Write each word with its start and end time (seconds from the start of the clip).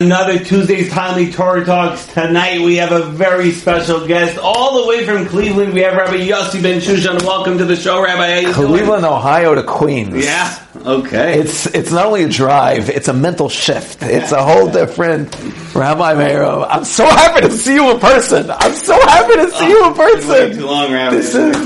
Another 0.00 0.38
Tuesday's 0.38 0.90
Timely 0.90 1.32
Torah 1.32 1.64
Talks. 1.64 2.06
Tonight 2.06 2.60
we 2.60 2.76
have 2.76 2.92
a 2.92 3.02
very 3.02 3.50
special 3.50 4.06
guest 4.06 4.38
all 4.38 4.80
the 4.80 4.88
way 4.88 5.04
from 5.04 5.26
Cleveland. 5.26 5.74
We 5.74 5.80
have 5.80 5.94
Rabbi 5.94 6.18
Yossi 6.18 6.62
Ben 6.62 6.80
Shushan. 6.80 7.20
Welcome 7.24 7.58
to 7.58 7.64
the 7.64 7.74
show, 7.74 8.00
Rabbi. 8.00 8.52
Cleveland, 8.52 9.04
Ohio 9.04 9.56
to 9.56 9.64
Queens. 9.64 10.24
Yeah. 10.24 10.56
Okay. 10.86 11.40
It's 11.40 11.66
it's 11.66 11.90
not 11.90 12.06
only 12.06 12.22
a 12.22 12.28
drive; 12.28 12.90
it's 12.90 13.08
a 13.08 13.12
mental 13.12 13.48
shift. 13.48 14.04
It's 14.04 14.30
a 14.30 14.40
whole 14.40 14.70
different. 14.70 15.34
Rabbi 15.74 16.14
Meir, 16.14 16.44
I'm 16.44 16.84
so 16.84 17.04
happy 17.04 17.48
to 17.48 17.50
see 17.50 17.74
you 17.74 17.90
in 17.90 17.98
person. 17.98 18.52
I'm 18.52 18.74
so 18.74 18.94
happy 18.94 19.34
to 19.34 19.50
see 19.50 19.64
oh, 19.64 19.66
you 19.66 19.88
in 19.88 19.94
person. 19.94 20.58
too 20.58 20.66
long, 20.66 20.92
Rabbi. 20.92 21.16
This 21.16 21.34
is 21.34 21.56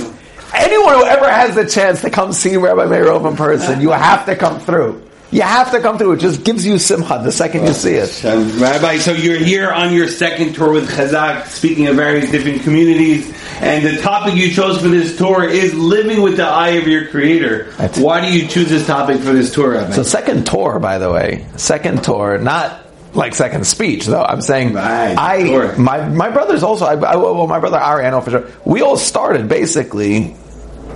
anyone 0.54 0.94
who 0.94 1.04
ever 1.04 1.30
has 1.30 1.54
the 1.54 1.66
chance 1.66 2.00
to 2.00 2.08
come 2.08 2.32
see 2.32 2.56
Rabbi 2.56 2.86
Meir 2.86 3.12
in 3.12 3.36
person. 3.36 3.82
You 3.82 3.90
have 3.90 4.24
to 4.24 4.36
come 4.36 4.58
through. 4.58 5.06
You 5.32 5.40
have 5.42 5.70
to 5.72 5.80
come 5.80 5.96
through. 5.96 6.12
It 6.12 6.20
just 6.20 6.44
gives 6.44 6.64
you 6.66 6.78
simcha 6.78 7.20
the 7.24 7.32
second 7.32 7.66
you 7.66 7.72
see 7.72 7.94
it. 7.94 8.22
Rabbi, 8.22 8.98
so 8.98 9.12
you're 9.12 9.38
here 9.38 9.70
on 9.72 9.94
your 9.94 10.06
second 10.06 10.52
tour 10.54 10.70
with 10.72 10.90
Chazak, 10.90 11.46
speaking 11.46 11.86
of 11.86 11.96
various 11.96 12.30
different 12.30 12.62
communities, 12.62 13.32
and 13.62 13.82
the 13.84 14.00
topic 14.02 14.34
you 14.34 14.50
chose 14.50 14.80
for 14.82 14.88
this 14.88 15.16
tour 15.16 15.44
is 15.48 15.72
living 15.72 16.20
with 16.20 16.36
the 16.36 16.44
eye 16.44 16.72
of 16.80 16.86
your 16.86 17.06
Creator. 17.08 17.70
That's- 17.78 17.98
Why 17.98 18.20
do 18.20 18.30
you 18.38 18.46
choose 18.46 18.68
this 18.68 18.86
topic 18.86 19.20
for 19.20 19.32
this 19.32 19.50
tour, 19.54 19.70
Rabbi? 19.72 19.92
So 19.92 20.02
second 20.02 20.44
tour, 20.46 20.78
by 20.78 20.98
the 20.98 21.10
way, 21.10 21.46
second 21.56 22.04
tour, 22.04 22.36
not 22.36 22.80
like 23.14 23.34
second 23.34 23.66
speech 23.66 24.04
though. 24.06 24.22
I'm 24.24 24.42
saying 24.42 24.74
Right, 24.74 25.16
I 25.18 25.42
tour. 25.44 25.76
my 25.78 26.08
my 26.08 26.28
brothers 26.30 26.62
also. 26.62 26.84
I, 26.86 26.92
I, 26.92 27.16
well, 27.16 27.46
my 27.46 27.58
brother 27.58 27.78
Ari, 27.78 28.04
I 28.06 28.10
know 28.10 28.20
for 28.20 28.30
sure. 28.30 28.44
We 28.66 28.82
all 28.82 28.96
started 28.98 29.48
basically. 29.48 30.36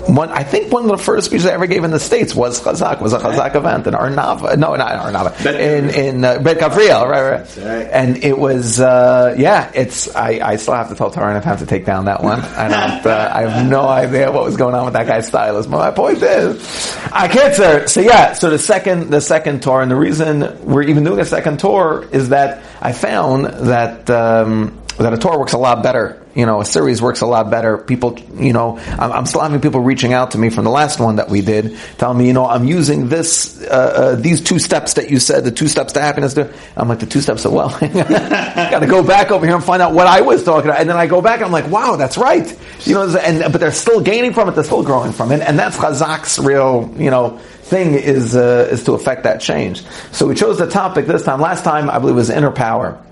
One, 0.06 0.30
I 0.30 0.44
think 0.44 0.72
one 0.72 0.84
of 0.84 0.88
the 0.88 0.98
first 0.98 1.26
speeches 1.26 1.46
I 1.46 1.52
ever 1.52 1.66
gave 1.66 1.82
in 1.82 1.90
the 1.90 1.98
states 1.98 2.34
was 2.34 2.60
Chazak, 2.60 3.00
was 3.00 3.12
a 3.12 3.18
Chazak 3.18 3.54
event 3.56 3.86
in 3.86 3.94
Arnava. 3.94 4.56
No, 4.56 4.74
not 4.76 4.92
Arnava. 4.92 5.44
In 5.58 5.90
in 5.90 6.24
uh, 6.24 6.38
Bet 6.38 6.58
Gavriel, 6.58 7.08
right, 7.08 7.38
right. 7.56 7.88
And 7.90 8.22
it 8.22 8.38
was, 8.38 8.78
uh, 8.78 9.34
yeah, 9.36 9.70
it's. 9.74 10.14
I, 10.14 10.40
I 10.42 10.56
still 10.56 10.74
have 10.74 10.90
to 10.90 10.94
tell 10.94 11.10
Taran 11.10 11.36
I 11.36 11.40
have 11.40 11.58
to 11.58 11.66
take 11.66 11.84
down 11.84 12.04
that 12.04 12.22
one. 12.22 12.40
I 12.40 12.68
don't. 12.68 12.86
Uh, 13.06 13.30
I 13.32 13.42
have 13.42 13.70
no 13.70 13.86
idea 13.86 14.32
what 14.32 14.42
was 14.42 14.56
going 14.56 14.74
on 14.74 14.84
with 14.84 14.94
that 14.94 15.06
guy's 15.06 15.28
stylist. 15.28 15.70
But 15.70 15.78
my 15.78 15.90
point 15.90 16.22
is, 16.22 16.96
I 17.12 17.28
can't, 17.28 17.54
sir. 17.54 17.86
So 17.86 18.00
yeah, 18.00 18.32
so 18.32 18.50
the 18.50 18.58
second 18.58 19.10
the 19.10 19.20
second 19.20 19.62
tour, 19.62 19.80
and 19.80 19.90
the 19.90 19.96
reason 19.96 20.40
we're 20.64 20.82
even 20.82 21.04
doing 21.04 21.20
a 21.20 21.24
second 21.24 21.60
tour 21.60 22.08
is 22.10 22.30
that 22.30 22.62
I 22.80 22.92
found 22.92 23.44
that. 23.44 24.08
Um, 24.10 24.82
that 24.98 25.12
a 25.12 25.18
tour 25.18 25.38
works 25.38 25.52
a 25.52 25.58
lot 25.58 25.82
better. 25.82 26.25
You 26.36 26.44
know, 26.44 26.60
a 26.60 26.66
series 26.66 27.00
works 27.00 27.22
a 27.22 27.26
lot 27.26 27.50
better. 27.50 27.78
People, 27.78 28.18
you 28.34 28.52
know, 28.52 28.76
I'm, 28.76 29.10
I'm 29.10 29.26
still 29.26 29.40
having 29.40 29.62
people 29.62 29.80
reaching 29.80 30.12
out 30.12 30.32
to 30.32 30.38
me 30.38 30.50
from 30.50 30.64
the 30.64 30.70
last 30.70 31.00
one 31.00 31.16
that 31.16 31.30
we 31.30 31.40
did, 31.40 31.78
telling 31.96 32.18
me, 32.18 32.26
you 32.26 32.34
know, 32.34 32.46
I'm 32.46 32.66
using 32.66 33.08
this, 33.08 33.62
uh, 33.62 33.64
uh, 33.68 34.14
these 34.16 34.42
two 34.42 34.58
steps 34.58 34.94
that 34.94 35.10
you 35.10 35.18
said, 35.18 35.44
the 35.44 35.50
two 35.50 35.66
steps 35.66 35.94
to 35.94 36.00
happiness. 36.02 36.34
To, 36.34 36.52
I'm 36.76 36.90
like, 36.90 36.98
the 36.98 37.06
two 37.06 37.22
steps 37.22 37.46
of 37.46 37.54
well, 37.54 37.70
got 37.80 38.80
to 38.80 38.86
go 38.86 39.02
back 39.02 39.30
over 39.30 39.46
here 39.46 39.54
and 39.54 39.64
find 39.64 39.80
out 39.80 39.94
what 39.94 40.06
I 40.06 40.20
was 40.20 40.44
talking 40.44 40.68
about. 40.68 40.78
And 40.78 40.90
then 40.90 40.98
I 40.98 41.06
go 41.06 41.22
back 41.22 41.36
and 41.36 41.46
I'm 41.46 41.52
like, 41.52 41.70
wow, 41.70 41.96
that's 41.96 42.18
right. 42.18 42.46
You 42.80 42.92
know, 42.92 43.16
and 43.16 43.50
but 43.50 43.58
they're 43.58 43.72
still 43.72 44.02
gaining 44.02 44.34
from 44.34 44.50
it. 44.50 44.52
They're 44.56 44.64
still 44.64 44.82
growing 44.82 45.12
from 45.12 45.32
it, 45.32 45.40
and 45.40 45.58
that's 45.58 45.78
Chazak's 45.78 46.38
real, 46.38 46.92
you 46.98 47.10
know. 47.10 47.38
Thing 47.66 47.94
is 47.94 48.36
uh, 48.36 48.68
is 48.70 48.84
to 48.84 48.92
affect 48.92 49.24
that 49.24 49.40
change. 49.40 49.82
So 50.12 50.28
we 50.28 50.36
chose 50.36 50.58
the 50.58 50.68
topic 50.68 51.06
this 51.06 51.24
time. 51.24 51.40
Last 51.40 51.64
time 51.64 51.90
I 51.90 51.98
believe 51.98 52.14
was 52.14 52.30
inner 52.30 52.52
power. 52.52 53.02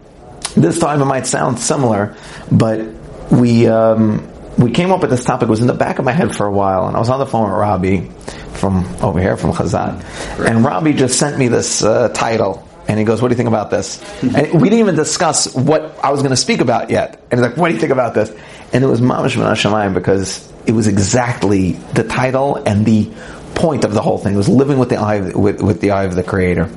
This 0.56 0.78
time 0.78 1.02
it 1.02 1.06
might 1.06 1.26
sound 1.26 1.58
similar, 1.58 2.16
but 2.52 2.86
we 3.30 3.66
um, 3.66 4.30
we 4.58 4.70
came 4.70 4.90
up 4.90 5.00
with 5.00 5.10
this 5.10 5.24
topic. 5.24 5.48
It 5.48 5.50
was 5.50 5.60
in 5.60 5.66
the 5.66 5.74
back 5.74 5.98
of 5.98 6.04
my 6.04 6.12
head 6.12 6.34
for 6.34 6.46
a 6.46 6.52
while, 6.52 6.86
and 6.86 6.96
I 6.96 7.00
was 7.00 7.08
on 7.08 7.18
the 7.18 7.26
phone 7.26 7.44
with 7.44 7.58
Robbie 7.58 8.10
from 8.54 8.84
over 9.02 9.20
here 9.20 9.36
from 9.36 9.52
Chazak, 9.52 10.46
and 10.46 10.64
Robbie 10.64 10.92
just 10.92 11.18
sent 11.18 11.38
me 11.38 11.48
this 11.48 11.82
uh, 11.82 12.08
title. 12.10 12.66
And 12.86 12.98
he 12.98 13.04
goes, 13.06 13.22
"What 13.22 13.28
do 13.28 13.32
you 13.32 13.36
think 13.36 13.48
about 13.48 13.70
this?" 13.70 14.02
and 14.22 14.60
we 14.60 14.68
didn't 14.68 14.80
even 14.80 14.94
discuss 14.94 15.54
what 15.54 15.98
I 16.02 16.10
was 16.10 16.20
going 16.20 16.32
to 16.32 16.36
speak 16.36 16.60
about 16.60 16.90
yet. 16.90 17.22
And 17.30 17.40
he's 17.40 17.48
like, 17.48 17.56
"What 17.56 17.68
do 17.68 17.74
you 17.74 17.80
think 17.80 17.92
about 17.92 18.14
this?" 18.14 18.30
And 18.72 18.84
it 18.84 18.86
was 18.86 19.00
Mamash 19.00 19.36
Ben 19.36 19.46
Hashemayim 19.46 19.94
because 19.94 20.52
it 20.66 20.72
was 20.72 20.86
exactly 20.86 21.72
the 21.94 22.04
title 22.04 22.56
and 22.56 22.84
the 22.84 23.10
point 23.54 23.84
of 23.84 23.94
the 23.94 24.02
whole 24.02 24.18
thing. 24.18 24.34
It 24.34 24.36
was 24.36 24.48
living 24.48 24.78
with 24.78 24.88
the 24.88 24.96
eye 24.96 25.20
with, 25.20 25.62
with 25.62 25.80
the 25.80 25.92
eye 25.92 26.04
of 26.04 26.14
the 26.14 26.22
Creator, 26.22 26.70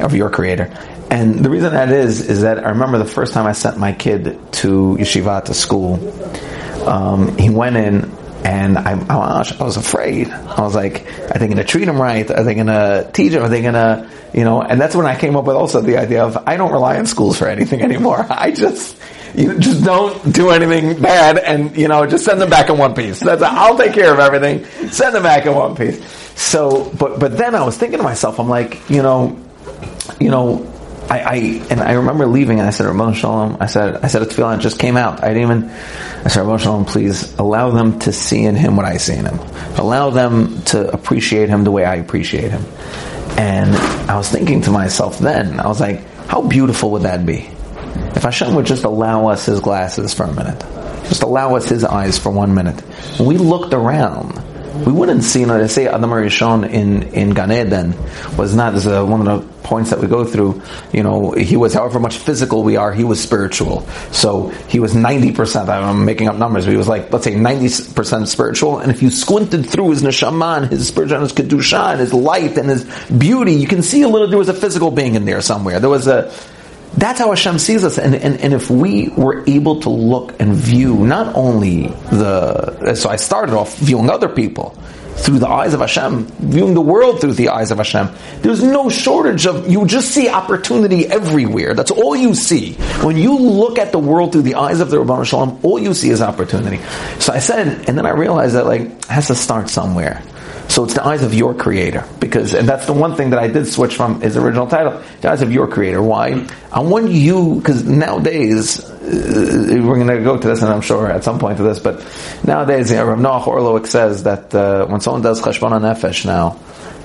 of 0.00 0.14
your 0.14 0.30
Creator. 0.30 0.72
And 1.12 1.44
the 1.44 1.50
reason 1.50 1.74
that 1.74 1.92
is, 1.92 2.26
is 2.26 2.40
that 2.40 2.64
I 2.64 2.70
remember 2.70 2.96
the 2.96 3.04
first 3.04 3.34
time 3.34 3.44
I 3.46 3.52
sent 3.52 3.76
my 3.76 3.92
kid 3.92 4.38
to 4.52 4.96
yeshiva, 4.98 5.44
to 5.44 5.52
school, 5.52 6.00
um, 6.88 7.36
he 7.36 7.50
went 7.50 7.76
in 7.76 8.10
and 8.46 8.78
I, 8.78 8.92
I, 8.92 9.62
was 9.62 9.76
afraid. 9.76 10.30
I 10.30 10.62
was 10.62 10.74
like, 10.74 11.06
are 11.30 11.38
they 11.38 11.48
going 11.48 11.58
to 11.58 11.64
treat 11.64 11.86
him 11.86 12.00
right? 12.00 12.28
Are 12.30 12.42
they 12.42 12.54
going 12.54 12.68
to 12.68 13.10
teach 13.12 13.34
him? 13.34 13.42
Are 13.42 13.50
they 13.50 13.60
going 13.60 13.74
to, 13.74 14.08
you 14.32 14.44
know, 14.44 14.62
and 14.62 14.80
that's 14.80 14.96
when 14.96 15.04
I 15.04 15.14
came 15.14 15.36
up 15.36 15.44
with 15.44 15.54
also 15.54 15.82
the 15.82 15.98
idea 15.98 16.24
of, 16.24 16.48
I 16.48 16.56
don't 16.56 16.72
rely 16.72 16.96
on 16.96 17.04
schools 17.04 17.38
for 17.38 17.46
anything 17.46 17.82
anymore. 17.82 18.26
I 18.30 18.50
just, 18.50 18.98
you 19.34 19.58
just 19.58 19.84
don't 19.84 20.32
do 20.34 20.48
anything 20.48 20.98
bad 21.02 21.36
and, 21.36 21.76
you 21.76 21.88
know, 21.88 22.06
just 22.06 22.24
send 22.24 22.40
them 22.40 22.48
back 22.48 22.70
in 22.70 22.78
one 22.78 22.94
piece. 22.94 23.20
That's, 23.20 23.42
I'll 23.42 23.76
take 23.76 23.92
care 23.92 24.14
of 24.14 24.18
everything. 24.18 24.64
Send 24.88 25.14
them 25.14 25.24
back 25.24 25.44
in 25.44 25.54
one 25.54 25.76
piece. 25.76 26.02
So, 26.40 26.90
but, 26.98 27.20
but 27.20 27.36
then 27.36 27.54
I 27.54 27.62
was 27.66 27.76
thinking 27.76 27.98
to 27.98 28.02
myself, 28.02 28.40
I'm 28.40 28.48
like, 28.48 28.88
you 28.88 29.02
know, 29.02 29.38
you 30.18 30.30
know, 30.30 30.71
I, 31.10 31.20
I 31.20 31.36
and 31.70 31.80
I 31.80 31.92
remember 31.92 32.26
leaving 32.26 32.58
and 32.58 32.66
I 32.68 32.70
said, 32.70 32.86
Ramon 32.86 33.14
Shalom, 33.14 33.58
I 33.60 33.66
said, 33.66 33.96
I 33.96 34.06
said, 34.08 34.22
it's 34.22 34.34
feeling, 34.34 34.58
it 34.58 34.62
just 34.62 34.78
came 34.78 34.96
out. 34.96 35.22
I 35.22 35.34
didn't 35.34 35.42
even, 35.42 35.70
I 35.70 36.28
said, 36.28 36.40
Ramon 36.40 36.58
Shalom, 36.58 36.84
please 36.84 37.34
allow 37.38 37.70
them 37.70 37.98
to 38.00 38.12
see 38.12 38.44
in 38.44 38.54
him 38.54 38.76
what 38.76 38.86
I 38.86 38.96
see 38.96 39.14
in 39.14 39.26
him. 39.26 39.38
Allow 39.78 40.10
them 40.10 40.62
to 40.66 40.90
appreciate 40.90 41.48
him 41.48 41.64
the 41.64 41.70
way 41.70 41.84
I 41.84 41.96
appreciate 41.96 42.50
him. 42.50 42.64
And 43.36 43.74
I 44.10 44.16
was 44.16 44.28
thinking 44.30 44.62
to 44.62 44.70
myself 44.70 45.18
then, 45.18 45.58
I 45.58 45.66
was 45.66 45.80
like, 45.80 46.04
how 46.26 46.42
beautiful 46.42 46.90
would 46.92 47.02
that 47.02 47.26
be? 47.26 47.48
If 48.14 48.22
Hashem 48.22 48.54
would 48.54 48.66
just 48.66 48.84
allow 48.84 49.28
us 49.28 49.46
his 49.46 49.60
glasses 49.60 50.14
for 50.14 50.24
a 50.24 50.32
minute. 50.32 50.60
Just 51.08 51.22
allow 51.22 51.56
us 51.56 51.68
his 51.68 51.84
eyes 51.84 52.18
for 52.18 52.30
one 52.30 52.54
minute. 52.54 52.82
We 53.18 53.36
looked 53.36 53.74
around, 53.74 54.40
we 54.86 54.92
wouldn't 54.92 55.22
see, 55.24 55.40
you 55.40 55.46
know, 55.46 55.58
they 55.58 55.68
say 55.68 55.86
Adam 55.86 56.10
Rishon 56.10 56.68
in, 56.68 57.02
in 57.14 57.30
Gan 57.30 57.52
Eden 57.52 57.94
was 58.36 58.54
not, 58.54 58.74
as 58.74 58.86
a, 58.86 59.00
uh, 59.00 59.04
one 59.04 59.26
of 59.26 59.26
the 59.26 59.52
points 59.62 59.90
that 59.90 60.00
we 60.00 60.06
go 60.06 60.24
through, 60.24 60.62
you 60.92 61.02
know, 61.02 61.30
he 61.32 61.56
was, 61.56 61.74
however 61.74 62.00
much 62.00 62.16
physical 62.18 62.62
we 62.62 62.76
are, 62.76 62.92
he 62.92 63.04
was 63.04 63.20
spiritual. 63.20 63.86
So 64.10 64.48
he 64.68 64.80
was 64.80 64.94
90%, 64.94 65.68
I'm 65.68 66.04
making 66.04 66.28
up 66.28 66.36
numbers, 66.36 66.64
but 66.64 66.72
he 66.72 66.76
was 66.76 66.88
like, 66.88 67.12
let's 67.12 67.24
say 67.24 67.34
90% 67.34 68.26
spiritual, 68.26 68.78
and 68.78 68.90
if 68.90 69.02
you 69.02 69.10
squinted 69.10 69.66
through 69.66 69.90
his 69.90 70.02
neshama 70.02 70.62
and 70.62 70.70
his 70.70 70.88
spiritual 70.88 71.18
and 71.18 71.30
his 71.30 71.32
kedusha 71.32 71.92
and 71.92 72.00
his 72.00 72.12
light 72.12 72.56
and 72.56 72.68
his 72.68 72.84
beauty, 73.10 73.54
you 73.54 73.66
can 73.66 73.82
see 73.82 74.02
a 74.02 74.08
little, 74.08 74.28
there 74.28 74.38
was 74.38 74.48
a 74.48 74.54
physical 74.54 74.90
being 74.90 75.14
in 75.14 75.24
there 75.24 75.40
somewhere. 75.40 75.80
There 75.80 75.90
was 75.90 76.06
a, 76.06 76.32
that's 76.96 77.18
how 77.18 77.30
Hashem 77.30 77.58
sees 77.58 77.84
us. 77.84 77.98
And, 77.98 78.14
and, 78.14 78.40
and 78.40 78.52
if 78.52 78.70
we 78.70 79.08
were 79.10 79.44
able 79.48 79.80
to 79.80 79.90
look 79.90 80.40
and 80.40 80.54
view 80.54 80.94
not 81.06 81.34
only 81.34 81.88
the, 82.10 82.94
so 82.94 83.08
I 83.08 83.16
started 83.16 83.54
off 83.54 83.76
viewing 83.78 84.10
other 84.10 84.28
people 84.28 84.76
through 85.14 85.38
the 85.38 85.48
eyes 85.48 85.74
of 85.74 85.80
Hashem, 85.80 86.24
viewing 86.24 86.74
the 86.74 86.80
world 86.80 87.20
through 87.20 87.34
the 87.34 87.50
eyes 87.50 87.70
of 87.70 87.78
Hashem. 87.78 88.08
There's 88.40 88.62
no 88.62 88.88
shortage 88.88 89.46
of, 89.46 89.68
you 89.68 89.86
just 89.86 90.10
see 90.10 90.28
opportunity 90.28 91.06
everywhere. 91.06 91.74
That's 91.74 91.90
all 91.90 92.16
you 92.16 92.34
see. 92.34 92.74
When 93.04 93.16
you 93.16 93.38
look 93.38 93.78
at 93.78 93.92
the 93.92 93.98
world 93.98 94.32
through 94.32 94.42
the 94.42 94.54
eyes 94.54 94.80
of 94.80 94.90
the 94.90 94.96
Ribbono 94.96 95.24
Shel 95.24 95.46
Olam, 95.46 95.64
all 95.64 95.78
you 95.78 95.94
see 95.94 96.10
is 96.10 96.22
opportunity. 96.22 96.78
So 97.18 97.32
I 97.32 97.38
said, 97.38 97.88
and 97.88 97.96
then 97.96 98.06
I 98.06 98.10
realized 98.10 98.54
that 98.54 98.66
like, 98.66 98.82
it 98.82 99.04
has 99.04 99.26
to 99.28 99.34
start 99.34 99.68
somewhere. 99.68 100.22
So 100.72 100.84
it's 100.84 100.94
the 100.94 101.04
eyes 101.04 101.22
of 101.22 101.34
your 101.34 101.52
creator. 101.52 102.08
Because, 102.18 102.54
and 102.54 102.66
that's 102.66 102.86
the 102.86 102.94
one 102.94 103.14
thing 103.14 103.28
that 103.30 103.38
I 103.38 103.46
did 103.46 103.66
switch 103.66 103.94
from 103.94 104.22
his 104.22 104.38
original 104.38 104.66
title, 104.66 105.02
the 105.20 105.30
eyes 105.30 105.42
of 105.42 105.52
your 105.52 105.68
creator. 105.68 106.00
Why? 106.02 106.48
I 106.72 106.80
want 106.80 107.10
you, 107.10 107.56
because 107.56 107.84
nowadays, 107.84 108.90
we're 109.02 109.96
going 109.96 110.06
to 110.06 110.22
go 110.22 110.36
to 110.38 110.48
this 110.48 110.62
and 110.62 110.72
I'm 110.72 110.80
sure 110.80 111.10
at 111.10 111.24
some 111.24 111.38
point 111.38 111.56
to 111.56 111.62
this, 111.62 111.78
but 111.78 112.06
nowadays, 112.44 112.90
you 112.90 112.96
know, 112.96 113.06
Rav 113.06 113.18
Noach 113.18 113.44
Orlowek 113.44 113.86
says 113.86 114.22
that 114.22 114.54
uh, 114.54 114.86
when 114.86 115.00
someone 115.00 115.22
does 115.22 115.42
cheshbon 115.42 115.72
nefesh 115.80 116.24
now, 116.24 116.58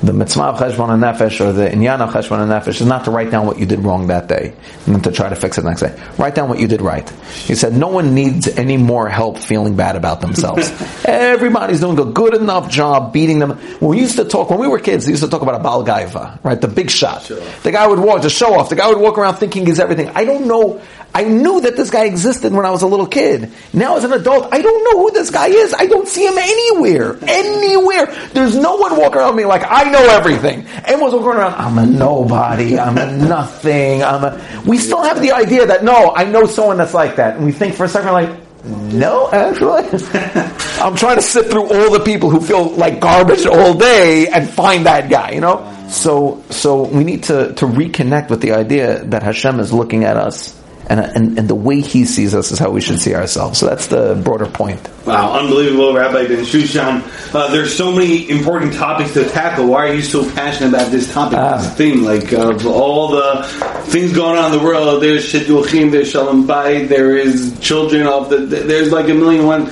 the 0.04 0.14
mitzvah 0.14 0.44
of 0.44 0.60
cheshbon 0.60 0.90
nefesh 1.00 1.44
or 1.44 1.52
the 1.54 1.68
inyan 1.68 2.02
of 2.02 2.12
cheshbon 2.12 2.48
nefesh 2.48 2.82
is 2.82 2.86
not 2.86 3.06
to 3.06 3.12
write 3.12 3.32
down 3.32 3.48
what 3.48 3.58
you 3.58 3.66
did 3.66 3.80
wrong 3.80 4.08
that 4.08 4.28
day 4.28 4.54
and 4.86 4.96
then 4.96 5.02
to 5.02 5.12
try 5.12 5.28
to 5.28 5.36
fix 5.36 5.58
it 5.58 5.62
the 5.62 5.70
next 5.70 5.82
day. 5.82 6.00
Write 6.20 6.36
down 6.36 6.50
what 6.50 6.60
you 6.60 6.68
did 6.68 6.82
right. 6.82 7.10
He 7.10 7.56
said 7.56 7.74
no 7.74 7.88
one 7.88 8.14
needs 8.14 8.48
any 8.48 8.78
more 8.78 9.10
help 9.10 9.40
feeling 9.40 9.76
bad 9.76 9.96
about 9.96 10.22
themselves. 10.22 10.72
Everybody's 11.06 11.80
doing 11.80 12.00
a 12.00 12.06
good 12.06 12.36
enough 12.36 12.70
job 12.70 13.12
beating 13.12 13.40
them. 13.40 13.58
When 13.80 13.90
we 13.92 14.00
used 14.00 14.18
to 14.18 14.26
talk, 14.26 14.52
when 14.52 14.60
we 14.60 14.68
were 14.68 14.80
kids, 14.80 15.08
we 15.08 15.14
used 15.14 15.24
to 15.24 15.30
talk 15.30 15.42
about 15.42 15.56
a 15.56 15.64
bal 15.64 15.84
gaiva, 15.84 16.44
right? 16.44 16.62
The 16.62 16.68
big 16.68 16.92
shot. 16.92 17.24
The 17.64 17.72
guy 17.72 17.88
would 17.88 18.00
walk, 18.00 18.22
just 18.22 18.38
show 18.38 18.54
off. 18.54 18.70
The 18.70 18.76
guy 18.76 18.88
would 18.90 19.00
walk 19.00 19.18
around 19.18 19.38
thinking 19.38 19.66
he's 19.66 19.80
everything. 19.80 20.10
I 20.10 20.26
don't 20.26 20.48
know. 20.48 20.80
I 21.14 21.24
knew 21.24 21.62
that 21.62 21.76
this 21.76 21.90
guy 21.90 22.06
existed 22.06 22.54
when 22.54 22.66
I 22.66 22.70
was 22.70 22.84
a 22.84 22.88
little 22.88 23.08
kid. 23.08 23.52
Now 23.74 23.98
as 23.98 24.04
an 24.04 24.14
adult, 24.14 24.54
I 24.54 24.62
don't 24.62 24.84
know 24.84 25.02
who 25.02 25.12
this 25.12 25.32
guy 25.32 25.48
is. 25.48 25.74
I 25.74 25.88
don't 25.88 26.08
see 26.08 26.26
him 26.26 26.38
anywhere. 26.38 27.18
Anywhere. 27.24 28.06
There's 28.34 28.56
no 28.56 28.76
one 28.76 28.96
walking 28.98 29.18
around 29.18 29.36
me 29.36 29.46
like, 29.46 29.64
I 29.68 29.90
know 29.90 30.04
everything. 30.10 30.68
Everyone's 30.86 31.14
walking 31.14 31.40
around, 31.40 31.56
I'm 31.56 31.78
a 31.78 31.86
nobody. 31.86 32.78
I'm 32.78 32.98
a 32.98 33.18
nothing. 33.18 34.04
I'm 34.04 34.24
a, 34.24 34.64
we 34.66 34.78
still 34.78 35.02
have 35.02 35.22
the 35.22 35.32
idea 35.32 35.66
that, 35.66 35.84
no, 35.84 36.14
I 36.16 36.24
know 36.26 36.46
someone 36.46 36.78
that's 36.78 36.94
like 36.94 37.16
that. 37.16 37.38
And 37.38 37.46
we 37.46 37.52
think 37.52 37.74
for 37.74 37.86
a 37.86 37.90
second, 37.90 38.12
like, 38.12 38.30
no, 38.66 39.32
actually. 39.32 39.84
I'm 40.82 40.96
trying 40.96 41.16
to 41.16 41.22
sit 41.22 41.48
through 41.48 41.64
all 41.64 41.92
the 41.92 42.02
people 42.04 42.30
who 42.30 42.42
feel 42.42 42.70
like 42.72 43.00
garbage 43.00 43.46
all 43.46 43.74
day 43.74 44.28
and 44.28 44.48
find 44.48 44.86
that 44.86 45.10
guy, 45.10 45.32
you 45.32 45.42
know? 45.42 45.74
So, 45.90 46.44
so 46.50 46.84
we 46.84 47.04
need 47.04 47.24
to, 47.24 47.54
to 47.54 47.66
reconnect 47.66 48.30
with 48.30 48.42
the 48.42 48.52
idea 48.52 49.04
that 49.06 49.24
Hashem 49.24 49.60
is 49.60 49.72
looking 49.72 50.04
at 50.04 50.18
us 50.18 50.58
and, 50.90 51.00
and, 51.00 51.38
and 51.38 51.48
the 51.50 51.56
way 51.56 51.82
he 51.82 52.06
sees 52.06 52.34
us 52.34 52.52
is 52.52 52.60
how 52.60 52.70
we 52.72 52.80
should 52.82 53.00
see 53.02 53.14
ourselves. 53.14 53.60
So 53.60 53.68
that's 53.68 53.88
the 53.88 54.20
broader 54.24 54.46
point. 54.46 54.80
Wow, 55.06 55.34
unbelievable, 55.40 55.94
Rabbi 55.94 56.28
Ben 56.28 56.46
Shushan. 56.46 57.04
Uh, 57.36 57.52
there's 57.52 57.76
so 57.76 57.92
many 57.92 58.30
important 58.30 58.74
topics 58.74 59.14
to 59.14 59.28
tackle. 59.30 59.68
Why 59.68 59.90
are 59.90 59.94
you 59.94 60.02
so 60.02 60.30
passionate 60.34 60.70
about 60.70 60.90
this 60.92 61.12
topic, 61.14 61.38
Ah. 61.40 61.58
this 61.58 61.74
theme? 61.76 62.04
Like, 62.04 62.32
of 62.34 62.66
all 62.66 63.10
the 63.10 63.44
things 63.88 64.14
going 64.14 64.38
on 64.38 64.52
in 64.54 64.58
the 64.60 64.64
world, 64.64 65.02
there's 65.04 65.26
Shidduchim, 65.32 65.92
there's 65.92 66.10
Shalom 66.10 66.48
Bayit, 66.48 66.88
there 66.88 67.18
is 67.18 67.58
children 67.60 68.08
of 68.08 68.30
the, 68.30 68.38
there's 68.38 68.92
like 68.92 69.10
a 69.10 69.14
million 69.14 69.46
one. 69.46 69.70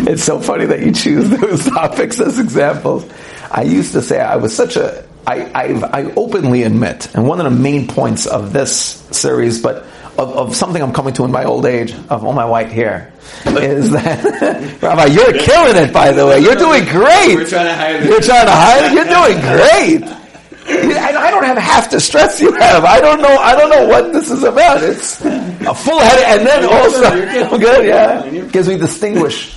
It's 0.00 0.24
so 0.24 0.40
funny 0.40 0.66
that 0.66 0.80
you 0.80 0.92
choose 0.92 1.30
those 1.30 1.64
topics 1.70 2.20
as 2.20 2.38
examples. 2.38 3.08
I 3.50 3.62
used 3.62 3.92
to 3.92 4.02
say 4.02 4.20
I 4.20 4.36
was 4.36 4.54
such 4.54 4.76
a, 4.76 5.04
I, 5.26 5.50
I've, 5.54 5.84
I 5.84 6.12
openly 6.16 6.64
admit, 6.64 7.14
and 7.14 7.26
one 7.28 7.38
of 7.40 7.44
the 7.44 7.58
main 7.58 7.86
points 7.88 8.26
of 8.26 8.52
this 8.52 8.72
series, 9.12 9.62
but 9.62 9.86
of, 10.18 10.36
of 10.36 10.56
something 10.56 10.82
I'm 10.82 10.92
coming 10.92 11.14
to 11.14 11.24
in 11.24 11.32
my 11.32 11.44
old 11.44 11.66
age, 11.66 11.92
of 12.08 12.24
all 12.24 12.32
my 12.32 12.44
white 12.44 12.68
hair, 12.68 13.12
is 13.46 13.90
that, 13.92 14.78
Rabbi, 14.82 15.06
you're 15.06 15.32
killing 15.32 15.76
it, 15.76 15.92
by 15.92 16.12
the 16.12 16.26
way. 16.26 16.40
You're 16.40 16.54
doing 16.56 16.84
great. 16.84 17.34
We're 17.36 17.46
trying 17.46 17.66
to 17.66 17.74
hide 17.74 17.96
it. 17.96 18.04
You're 18.06 18.20
trying 18.20 18.46
to 18.46 18.52
hide 18.52 18.84
it. 18.86 18.92
You're 18.92 19.04
doing 19.04 19.40
great. 20.08 20.26
I 20.68 21.28
I 21.28 21.30
don't 21.30 21.44
have 21.44 21.56
half 21.58 21.90
the 21.90 22.00
stress 22.00 22.40
you 22.40 22.52
have. 22.52 22.84
I 22.84 23.00
don't 23.00 23.20
know. 23.22 23.36
I 23.36 23.54
don't 23.54 23.70
know 23.70 23.86
what 23.86 24.12
this 24.12 24.30
is 24.30 24.42
about. 24.42 24.82
It's 24.82 25.20
a 25.24 25.74
full 25.74 26.00
head, 26.00 26.38
and 26.38 26.46
then 26.46 26.64
also. 26.64 27.04
I'm 27.04 27.60
good. 27.60 27.86
Yeah, 27.86 28.28
gives 28.48 28.66
me 28.68 28.76
distinguish. 28.76 29.56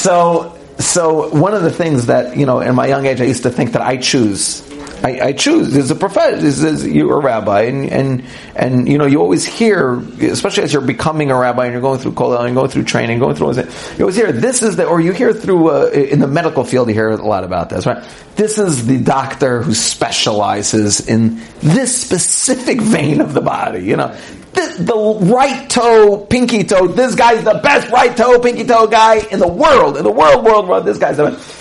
So, 0.00 0.58
so 0.78 1.28
one 1.30 1.54
of 1.54 1.62
the 1.62 1.70
things 1.70 2.06
that 2.06 2.36
you 2.36 2.46
know, 2.46 2.60
in 2.60 2.74
my 2.74 2.88
young 2.88 3.06
age, 3.06 3.20
I 3.20 3.24
used 3.24 3.44
to 3.44 3.50
think 3.50 3.72
that 3.72 3.82
I 3.82 3.96
choose. 3.98 4.68
I, 5.02 5.20
I 5.20 5.32
choose. 5.32 5.72
There's 5.72 5.90
a 5.90 5.94
profession. 5.94 6.40
This 6.40 6.62
is 6.62 6.86
you're 6.86 7.18
a 7.18 7.20
rabbi, 7.20 7.62
and 7.62 7.90
and 7.90 8.24
and 8.54 8.88
you 8.88 8.98
know, 8.98 9.06
you 9.06 9.20
always 9.20 9.44
hear, 9.44 9.98
especially 10.20 10.64
as 10.64 10.72
you're 10.72 10.82
becoming 10.82 11.30
a 11.30 11.38
rabbi 11.38 11.64
and 11.64 11.72
you're 11.72 11.80
going 11.80 12.00
through 12.00 12.12
kollel 12.12 12.44
and 12.44 12.54
going 12.54 12.68
through 12.68 12.84
training, 12.84 13.18
going 13.18 13.34
through 13.34 13.48
all 13.48 13.54
this, 13.54 13.98
you 13.98 14.04
always 14.04 14.16
hear 14.16 14.32
this 14.32 14.62
is 14.62 14.76
the, 14.76 14.86
or 14.86 15.00
you 15.00 15.12
hear 15.12 15.32
through 15.32 15.70
uh, 15.70 15.86
in 15.86 16.18
the 16.18 16.26
medical 16.26 16.64
field, 16.64 16.88
you 16.88 16.94
hear 16.94 17.08
a 17.10 17.16
lot 17.16 17.44
about 17.44 17.70
this, 17.70 17.86
right? 17.86 18.04
This 18.36 18.58
is 18.58 18.86
the 18.86 18.98
doctor 18.98 19.62
who 19.62 19.74
specializes 19.74 21.06
in 21.08 21.40
this 21.60 22.00
specific 22.00 22.80
vein 22.80 23.20
of 23.20 23.32
the 23.32 23.40
body. 23.40 23.84
You 23.84 23.96
know, 23.96 24.16
the, 24.52 24.76
the 24.80 25.26
right 25.32 25.68
toe, 25.70 26.26
pinky 26.26 26.64
toe. 26.64 26.88
This 26.88 27.14
guy's 27.14 27.44
the 27.44 27.60
best 27.62 27.90
right 27.90 28.16
toe, 28.16 28.38
pinky 28.38 28.64
toe 28.64 28.86
guy 28.86 29.18
in 29.30 29.38
the 29.38 29.48
world. 29.48 29.96
In 29.96 30.04
the 30.04 30.10
world, 30.10 30.44
world, 30.44 30.68
world. 30.68 30.84
This 30.84 30.98
guy's 30.98 31.16
the 31.16 31.30
best. 31.30 31.59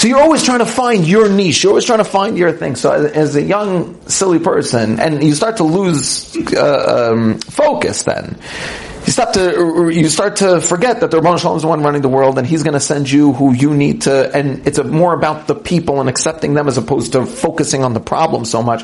So 0.00 0.08
you're 0.08 0.22
always 0.22 0.42
trying 0.42 0.60
to 0.60 0.64
find 0.64 1.06
your 1.06 1.28
niche. 1.28 1.62
You're 1.62 1.72
always 1.72 1.84
trying 1.84 1.98
to 1.98 2.06
find 2.06 2.38
your 2.38 2.52
thing. 2.52 2.74
So 2.74 2.90
as, 2.90 3.36
a 3.36 3.42
young, 3.42 4.00
silly 4.08 4.38
person, 4.38 4.98
and 4.98 5.22
you 5.22 5.34
start 5.34 5.58
to 5.58 5.64
lose 5.64 6.34
uh, 6.54 7.12
um, 7.12 7.38
focus, 7.40 8.04
then 8.04 8.38
you 9.04 9.12
start 9.12 9.34
to 9.34 9.90
you 9.92 10.08
start 10.08 10.36
to 10.36 10.62
forget 10.62 11.00
that 11.00 11.10
the 11.10 11.20
Ribbono 11.20 11.38
Shel 11.38 11.52
Olam 11.52 11.56
is 11.56 11.62
the 11.62 11.68
one 11.68 11.82
running 11.82 12.00
the 12.00 12.08
world, 12.08 12.38
and 12.38 12.46
He's 12.46 12.62
going 12.62 12.72
to 12.72 12.80
send 12.80 13.10
you 13.10 13.34
who 13.34 13.52
you 13.52 13.74
need 13.74 14.00
to. 14.02 14.34
And 14.34 14.66
it's 14.66 14.82
more 14.82 15.12
about 15.12 15.48
the 15.48 15.54
people 15.54 16.00
and 16.00 16.08
accepting 16.08 16.54
them 16.54 16.66
as 16.66 16.78
opposed 16.78 17.12
to 17.12 17.26
focusing 17.26 17.84
on 17.84 17.92
the 17.92 18.00
problem 18.00 18.46
so 18.46 18.62
much. 18.62 18.82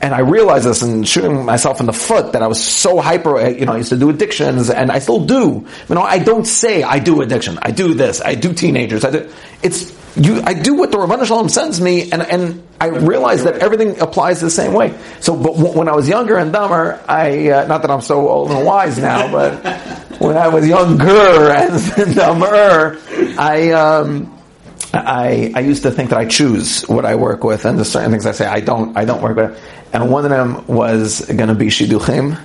And 0.00 0.14
I 0.14 0.20
realized 0.20 0.64
this 0.64 0.80
and 0.80 1.06
shooting 1.06 1.44
myself 1.44 1.80
in 1.80 1.84
the 1.84 1.92
foot 1.92 2.32
that 2.32 2.42
I 2.42 2.46
was 2.46 2.64
so 2.64 3.02
hyper. 3.02 3.50
You 3.50 3.66
know, 3.66 3.72
I 3.72 3.76
used 3.76 3.90
to 3.90 3.98
do 3.98 4.08
addictions, 4.08 4.70
and 4.70 4.90
I 4.90 5.00
still 5.00 5.26
do. 5.26 5.66
You 5.90 5.94
know, 5.94 6.00
I 6.00 6.20
don't 6.20 6.46
say 6.46 6.82
I 6.82 7.00
do 7.00 7.20
addiction. 7.20 7.58
I 7.60 7.70
do 7.70 7.92
this. 7.92 8.22
I 8.22 8.34
do 8.34 8.54
teenagers. 8.54 9.04
I 9.04 9.10
do. 9.10 9.30
It's 9.62 10.03
you, 10.16 10.42
I 10.42 10.54
do 10.54 10.74
what 10.74 10.90
the 10.92 10.98
Ribbono 10.98 11.26
Shel 11.26 11.42
Olam 11.42 11.50
sends 11.50 11.80
me, 11.80 12.10
and, 12.12 12.22
and 12.22 12.66
I 12.80 12.86
realize 12.86 13.44
that 13.44 13.58
everything 13.58 14.00
applies 14.00 14.40
the 14.40 14.50
same 14.50 14.72
way. 14.72 14.96
So, 15.20 15.36
but 15.36 15.54
w- 15.56 15.76
when 15.76 15.88
I 15.88 15.96
was 15.96 16.08
younger 16.08 16.36
and 16.36 16.52
dumber, 16.52 17.00
I, 17.08 17.48
uh, 17.50 17.66
not 17.66 17.82
that 17.82 17.90
I'm 17.90 18.00
so 18.00 18.28
old 18.28 18.50
and 18.52 18.64
wise 18.64 18.98
now, 18.98 19.30
but 19.32 19.64
when 20.20 20.36
I 20.36 20.48
was 20.48 20.66
younger 20.68 21.50
and 21.50 22.14
dumber, 22.14 22.98
I, 23.38 23.72
um, 23.72 24.38
I, 24.92 25.52
I 25.54 25.60
used 25.60 25.82
to 25.82 25.90
think 25.90 26.10
that 26.10 26.18
I 26.18 26.26
choose 26.26 26.82
what 26.82 27.04
I 27.04 27.16
work 27.16 27.42
with, 27.42 27.64
and 27.64 27.76
there's 27.78 27.90
certain 27.90 28.12
things 28.12 28.26
I 28.26 28.32
say 28.32 28.46
I 28.46 28.60
don't, 28.60 28.96
I 28.96 29.04
don't 29.04 29.22
work 29.22 29.36
with. 29.36 29.60
And 29.92 30.10
one 30.10 30.24
of 30.24 30.30
them 30.30 30.66
was 30.66 31.24
going 31.24 31.48
to 31.48 31.54
be 31.54 31.66
shidduchim. 31.66 32.40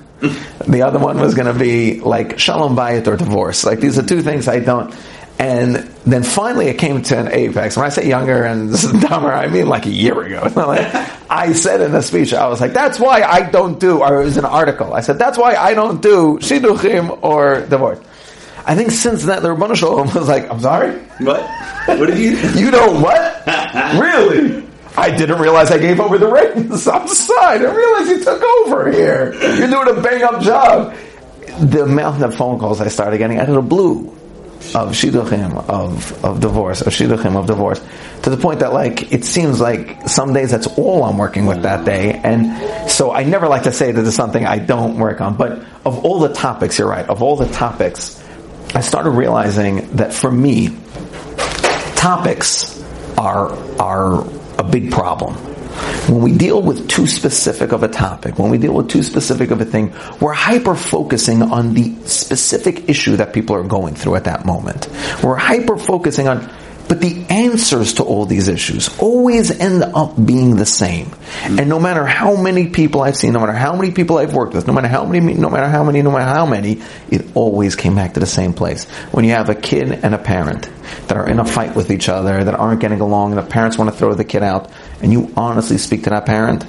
The 0.68 0.82
other 0.82 1.00
one 1.00 1.20
was 1.20 1.34
going 1.34 1.52
to 1.52 1.58
be 1.58 2.00
like 2.02 2.40
shalom 2.40 2.76
bayit 2.76 3.08
or 3.08 3.16
divorce. 3.16 3.64
Like 3.64 3.80
these 3.80 3.98
are 3.98 4.04
two 4.04 4.22
things 4.22 4.48
I 4.48 4.60
don't. 4.60 4.94
And 5.40 5.76
then 6.06 6.24
finally 6.24 6.68
it 6.68 6.78
came 6.78 7.02
to 7.02 7.18
an 7.18 7.30
apex. 7.32 7.78
When 7.78 7.86
I 7.86 7.90
say 7.90 8.10
younger 8.10 8.44
and 8.44 8.74
dumber, 9.02 9.32
I 9.32 9.48
mean 9.48 9.68
like 9.68 9.86
a 9.86 9.92
year 9.92 10.22
ago. 10.22 10.52
Like, 10.70 10.94
I 11.32 11.54
said 11.54 11.80
in 11.80 11.96
a 11.96 12.02
speech, 12.02 12.34
I 12.34 12.48
was 12.48 12.60
like, 12.60 12.74
that's 12.74 13.00
why 13.00 13.22
I 13.22 13.50
don't 13.50 13.80
do, 13.80 14.04
or 14.04 14.22
it 14.22 14.26
was 14.26 14.38
an 14.38 14.46
article. 14.46 14.94
I 14.94 15.02
said, 15.02 15.18
that's 15.18 15.38
why 15.38 15.56
I 15.56 15.74
don't 15.74 16.02
do 16.02 16.38
shidduchim 16.42 17.24
or 17.24 17.62
divorce. 17.62 18.00
I 18.66 18.76
think 18.76 18.92
since 18.92 19.24
then, 19.24 19.42
the 19.42 19.50
Ribbono 19.50 19.76
Shel 19.76 19.92
Olam 19.92 20.14
was 20.20 20.28
like, 20.28 20.52
I'm 20.52 20.60
sorry? 20.60 20.98
What? 21.20 21.42
What 21.88 22.08
did 22.08 22.18
you? 22.18 22.38
You 22.60 22.72
know 22.72 22.92
what? 23.00 23.46
really? 23.98 24.68
I 24.98 25.16
didn't 25.16 25.40
realize 25.40 25.72
I 25.72 25.78
gave 25.78 26.00
over 26.00 26.18
the 26.18 26.28
reins. 26.28 26.88
I'm 26.88 27.08
sorry. 27.08 27.56
I 27.56 27.58
didn't 27.58 27.76
realize 27.76 28.10
you 28.10 28.24
took 28.24 28.44
over 28.44 28.92
here. 28.92 29.34
You're 29.56 29.70
doing 29.70 29.98
a 29.98 30.02
bang 30.02 30.24
up 30.24 30.42
job. 30.42 30.96
The 31.62 31.84
amount 31.84 32.22
of 32.22 32.36
phone 32.36 32.60
calls 32.60 32.82
I 32.82 32.90
started 32.90 33.18
getting 33.20 33.38
out 33.40 33.48
of 33.48 33.56
the 33.56 33.62
blue 33.62 34.19
of 34.76 34.92
shidduchim, 34.92 35.56
of, 35.70 36.24
of 36.24 36.40
divorce, 36.40 36.82
of 36.82 36.94
shidduchim, 36.94 37.36
of 37.36 37.48
divorce, 37.48 37.84
to 38.24 38.30
the 38.30 38.38
point 38.38 38.60
that 38.60 38.74
like, 38.74 39.12
it 39.12 39.24
seems 39.24 39.60
like 39.60 40.08
some 40.08 40.34
days 40.34 40.52
that's 40.52 40.68
all 40.78 41.04
I'm 41.04 41.18
working 41.18 41.46
with 41.46 41.64
that 41.64 41.86
day. 41.86 42.14
And 42.24 42.90
so 42.90 43.12
I 43.12 43.24
never 43.24 43.48
like 43.48 43.64
to 43.64 43.72
say 43.72 43.92
that 43.92 44.02
there's 44.02 44.16
something 44.16 44.46
I 44.46 44.60
don't 44.60 44.98
work 44.98 45.22
on, 45.22 45.38
but 45.38 45.64
of 45.86 46.06
all 46.06 46.20
the 46.20 46.34
topics, 46.34 46.78
you're 46.78 46.90
right, 46.90 47.08
of 47.08 47.24
all 47.24 47.36
the 47.36 47.48
topics, 47.48 48.24
I 48.76 48.82
started 48.82 49.12
realizing 49.12 49.96
that 49.96 50.14
for 50.14 50.32
me, 50.32 50.70
topics 51.96 52.80
are 53.18 53.52
are 53.82 54.24
a 54.58 54.64
big 54.64 54.92
problem. 54.92 55.36
When 56.10 56.22
we 56.22 56.38
deal 56.38 56.62
with 56.62 56.88
too 56.88 57.08
specific 57.08 57.72
of 57.72 57.84
a 57.84 57.88
topic, 57.88 58.40
when 58.40 58.50
we 58.50 58.58
deal 58.58 58.74
with 58.74 58.90
too 58.90 59.04
specific 59.04 59.52
of 59.52 59.62
a 59.62 59.66
thing, 59.66 59.94
we're 60.20 60.34
hyper 60.34 60.76
focusing 60.76 61.42
on 61.42 61.74
the 61.74 61.96
specific 62.06 62.90
issue 62.90 63.18
that 63.18 63.34
people 63.34 63.56
are 63.56 63.64
going 63.64 63.96
through 63.96 64.16
at 64.16 64.24
that 64.26 64.46
moment. 64.46 64.88
We're 65.24 65.36
hyper 65.36 65.78
focusing 65.78 66.28
on 66.28 66.50
but 66.90 67.02
the 67.02 67.24
answers 67.30 67.94
to 67.94 68.04
all 68.04 68.26
these 68.26 68.48
issues 68.48 68.90
always 68.98 69.52
end 69.52 69.84
up 69.84 70.16
being 70.26 70.56
the 70.56 70.66
same. 70.66 71.12
And 71.44 71.70
no 71.70 71.80
matter 71.80 72.04
how 72.04 72.36
many 72.36 72.68
people 72.70 73.02
I've 73.02 73.16
seen, 73.16 73.34
no 73.34 73.40
matter 73.40 73.54
how 73.54 73.76
many 73.76 73.92
people 73.92 74.18
I've 74.18 74.34
worked 74.34 74.56
with, 74.56 74.66
no 74.66 74.74
matter 74.74 74.88
how 74.88 75.06
many, 75.06 75.36
no 75.36 75.52
matter 75.52 75.70
how 75.70 75.84
many, 75.84 76.02
no 76.02 76.12
matter 76.12 76.26
how 76.26 76.48
many, 76.48 76.82
it 77.12 77.36
always 77.36 77.76
came 77.76 77.96
back 77.96 78.16
to 78.16 78.20
the 78.20 78.26
same 78.26 78.54
place. 78.54 78.90
When 79.12 79.24
you 79.24 79.32
have 79.32 79.50
a 79.50 79.56
kid 79.56 79.92
and 79.92 80.16
a 80.16 80.18
parent 80.18 80.68
that 81.08 81.16
are 81.16 81.30
in 81.30 81.40
a 81.40 81.46
fight 81.46 81.76
with 81.76 81.92
each 81.92 82.10
other, 82.10 82.44
that 82.44 82.56
aren't 82.56 82.82
getting 82.82 83.02
along, 83.02 83.34
and 83.34 83.38
the 83.38 83.48
parents 83.48 83.78
want 83.78 83.92
to 83.92 83.96
throw 83.96 84.16
the 84.16 84.26
kid 84.26 84.42
out, 84.42 84.72
and 85.02 85.14
you 85.14 85.32
honestly 85.38 85.78
speak 85.78 86.06
to 86.06 86.10
that 86.10 86.26
parent, 86.26 86.66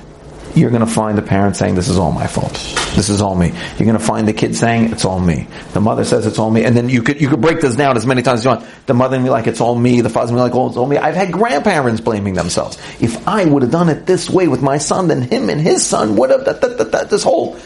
you're 0.55 0.71
going 0.71 0.85
to 0.85 0.91
find 0.91 1.17
the 1.17 1.23
parent 1.23 1.57
saying, 1.57 1.75
this 1.75 1.89
is 1.89 1.99
all 1.99 2.13
my 2.13 2.27
fault. 2.27 2.53
This 2.97 3.09
is 3.09 3.23
all 3.23 3.35
me. 3.35 3.49
You're 3.79 3.87
going 3.87 3.99
to 3.99 4.05
find 4.05 4.27
the 4.27 4.33
kid 4.33 4.57
saying, 4.57 4.93
it's 4.93 5.05
all 5.05 5.21
me. 5.21 5.47
The 5.73 5.81
mother 5.81 6.05
says 6.05 6.27
it's 6.27 6.39
all 6.39 6.51
me. 6.51 6.65
And 6.65 6.77
then 6.77 6.89
you 6.89 7.03
could, 7.03 7.21
you 7.21 7.29
could 7.29 7.41
break 7.41 7.61
this 7.61 7.77
down 7.77 7.97
as 7.97 8.07
many 8.07 8.23
times 8.23 8.41
as 8.41 8.45
you 8.45 8.51
want. 8.51 8.67
The 8.87 8.95
mother 8.95 9.17
will 9.17 9.25
be 9.25 9.31
like, 9.31 9.47
it's 9.47 9.61
all 9.61 9.77
me. 9.77 10.01
The 10.01 10.11
father 10.11 10.33
will 10.33 10.39
be 10.39 10.51
like, 10.51 10.55
oh, 10.55 10.69
it's 10.69 10.77
all 10.77 10.87
me. 10.87 10.97
I've 10.97 11.15
had 11.15 11.33
grandparents 11.33 12.01
blaming 12.01 12.35
themselves. 12.35 12.79
If 13.01 13.27
I 13.29 13.45
would 13.45 13.63
have 13.63 13.71
done 13.71 13.89
it 13.89 14.07
this 14.07 14.29
way 14.29 14.49
with 14.49 14.63
my 14.63 14.79
son, 14.79 15.09
then 15.09 15.23
him 15.23 15.51
and 15.51 15.61
his 15.61 15.87
son 15.87 16.17
would 16.17 16.31
have, 16.31 16.45
that, 16.45 17.07
this 17.11 17.23
whole, 17.23 17.57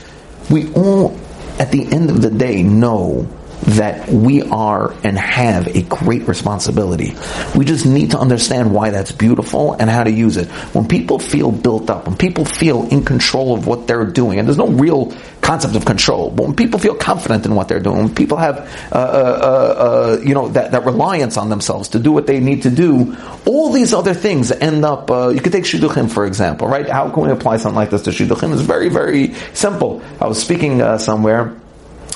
we 0.51 0.73
all, 0.75 1.19
at 1.59 1.71
the 1.73 1.91
end 1.91 2.11
of 2.11 2.21
the 2.21 2.31
day, 2.31 2.63
know 2.63 3.29
that 3.63 4.09
we 4.09 4.43
are 4.43 4.93
and 5.05 5.19
have 5.19 5.69
a 5.69 5.83
great 5.83 6.29
responsibility. 6.29 7.15
We 7.57 7.65
just 7.65 7.87
need 7.87 8.11
to 8.13 8.19
understand 8.19 8.73
why 8.75 8.91
that's 8.91 9.13
beautiful 9.13 9.75
and 9.75 9.89
how 9.89 10.05
to 10.05 10.11
use 10.11 10.37
it. 10.37 10.49
When 10.75 10.87
people 10.87 11.19
feel 11.19 11.51
built 11.51 11.91
up, 11.91 12.07
when 12.07 12.17
people 12.17 12.45
feel 12.45 12.87
in 12.89 13.05
control 13.05 13.55
of 13.55 13.67
what 13.67 13.87
they're 13.87 14.05
doing, 14.05 14.39
and 14.39 14.47
there's 14.47 14.59
no 14.59 14.69
real 14.69 15.15
concept 15.41 15.77
of 15.77 15.85
control, 15.85 16.31
but 16.31 16.47
when 16.47 16.57
people 16.57 16.79
feel 16.79 16.95
confident 16.95 17.47
in 17.47 17.55
what 17.55 17.69
they're 17.69 17.81
doing, 17.81 17.99
when 17.99 18.15
people 18.15 18.39
have, 18.39 18.59
uh, 18.93 18.97
uh, 18.97 18.99
uh, 18.99 20.21
you 20.23 20.35
know, 20.35 20.49
that, 20.49 20.73
that 20.73 20.85
reliance 20.85 21.37
on 21.37 21.49
themselves 21.51 21.91
to 21.91 21.99
do 21.99 22.13
what 22.13 22.27
they 22.27 22.41
need 22.41 22.63
to 22.63 22.71
do, 22.71 23.17
all 23.47 23.71
these 23.71 23.93
other 23.93 24.15
things 24.15 24.51
end 24.51 24.85
up, 24.85 25.11
uh, 25.11 25.29
you 25.29 25.41
could 25.41 25.53
take 25.53 25.65
Shidduchim, 25.65 26.11
for 26.11 26.27
example, 26.27 26.69
right? 26.69 26.89
How 26.89 27.11
can 27.11 27.25
we 27.25 27.31
apply 27.31 27.59
something 27.59 27.77
like 27.77 27.91
this 27.91 28.03
to 28.03 28.11
Shidduchim? 28.11 28.53
It's 28.53 28.63
very, 28.63 28.89
very 28.89 29.35
simple. 29.53 30.03
I 30.21 30.27
was 30.27 30.43
speaking 30.43 30.81
uh, 30.81 30.99
somewhere, 30.99 31.55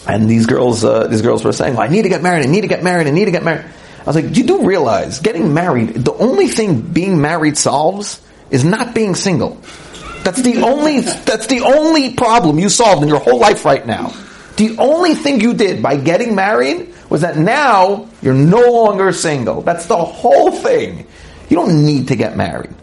and 0.09 0.29
these 0.29 0.47
girls, 0.47 0.85
uh, 0.85 1.07
these 1.07 1.23
girls 1.23 1.45
were 1.45 1.53
saying, 1.53 1.75
well, 1.75 1.83
I 1.83 1.89
need 1.89 2.03
to 2.03 2.09
get 2.09 2.23
married, 2.23 2.45
I 2.45 2.49
need 2.49 2.63
to 2.63 2.69
get 2.69 2.83
married, 2.83 3.07
I 3.07 3.11
need 3.11 3.27
to 3.27 3.31
get 3.31 3.45
married. 3.45 3.67
I 4.01 4.05
was 4.05 4.17
like, 4.17 4.37
you 4.37 4.45
do 4.45 4.65
realize 4.65 5.21
getting 5.21 5.53
married, 5.53 5.91
the 5.91 6.15
only 6.15 6.49
thing 6.49 6.81
being 6.81 7.21
married 7.21 7.59
solves 7.59 8.21
is 8.51 8.65
not 8.65 8.95
being 8.95 9.15
single. 9.15 9.61
That's 10.25 10.43
the 10.43 10.63
only, 10.63 11.01
that's 11.01 11.47
the 11.47 11.61
only 11.61 12.15
problem 12.15 12.59
you 12.59 12.71
solved 12.71 13.03
in 13.03 13.09
your 13.09 13.21
whole 13.21 13.39
life 13.39 13.65
right 13.65 13.87
now. 13.87 14.15
The 14.57 14.77
only 14.79 15.15
thing 15.15 15.41
you 15.41 15.55
did 15.55 15.83
by 15.83 15.97
getting 15.97 16.35
married 16.35 16.95
was 17.11 17.21
that 17.21 17.37
now 17.37 18.09
you're 18.23 18.35
no 18.35 18.73
longer 18.73 19.13
single. 19.13 19.63
That's 19.63 19.87
the 19.87 19.97
whole 19.97 20.51
thing. 20.51 21.07
You 21.49 21.57
don't 21.57 21.85
need 21.85 22.09
to 22.09 22.17
get 22.17 22.37
married. 22.37 22.75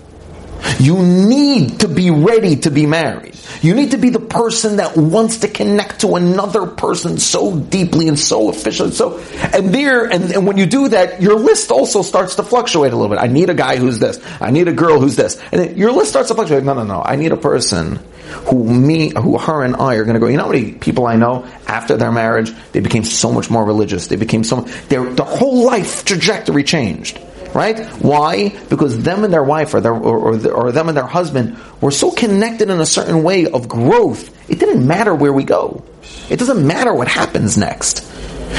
You 0.79 1.01
need 1.01 1.79
to 1.81 1.87
be 1.87 2.11
ready 2.11 2.57
to 2.57 2.71
be 2.71 2.85
married. 2.85 3.35
You 3.61 3.73
need 3.73 3.91
to 3.91 3.97
be 3.97 4.09
the 4.09 4.19
person 4.19 4.77
that 4.77 4.97
wants 4.97 5.37
to 5.39 5.47
connect 5.47 6.01
to 6.01 6.15
another 6.15 6.65
person 6.65 7.17
so 7.17 7.57
deeply 7.57 8.07
and 8.07 8.19
so 8.19 8.49
efficiently. 8.49 8.95
So, 8.95 9.19
and 9.53 9.73
there, 9.73 10.05
and, 10.05 10.31
and 10.31 10.45
when 10.45 10.57
you 10.57 10.65
do 10.65 10.89
that, 10.89 11.21
your 11.21 11.35
list 11.35 11.71
also 11.71 12.01
starts 12.01 12.35
to 12.35 12.43
fluctuate 12.43 12.93
a 12.93 12.95
little 12.95 13.09
bit. 13.09 13.21
I 13.21 13.27
need 13.27 13.49
a 13.49 13.53
guy 13.53 13.77
who's 13.77 13.99
this. 13.99 14.19
I 14.41 14.51
need 14.51 14.67
a 14.67 14.73
girl 14.73 14.99
who's 14.99 15.15
this. 15.15 15.41
And 15.51 15.77
your 15.77 15.91
list 15.91 16.09
starts 16.09 16.29
to 16.29 16.35
fluctuate. 16.35 16.63
No, 16.63 16.73
no, 16.73 16.83
no. 16.83 17.01
I 17.01 17.15
need 17.15 17.31
a 17.31 17.37
person 17.37 17.99
who 18.47 18.63
me, 18.63 19.11
who 19.15 19.37
her 19.37 19.63
and 19.63 19.75
I 19.75 19.95
are 19.95 20.03
going 20.03 20.15
to 20.15 20.19
go. 20.19 20.27
You 20.27 20.37
know 20.37 20.43
how 20.43 20.51
many 20.51 20.73
people 20.73 21.07
I 21.07 21.15
know 21.15 21.45
after 21.67 21.95
their 21.97 22.11
marriage, 22.11 22.51
they 22.71 22.81
became 22.81 23.03
so 23.03 23.31
much 23.31 23.49
more 23.49 23.63
religious. 23.63 24.07
They 24.07 24.15
became 24.15 24.43
so, 24.43 24.61
their, 24.89 25.03
their 25.03 25.25
whole 25.25 25.65
life 25.65 26.05
trajectory 26.05 26.63
changed 26.63 27.19
right? 27.55 27.79
Why? 28.03 28.49
Because 28.69 29.01
them 29.01 29.23
and 29.23 29.33
their 29.33 29.43
wife 29.43 29.73
or, 29.73 29.81
their, 29.81 29.93
or, 29.93 30.35
or, 30.35 30.51
or, 30.51 30.71
them 30.71 30.89
and 30.89 30.97
their 30.97 31.07
husband 31.07 31.57
were 31.79 31.89
so 31.89 32.11
connected 32.11 32.69
in 32.69 32.79
a 32.81 32.85
certain 32.85 33.23
way 33.23 33.47
of 33.47 33.69
growth. 33.69 34.29
It 34.49 34.59
didn't 34.59 34.85
matter 34.85 35.15
where 35.15 35.31
we 35.31 35.45
go. 35.45 35.83
It 36.29 36.37
doesn't 36.37 36.67
matter 36.67 36.93
what 36.93 37.07
happens 37.07 37.57
next. 37.57 38.05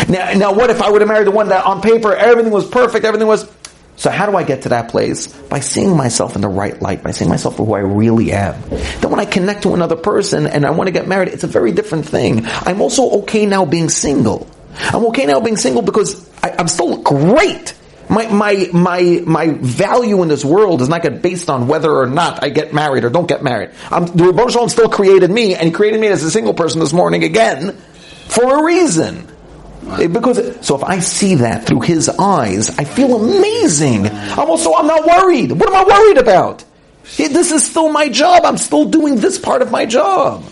Now, 0.08 0.32
now 0.32 0.52
what 0.54 0.70
if 0.70 0.80
I 0.80 0.90
would 0.90 1.02
have 1.02 1.08
married 1.08 1.26
the 1.26 1.32
one 1.32 1.50
that 1.50 1.64
on 1.64 1.82
paper 1.82 2.14
everything 2.14 2.52
was 2.52 2.66
perfect, 2.66 3.04
everything 3.04 3.28
was. 3.28 3.50
So 3.98 4.10
how 4.10 4.26
do 4.26 4.36
I 4.36 4.44
get 4.44 4.62
to 4.62 4.70
that 4.70 4.90
place? 4.90 5.26
By 5.26 5.60
seeing 5.60 5.96
myself 5.96 6.34
in 6.34 6.42
the 6.42 6.48
right 6.48 6.80
light, 6.80 7.02
by 7.02 7.12
seeing 7.12 7.30
myself 7.30 7.56
for 7.56 7.64
who 7.64 7.74
I 7.74 7.80
really 7.80 8.32
am. 8.32 8.60
Then 8.68 9.10
when 9.10 9.20
I 9.20 9.24
connect 9.24 9.62
to 9.62 9.74
another 9.74 9.96
person 9.96 10.46
and 10.46 10.66
I 10.66 10.70
want 10.70 10.88
to 10.88 10.92
get 10.92 11.06
married, 11.06 11.28
it's 11.28 11.44
a 11.44 11.48
very 11.48 11.72
different 11.72 12.06
thing. 12.06 12.44
I'm 12.46 12.80
also 12.80 13.10
okay 13.22 13.46
now 13.46 13.64
being 13.64 13.88
single. 13.88 14.48
I'm 14.78 15.06
okay 15.06 15.24
now 15.24 15.40
being 15.40 15.56
single 15.56 15.82
because 15.82 16.28
I, 16.42 16.54
I'm 16.58 16.68
still 16.68 17.02
great 17.02 17.74
my, 18.08 18.26
my, 18.28 18.68
my, 18.72 19.22
my 19.26 19.48
value 19.60 20.22
in 20.22 20.28
this 20.28 20.44
world 20.44 20.82
is 20.82 20.88
not 20.88 21.02
get 21.02 21.22
based 21.22 21.50
on 21.50 21.66
whether 21.66 21.90
or 21.90 22.06
not 22.06 22.42
I 22.42 22.50
get 22.50 22.72
married 22.72 23.04
or 23.04 23.10
don't 23.10 23.26
get 23.26 23.42
married. 23.42 23.70
I'm, 23.90 24.06
the 24.06 24.24
Rebbe 24.24 24.50
Shalom 24.50 24.68
still 24.68 24.88
created 24.88 25.30
me, 25.30 25.54
and 25.54 25.64
he 25.64 25.70
created 25.70 26.00
me 26.00 26.08
as 26.08 26.22
a 26.22 26.30
single 26.30 26.54
person 26.54 26.80
this 26.80 26.92
morning 26.92 27.24
again, 27.24 27.72
for 28.28 28.60
a 28.60 28.64
reason. 28.64 29.26
Eh, 29.92 30.08
because, 30.08 30.66
so 30.66 30.76
if 30.76 30.84
I 30.84 30.98
see 30.98 31.36
that 31.36 31.66
through 31.66 31.80
his 31.80 32.08
eyes, 32.08 32.70
I 32.78 32.84
feel 32.84 33.16
amazing. 33.16 34.06
I'm 34.08 34.50
also, 34.50 34.74
I'm 34.74 34.86
not 34.86 35.06
worried. 35.06 35.52
What 35.52 35.68
am 35.68 35.74
I 35.74 35.84
worried 35.84 36.18
about? 36.18 36.64
Eh, 37.18 37.28
this 37.28 37.52
is 37.52 37.64
still 37.64 37.90
my 37.90 38.08
job. 38.08 38.44
I'm 38.44 38.58
still 38.58 38.86
doing 38.86 39.16
this 39.16 39.38
part 39.38 39.62
of 39.62 39.70
my 39.70 39.86
job. 39.86 40.44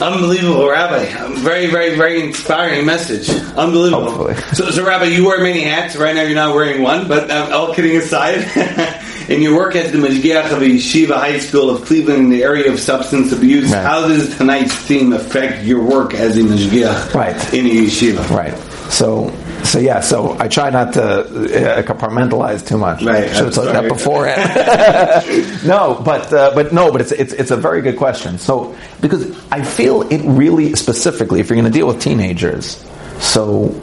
Unbelievable, 0.00 0.68
Rabbi. 0.68 1.04
Very, 1.40 1.66
very, 1.66 1.94
very 1.96 2.22
inspiring 2.22 2.86
message. 2.86 3.28
Unbelievable. 3.56 4.10
Hopefully. 4.10 4.34
So, 4.54 4.70
so, 4.70 4.84
Rabbi, 4.86 5.06
you 5.06 5.26
wear 5.26 5.42
many 5.42 5.62
hats. 5.62 5.94
Right 5.96 6.14
now, 6.14 6.22
you're 6.22 6.34
not 6.34 6.54
wearing 6.54 6.82
one, 6.82 7.06
but 7.08 7.30
uh, 7.30 7.50
all 7.52 7.74
kidding 7.74 7.96
aside, 7.96 8.38
in 9.28 9.42
your 9.42 9.56
work 9.56 9.76
at 9.76 9.92
the 9.92 9.98
Mashgiach 9.98 10.52
of 10.52 10.58
Yeshiva 10.60 11.14
High 11.16 11.38
School 11.38 11.70
of 11.70 11.84
Cleveland 11.84 12.24
in 12.24 12.30
the 12.30 12.42
area 12.42 12.70
of 12.72 12.80
substance 12.80 13.32
abuse, 13.32 13.70
Right. 13.72 13.82
how 13.82 14.08
does 14.08 14.36
tonight's 14.36 14.74
theme 14.74 15.12
affect 15.12 15.64
your 15.64 15.82
work 15.82 16.14
as 16.14 16.36
a 16.36 16.40
Mashgiach 16.40 17.14
Right. 17.14 17.54
in 17.54 17.66
a 17.66 17.70
yeshiva? 17.70 18.28
Right. 18.30 18.56
So, 18.90 19.28
so 19.70 19.78
yeah. 19.78 20.00
So 20.00 20.36
I 20.38 20.48
try 20.48 20.70
not 20.70 20.94
to 20.94 21.02
uh, 21.02 21.82
compartmentalize 21.82 22.66
too 22.66 22.76
much. 22.76 23.02
Right, 23.02 23.28
Should 23.28 23.46
have 23.46 23.54
told 23.54 23.68
you 23.68 23.72
that 23.72 23.88
beforehand. 23.88 25.64
no, 25.66 26.02
but 26.04 26.32
uh, 26.32 26.52
but 26.54 26.72
no, 26.72 26.90
but 26.90 27.00
it's 27.00 27.12
it's 27.12 27.32
it's 27.32 27.50
a 27.50 27.56
very 27.56 27.80
good 27.80 27.96
question. 27.96 28.38
So 28.38 28.76
because 29.00 29.30
I 29.52 29.62
feel 29.62 30.02
it 30.10 30.22
really 30.24 30.74
specifically, 30.74 31.40
if 31.40 31.48
you're 31.48 31.56
going 31.56 31.70
to 31.70 31.78
deal 31.78 31.86
with 31.86 32.00
teenagers, 32.00 32.84
so 33.20 33.80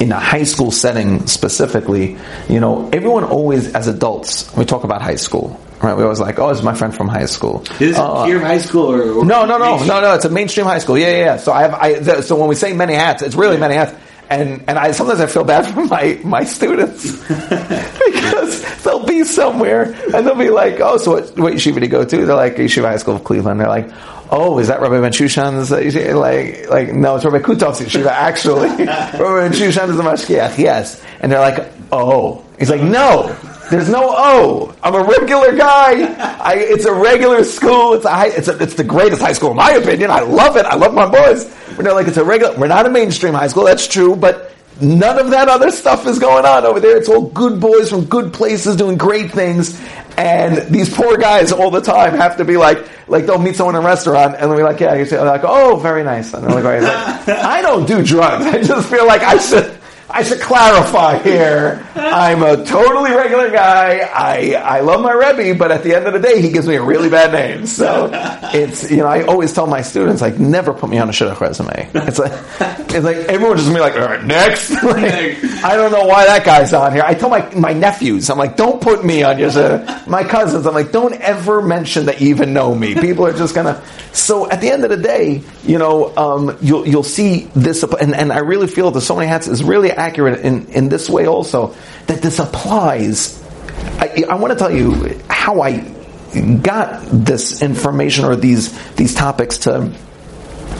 in 0.00 0.10
a 0.10 0.18
high 0.18 0.44
school 0.44 0.72
setting 0.72 1.26
specifically, 1.26 2.16
you 2.48 2.58
know, 2.58 2.88
everyone 2.92 3.22
always 3.22 3.72
as 3.74 3.86
adults 3.86 4.54
we 4.56 4.64
talk 4.64 4.82
about 4.82 5.00
high 5.00 5.16
school. 5.16 5.60
Right, 5.82 5.96
we 5.96 6.02
always 6.02 6.20
like, 6.20 6.38
oh, 6.38 6.50
it's 6.50 6.62
my 6.62 6.74
friend 6.74 6.94
from 6.94 7.08
high 7.08 7.24
school. 7.24 7.64
Is 7.80 7.96
it 7.96 8.26
pure 8.26 8.40
high 8.40 8.58
school 8.58 8.92
or, 8.92 9.00
or 9.12 9.24
no, 9.24 9.46
no, 9.46 9.56
no, 9.56 9.82
no, 9.82 10.00
no. 10.02 10.14
It's 10.14 10.26
a 10.26 10.28
mainstream 10.28 10.66
high 10.66 10.78
school. 10.78 10.98
Yeah, 10.98 11.08
yeah. 11.08 11.24
yeah. 11.24 11.36
So 11.38 11.52
I 11.52 11.62
have. 11.62 11.74
I, 11.74 11.94
th- 11.94 12.24
so 12.24 12.36
when 12.36 12.48
we 12.48 12.54
say 12.54 12.74
many 12.74 12.92
hats, 12.92 13.22
it's 13.22 13.34
really 13.34 13.56
many 13.56 13.76
hats. 13.76 13.94
And 14.30 14.62
and 14.68 14.78
I 14.78 14.92
sometimes 14.92 15.20
I 15.20 15.26
feel 15.26 15.44
bad 15.44 15.66
for 15.74 15.84
my 15.86 16.18
my 16.24 16.44
students 16.44 17.04
because 17.28 18.82
they'll 18.84 19.04
be 19.04 19.24
somewhere 19.24 19.92
and 20.14 20.26
they'll 20.26 20.36
be 20.36 20.50
like, 20.50 20.80
oh, 20.80 20.96
so 20.98 21.12
what, 21.12 21.38
what 21.38 21.52
yeshiva 21.52 21.74
do 21.74 21.80
you 21.80 21.88
go 21.88 22.04
to? 22.04 22.16
They're 22.24 22.36
like 22.36 22.56
Yeshiva 22.56 22.84
High 22.84 22.96
School 22.96 23.16
of 23.16 23.24
Cleveland. 23.24 23.60
They're 23.60 23.68
like. 23.68 23.90
Oh, 24.32 24.60
is 24.60 24.68
that 24.68 24.80
Rabbi 24.80 25.00
Ben 25.00 25.10
Shushan's? 25.10 25.72
uh. 25.72 26.16
Like, 26.16 26.70
like 26.70 26.94
no, 26.94 27.16
it's 27.16 27.24
Rabbi 27.24 27.40
Kutov's 27.40 27.80
yeshiva. 27.80 28.06
Actually, 28.06 28.68
Rabbi 28.68 29.18
Ben 29.18 29.50
Shushan 29.52 29.88
is 29.90 29.96
the 29.96 30.04
mashgiach. 30.04 30.56
Yes, 30.56 31.02
and 31.18 31.32
they're 31.32 31.40
like, 31.40 31.68
oh, 31.90 32.44
he's 32.56 32.70
like, 32.70 32.80
no, 32.80 33.36
there's 33.70 33.88
no 33.88 34.02
O. 34.04 34.74
I'm 34.82 34.94
a 34.94 35.02
regular 35.02 35.56
guy. 35.56 36.02
I, 36.40 36.54
it's 36.58 36.84
a 36.84 36.92
regular 36.92 37.42
school. 37.44 37.94
It's 37.94 38.04
a 38.04 38.10
high, 38.10 38.28
it's 38.28 38.48
a, 38.48 38.56
it's 38.62 38.74
the 38.74 38.84
greatest 38.84 39.20
high 39.20 39.32
school 39.32 39.50
in 39.50 39.56
my 39.56 39.72
opinion. 39.72 40.10
I 40.10 40.20
love 40.20 40.56
it. 40.56 40.64
I 40.66 40.76
love 40.76 40.92
my 40.94 41.06
boys. 41.08 41.46
But 41.80 41.84
they're 41.84 41.94
like, 41.94 42.08
it's 42.08 42.18
a 42.18 42.24
regular, 42.24 42.58
we're 42.58 42.66
not 42.66 42.84
a 42.84 42.90
mainstream 42.90 43.32
high 43.32 43.46
school. 43.46 43.64
That's 43.64 43.86
true, 43.86 44.14
but 44.14 44.52
none 44.82 45.18
of 45.18 45.30
that 45.30 45.48
other 45.48 45.70
stuff 45.70 46.06
is 46.06 46.18
going 46.18 46.44
on 46.44 46.66
over 46.66 46.78
there. 46.78 46.94
It's 46.98 47.08
all 47.08 47.22
good 47.22 47.58
boys 47.58 47.88
from 47.88 48.04
good 48.04 48.34
places 48.34 48.76
doing 48.76 48.98
great 48.98 49.30
things. 49.32 49.80
And 50.18 50.70
these 50.70 50.94
poor 50.94 51.16
guys 51.16 51.52
all 51.52 51.70
the 51.70 51.80
time 51.80 52.12
have 52.16 52.36
to 52.36 52.44
be 52.44 52.58
like, 52.58 52.86
like 53.08 53.24
they'll 53.24 53.38
meet 53.38 53.56
someone 53.56 53.76
in 53.76 53.82
a 53.82 53.86
restaurant 53.86 54.34
and 54.34 54.50
they'll 54.50 54.58
be 54.58 54.62
like, 54.62 54.78
yeah, 54.78 54.94
you 54.94 55.06
say, 55.06 55.18
like, 55.22 55.40
oh, 55.42 55.76
very 55.76 56.04
nice. 56.04 56.34
And 56.34 56.44
they're 56.44 56.50
like, 56.50 56.64
"Right." 56.64 56.82
It's 56.82 57.28
like, 57.28 57.38
I 57.38 57.62
don't 57.62 57.86
do 57.86 58.04
drugs. 58.04 58.44
I 58.44 58.60
just 58.62 58.90
feel 58.90 59.06
like 59.06 59.22
I 59.22 59.38
should, 59.38 59.79
I 60.12 60.22
should 60.22 60.40
clarify 60.40 61.18
here. 61.18 61.86
I'm 61.94 62.42
a 62.42 62.64
totally 62.64 63.12
regular 63.12 63.50
guy. 63.50 64.00
I, 64.12 64.54
I 64.54 64.80
love 64.80 65.02
my 65.02 65.12
Rebbe, 65.12 65.56
but 65.56 65.70
at 65.70 65.82
the 65.84 65.94
end 65.94 66.06
of 66.06 66.12
the 66.12 66.18
day, 66.18 66.40
he 66.40 66.50
gives 66.50 66.66
me 66.66 66.74
a 66.74 66.82
really 66.82 67.08
bad 67.08 67.32
name. 67.32 67.66
So 67.66 68.10
it's, 68.52 68.90
you 68.90 68.98
know, 68.98 69.06
I 69.06 69.22
always 69.22 69.52
tell 69.52 69.66
my 69.66 69.82
students, 69.82 70.20
like, 70.20 70.38
never 70.38 70.74
put 70.74 70.90
me 70.90 70.98
on 70.98 71.08
a 71.08 71.12
shidduch 71.12 71.40
resume. 71.40 71.88
It's 71.94 72.18
like, 72.18 72.32
it's 72.90 73.04
like, 73.04 73.16
everyone 73.16 73.56
just 73.56 73.72
be 73.72 73.78
like, 73.78 73.94
all 73.94 74.00
right, 74.00 74.24
next. 74.24 74.70
Like, 74.90 75.44
I 75.62 75.76
don't 75.76 75.92
know 75.92 76.04
why 76.04 76.26
that 76.26 76.44
guy's 76.44 76.72
on 76.72 76.92
here. 76.92 77.02
I 77.04 77.14
tell 77.14 77.28
my, 77.28 77.48
my 77.54 77.72
nephews, 77.72 78.28
I'm 78.28 78.38
like, 78.38 78.56
don't 78.56 78.80
put 78.82 79.04
me 79.04 79.22
on 79.22 79.38
your 79.38 79.50
shidduch. 79.50 80.06
My 80.08 80.24
cousins, 80.24 80.66
I'm 80.66 80.74
like, 80.74 80.90
don't 80.90 81.14
ever 81.14 81.62
mention 81.62 82.06
that 82.06 82.20
you 82.20 82.30
even 82.30 82.52
know 82.52 82.74
me. 82.74 82.94
People 82.94 83.26
are 83.26 83.32
just 83.32 83.54
gonna, 83.54 83.80
so 84.12 84.50
at 84.50 84.60
the 84.60 84.70
end 84.70 84.82
of 84.84 84.90
the 84.90 84.96
day, 84.96 85.42
you 85.62 85.78
know, 85.78 86.16
um, 86.16 86.58
you'll, 86.60 86.86
you'll 86.88 87.02
see 87.04 87.48
this, 87.54 87.82
and, 87.84 88.14
and 88.14 88.32
I 88.32 88.38
really 88.38 88.66
feel 88.66 88.90
that 88.90 89.00
so 89.02 89.14
many 89.14 89.28
hats 89.28 89.46
is 89.46 89.62
really 89.62 89.92
accurate 90.00 90.40
in, 90.40 90.66
in 90.68 90.88
this 90.88 91.08
way 91.08 91.26
also, 91.26 91.74
that 92.06 92.22
this 92.22 92.38
applies. 92.38 93.40
I, 93.98 94.24
I 94.28 94.34
want 94.36 94.52
to 94.52 94.58
tell 94.58 94.74
you 94.74 95.20
how 95.28 95.60
I 95.60 95.78
got 96.62 97.04
this 97.06 97.62
information 97.62 98.24
or 98.24 98.36
these, 98.36 98.72
these 98.94 99.14
topics 99.14 99.58
to, 99.58 99.92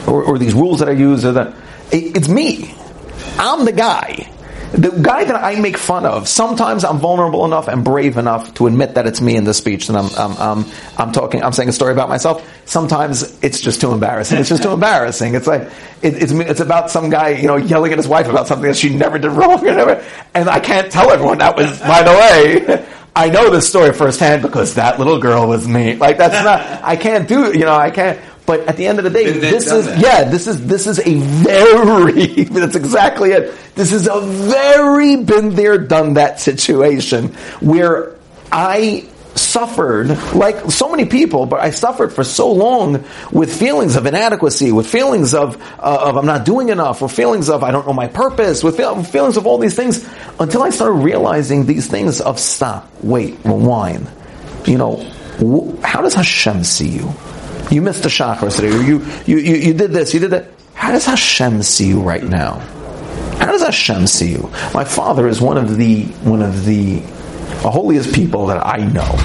or, 0.07 0.23
or 0.23 0.37
these 0.37 0.53
rules 0.53 0.79
that 0.79 0.89
I 0.89 0.93
use 0.93 1.25
or 1.25 1.33
that, 1.33 1.55
it, 1.91 2.17
it's 2.17 2.27
me. 2.27 2.73
I'm 3.37 3.65
the 3.65 3.71
guy. 3.71 4.29
The 4.71 4.89
guy 5.01 5.25
that 5.25 5.35
I 5.35 5.59
make 5.59 5.77
fun 5.77 6.05
of. 6.05 6.29
Sometimes 6.29 6.85
I'm 6.85 6.97
vulnerable 6.97 7.43
enough 7.43 7.67
and 7.67 7.83
brave 7.83 8.17
enough 8.17 8.53
to 8.53 8.67
admit 8.67 8.95
that 8.95 9.05
it's 9.05 9.19
me 9.19 9.35
in 9.35 9.43
the 9.43 9.53
speech 9.53 9.87
that 9.87 9.97
I'm, 9.97 10.09
I'm, 10.17 10.37
I'm, 10.37 10.71
I'm 10.97 11.11
talking, 11.11 11.43
I'm 11.43 11.51
saying 11.51 11.67
a 11.67 11.73
story 11.73 11.91
about 11.91 12.07
myself. 12.07 12.47
Sometimes 12.65 13.37
it's 13.43 13.59
just 13.59 13.81
too 13.81 13.91
embarrassing. 13.91 14.39
It's 14.39 14.47
just 14.47 14.63
too 14.63 14.71
embarrassing. 14.71 15.35
It's 15.35 15.47
like, 15.47 15.63
it, 16.01 16.23
it's, 16.23 16.31
it's 16.31 16.61
about 16.61 16.89
some 16.89 17.09
guy, 17.09 17.29
you 17.29 17.47
know, 17.47 17.57
yelling 17.57 17.91
at 17.91 17.97
his 17.97 18.07
wife 18.07 18.27
about 18.29 18.47
something 18.47 18.67
that 18.67 18.77
she 18.77 18.95
never 18.95 19.19
did 19.19 19.31
wrong. 19.31 19.67
And 20.33 20.49
I 20.49 20.61
can't 20.61 20.89
tell 20.89 21.11
everyone 21.11 21.39
that 21.39 21.57
was, 21.57 21.77
by 21.81 22.03
the 22.03 22.11
way, 22.11 22.87
I 23.13 23.29
know 23.29 23.49
this 23.49 23.67
story 23.67 23.91
firsthand 23.91 24.41
because 24.41 24.75
that 24.75 24.99
little 24.99 25.19
girl 25.19 25.49
was 25.49 25.67
me. 25.67 25.95
Like 25.97 26.17
that's 26.17 26.45
not, 26.45 26.61
I 26.81 26.95
can't 26.95 27.27
do, 27.27 27.51
you 27.51 27.65
know, 27.65 27.75
I 27.75 27.91
can't, 27.91 28.21
but 28.45 28.61
at 28.61 28.77
the 28.77 28.87
end 28.87 28.97
of 28.97 29.03
the 29.03 29.09
day, 29.09 29.31
this 29.31 29.71
is, 29.71 29.85
that. 29.85 29.99
yeah, 29.99 30.23
this 30.23 30.47
is, 30.47 30.65
this 30.65 30.87
is 30.87 30.99
a 30.99 31.15
very, 31.15 32.43
that's 32.45 32.75
exactly 32.75 33.31
it. 33.31 33.53
This 33.75 33.93
is 33.93 34.07
a 34.07 34.19
very 34.21 35.17
been 35.17 35.55
there, 35.55 35.77
done 35.77 36.15
that 36.15 36.39
situation 36.39 37.29
where 37.59 38.15
I 38.51 39.07
suffered, 39.35 40.09
like 40.33 40.71
so 40.71 40.89
many 40.89 41.05
people, 41.05 41.45
but 41.45 41.61
I 41.61 41.69
suffered 41.69 42.11
for 42.11 42.23
so 42.23 42.51
long 42.51 43.05
with 43.31 43.57
feelings 43.57 43.95
of 43.95 44.05
inadequacy, 44.05 44.71
with 44.71 44.87
feelings 44.87 45.33
of, 45.33 45.61
uh, 45.79 45.99
of 46.01 46.17
I'm 46.17 46.25
not 46.25 46.43
doing 46.43 46.69
enough, 46.69 47.01
or 47.01 47.07
feelings 47.09 47.49
of 47.49 47.63
I 47.63 47.71
don't 47.71 47.87
know 47.87 47.93
my 47.93 48.07
purpose, 48.07 48.63
with 48.63 48.75
feel- 48.77 49.03
feelings 49.03 49.37
of 49.37 49.47
all 49.47 49.57
these 49.57 49.75
things, 49.75 50.07
until 50.39 50.63
I 50.63 50.69
started 50.69 50.95
realizing 50.95 51.65
these 51.65 51.87
things 51.87 52.19
of 52.19 52.39
stop, 52.39 52.89
wait, 53.01 53.37
rewind. 53.45 54.09
You 54.65 54.77
know, 54.77 54.97
wh- 55.39 55.81
how 55.83 56.01
does 56.01 56.13
Hashem 56.13 56.63
see 56.63 56.89
you? 56.89 57.13
You 57.71 57.81
missed 57.81 58.03
the 58.03 58.09
chakras 58.09 58.57
today, 58.57 58.67
you, 58.67 58.99
you, 59.25 59.37
you, 59.37 59.55
you 59.55 59.73
did 59.73 59.91
this, 59.91 60.13
you 60.13 60.19
did 60.19 60.31
that. 60.31 60.47
How 60.73 60.91
does 60.91 61.05
Hashem 61.05 61.63
see 61.63 61.87
you 61.87 62.01
right 62.01 62.23
now? 62.23 62.59
How 63.39 63.45
does 63.45 63.61
Hashem 63.61 64.07
see 64.07 64.31
you? 64.31 64.51
My 64.73 64.83
father 64.83 65.27
is 65.27 65.39
one 65.39 65.57
of 65.57 65.77
the 65.77 66.03
one 66.23 66.41
of 66.41 66.65
the 66.65 66.99
holiest 67.61 68.13
people 68.13 68.47
that 68.47 68.65
I 68.65 68.77
know. 68.77 69.15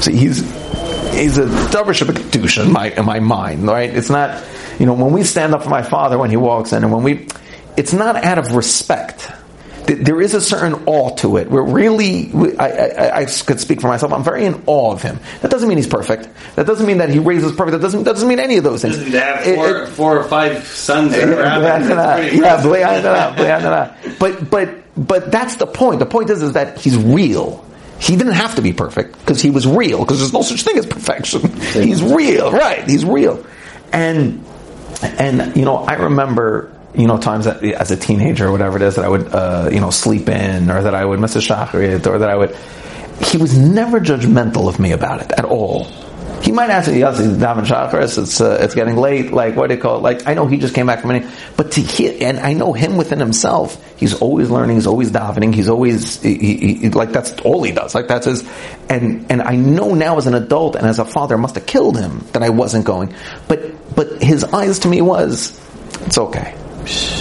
See, 0.00 0.16
he's 0.16 0.38
he's 1.12 1.38
a 1.38 1.46
davar 1.46 1.92
kedusha 1.92 2.66
in 2.66 2.72
my 2.72 2.90
in 2.90 3.04
my 3.04 3.18
mind, 3.20 3.66
right? 3.66 3.90
It's 3.90 4.10
not, 4.10 4.44
you 4.78 4.86
know, 4.86 4.94
when 4.94 5.12
we 5.12 5.24
stand 5.24 5.54
up 5.54 5.64
for 5.64 5.70
my 5.70 5.82
father 5.82 6.18
when 6.18 6.30
he 6.30 6.36
walks 6.36 6.72
in, 6.72 6.84
and 6.84 6.92
when 6.92 7.02
we, 7.02 7.26
it's 7.76 7.92
not 7.92 8.16
out 8.16 8.38
of 8.38 8.52
respect. 8.52 9.30
Th- 9.88 10.04
there 10.06 10.20
is 10.20 10.34
a 10.34 10.40
certain 10.40 10.74
awe 10.86 11.14
to 11.16 11.36
it. 11.38 11.50
We're 11.50 11.62
really, 11.64 12.26
we, 12.28 12.56
I, 12.56 12.68
I, 12.68 13.16
I 13.22 13.24
could 13.24 13.58
speak 13.58 13.80
for 13.80 13.88
myself. 13.88 14.12
I'm 14.12 14.22
very 14.22 14.44
in 14.44 14.62
awe 14.66 14.92
of 14.92 15.02
him. 15.02 15.18
That 15.42 15.50
doesn't 15.50 15.68
mean 15.68 15.78
he's 15.78 15.88
perfect. 15.88 16.28
That 16.54 16.66
doesn't 16.66 16.86
mean 16.86 16.98
that 16.98 17.08
he 17.10 17.18
raises 17.18 17.50
perfect. 17.52 17.72
That 17.72 17.80
doesn't 17.82 18.04
that 18.04 18.12
doesn't 18.12 18.28
mean 18.28 18.38
any 18.38 18.56
of 18.58 18.64
those 18.64 18.82
things. 18.82 18.96
Have 19.12 19.42
four, 19.44 19.68
it- 19.82 19.88
four 19.88 20.18
or 20.18 20.24
five 20.24 20.64
sons 20.68 21.12
yeah, 21.16 21.24
rabbis? 21.24 21.88
That's 21.88 22.20
pretty 22.20 22.36
yeah, 22.36 22.42
impressive. 22.60 22.70
bli- 22.70 22.84
I 22.84 22.94
know 22.96 23.02
that, 23.02 23.36
bli- 23.36 23.50
I 23.50 23.60
know 23.60 23.70
that. 23.70 24.18
But 24.20 24.50
but 24.50 24.68
but 24.96 25.32
that's 25.32 25.56
the 25.56 25.66
point. 25.66 25.98
The 25.98 26.06
point 26.06 26.30
is 26.30 26.42
is 26.42 26.52
that 26.52 26.78
he's 26.78 26.96
real. 26.96 27.64
He 28.00 28.14
didn't 28.16 28.34
have 28.34 28.54
to 28.54 28.62
be 28.62 28.72
perfect 28.72 29.18
because 29.18 29.42
he 29.42 29.50
was 29.50 29.66
real. 29.66 29.98
Because 29.98 30.20
there's 30.20 30.32
no 30.32 30.42
such 30.42 30.62
thing 30.62 30.78
as 30.78 30.86
perfection. 30.86 31.50
He's 31.72 32.00
real, 32.02 32.52
right? 32.52 32.88
He's 32.88 33.04
real, 33.04 33.44
and 33.92 34.44
and 35.02 35.56
you 35.56 35.64
know 35.64 35.76
I 35.78 35.94
remember 35.94 36.72
you 36.98 37.06
know 37.06 37.16
times 37.18 37.44
that 37.46 37.62
as 37.64 37.90
a 37.90 37.96
teenager 37.96 38.48
or 38.48 38.52
whatever 38.52 38.76
it 38.76 38.82
is 38.82 38.96
that 38.96 39.04
I 39.04 39.08
would 39.08 39.32
uh, 39.32 39.70
you 39.72 39.80
know 39.80 39.90
sleep 39.90 40.28
in 40.28 40.70
or 40.70 40.82
that 40.82 40.94
I 40.94 41.04
would 41.04 41.20
miss 41.20 41.36
a 41.36 41.38
shacharit 41.38 42.06
or 42.06 42.18
that 42.18 42.28
I 42.28 42.36
would. 42.36 42.54
He 43.24 43.36
was 43.38 43.56
never 43.56 43.98
judgmental 44.00 44.68
of 44.68 44.78
me 44.78 44.92
about 44.92 45.22
it 45.22 45.32
at 45.32 45.44
all. 45.44 45.84
He 46.42 46.52
might 46.52 46.70
ask 46.70 46.88
me, 46.88 47.00
yes, 47.00 47.18
it's 47.18 47.36
Daven 47.36 47.66
Shacharis, 47.66 48.16
it's, 48.22 48.40
uh, 48.40 48.58
it's 48.60 48.72
getting 48.76 48.94
late, 48.96 49.32
like, 49.32 49.56
what 49.56 49.68
do 49.68 49.74
you 49.74 49.80
call 49.80 49.96
it? 49.96 50.02
Like, 50.02 50.28
I 50.28 50.34
know 50.34 50.46
he 50.46 50.56
just 50.56 50.72
came 50.72 50.86
back 50.86 51.00
from 51.00 51.10
any, 51.10 51.26
but 51.56 51.72
to 51.72 51.80
hear, 51.80 52.16
and 52.20 52.38
I 52.38 52.52
know 52.52 52.72
him 52.72 52.96
within 52.96 53.18
himself, 53.18 53.76
he's 53.98 54.14
always 54.14 54.48
learning, 54.48 54.76
he's 54.76 54.86
always 54.86 55.10
davening, 55.10 55.52
he's 55.52 55.68
always, 55.68 56.22
he, 56.22 56.38
he, 56.38 56.74
he- 56.74 56.90
like, 56.90 57.10
that's 57.10 57.32
all 57.40 57.64
he 57.64 57.72
does, 57.72 57.92
like, 57.92 58.06
that's 58.06 58.26
his, 58.26 58.48
and, 58.88 59.26
and 59.32 59.42
I 59.42 59.56
know 59.56 59.94
now 59.94 60.16
as 60.16 60.28
an 60.28 60.34
adult 60.34 60.76
and 60.76 60.86
as 60.86 61.00
a 61.00 61.04
father, 61.04 61.36
must 61.36 61.56
have 61.56 61.66
killed 61.66 61.98
him 61.98 62.24
that 62.32 62.44
I 62.44 62.50
wasn't 62.50 62.84
going, 62.84 63.12
but, 63.48 63.96
but 63.96 64.22
his 64.22 64.44
eyes 64.44 64.78
to 64.80 64.88
me 64.88 65.00
was, 65.00 65.58
it's 66.06 66.18
okay. 66.18 66.56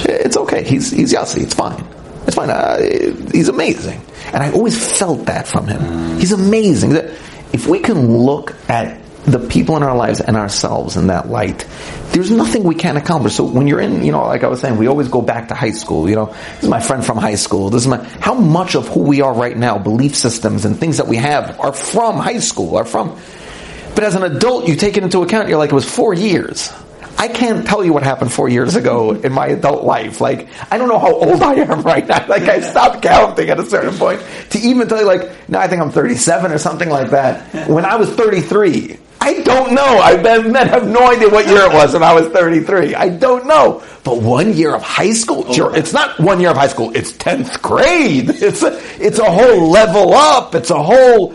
It's 0.05 0.37
okay. 0.37 0.63
He's, 0.63 0.91
he's 0.91 1.13
Yossi, 1.13 1.43
it's 1.43 1.53
fine. 1.53 1.85
It's 2.25 2.35
fine. 2.35 2.49
Uh, 2.49 2.79
he's 3.31 3.47
amazing. 3.47 4.01
And 4.33 4.43
I 4.43 4.51
always 4.51 4.97
felt 4.97 5.25
that 5.27 5.47
from 5.47 5.67
him. 5.67 6.17
He's 6.19 6.33
amazing. 6.33 6.91
If 7.53 7.67
we 7.67 7.79
can 7.79 8.17
look 8.17 8.53
at 8.69 9.01
the 9.23 9.39
people 9.39 9.75
in 9.77 9.83
our 9.83 9.95
lives 9.95 10.21
and 10.21 10.37
ourselves 10.37 10.95
in 10.97 11.07
that 11.07 11.29
light, 11.29 11.65
there's 12.11 12.31
nothing 12.31 12.63
we 12.63 12.75
can't 12.75 12.97
accomplish. 12.97 13.35
So 13.35 13.45
when 13.45 13.67
you're 13.67 13.79
in, 13.79 14.03
you 14.03 14.11
know, 14.11 14.25
like 14.25 14.43
I 14.43 14.47
was 14.47 14.61
saying, 14.61 14.77
we 14.77 14.87
always 14.87 15.07
go 15.07 15.21
back 15.21 15.49
to 15.49 15.55
high 15.55 15.71
school. 15.71 16.09
You 16.09 16.15
know, 16.15 16.25
this 16.25 16.63
is 16.63 16.69
my 16.69 16.79
friend 16.79 17.05
from 17.05 17.17
high 17.17 17.35
school. 17.35 17.69
This 17.69 17.83
is 17.83 17.87
my, 17.87 18.03
how 18.19 18.33
much 18.33 18.75
of 18.75 18.87
who 18.87 19.01
we 19.01 19.21
are 19.21 19.33
right 19.33 19.55
now, 19.55 19.77
belief 19.77 20.15
systems 20.15 20.65
and 20.65 20.77
things 20.77 20.97
that 20.97 21.07
we 21.07 21.17
have 21.17 21.59
are 21.59 21.73
from 21.73 22.17
high 22.17 22.39
school, 22.39 22.77
are 22.77 22.85
from, 22.85 23.19
but 23.95 24.03
as 24.03 24.15
an 24.15 24.23
adult, 24.23 24.67
you 24.67 24.75
take 24.75 24.95
it 24.97 25.03
into 25.03 25.21
account, 25.23 25.49
you're 25.49 25.57
like, 25.57 25.71
it 25.71 25.75
was 25.75 25.89
four 25.89 26.13
years. 26.13 26.71
I 27.17 27.27
can't 27.27 27.65
tell 27.65 27.83
you 27.83 27.93
what 27.93 28.03
happened 28.03 28.31
four 28.31 28.47
years 28.47 28.75
ago 28.75 29.11
in 29.11 29.33
my 29.33 29.47
adult 29.47 29.83
life. 29.83 30.21
Like, 30.21 30.47
I 30.71 30.77
don't 30.77 30.87
know 30.87 30.99
how 30.99 31.13
old 31.13 31.41
I 31.41 31.55
am 31.55 31.81
right 31.81 32.07
now. 32.07 32.25
Like, 32.27 32.43
I 32.43 32.59
stopped 32.59 33.01
counting 33.01 33.49
at 33.49 33.59
a 33.59 33.65
certain 33.65 33.97
point 33.97 34.21
to 34.51 34.59
even 34.59 34.87
tell 34.87 34.99
you, 34.99 35.05
like, 35.05 35.49
no, 35.49 35.59
I 35.59 35.67
think 35.67 35.81
I'm 35.81 35.89
37 35.89 36.51
or 36.51 36.57
something 36.57 36.89
like 36.89 37.11
that. 37.11 37.69
When 37.69 37.85
I 37.85 37.95
was 37.95 38.09
33, 38.11 38.97
I 39.21 39.41
don't 39.41 39.73
know. 39.73 39.99
I 39.99 40.11
have 40.67 40.87
no 40.87 41.09
idea 41.09 41.29
what 41.29 41.47
year 41.47 41.61
it 41.63 41.73
was 41.73 41.93
when 41.93 42.03
I 42.03 42.13
was 42.13 42.27
33. 42.27 42.95
I 42.95 43.09
don't 43.09 43.47
know. 43.47 43.83
But 44.03 44.21
one 44.21 44.53
year 44.53 44.75
of 44.75 44.83
high 44.83 45.13
school, 45.13 45.45
oh, 45.47 45.53
sure, 45.53 45.75
it's 45.75 45.93
not 45.93 46.19
one 46.19 46.39
year 46.39 46.51
of 46.51 46.57
high 46.57 46.67
school, 46.67 46.91
it's 46.95 47.11
10th 47.13 47.61
grade. 47.61 48.29
It's 48.47 48.61
a, 48.63 48.79
it's 49.03 49.19
a 49.19 49.29
whole 49.29 49.69
level 49.69 50.13
up. 50.13 50.53
It's 50.53 50.69
a 50.69 50.81
whole, 50.81 51.33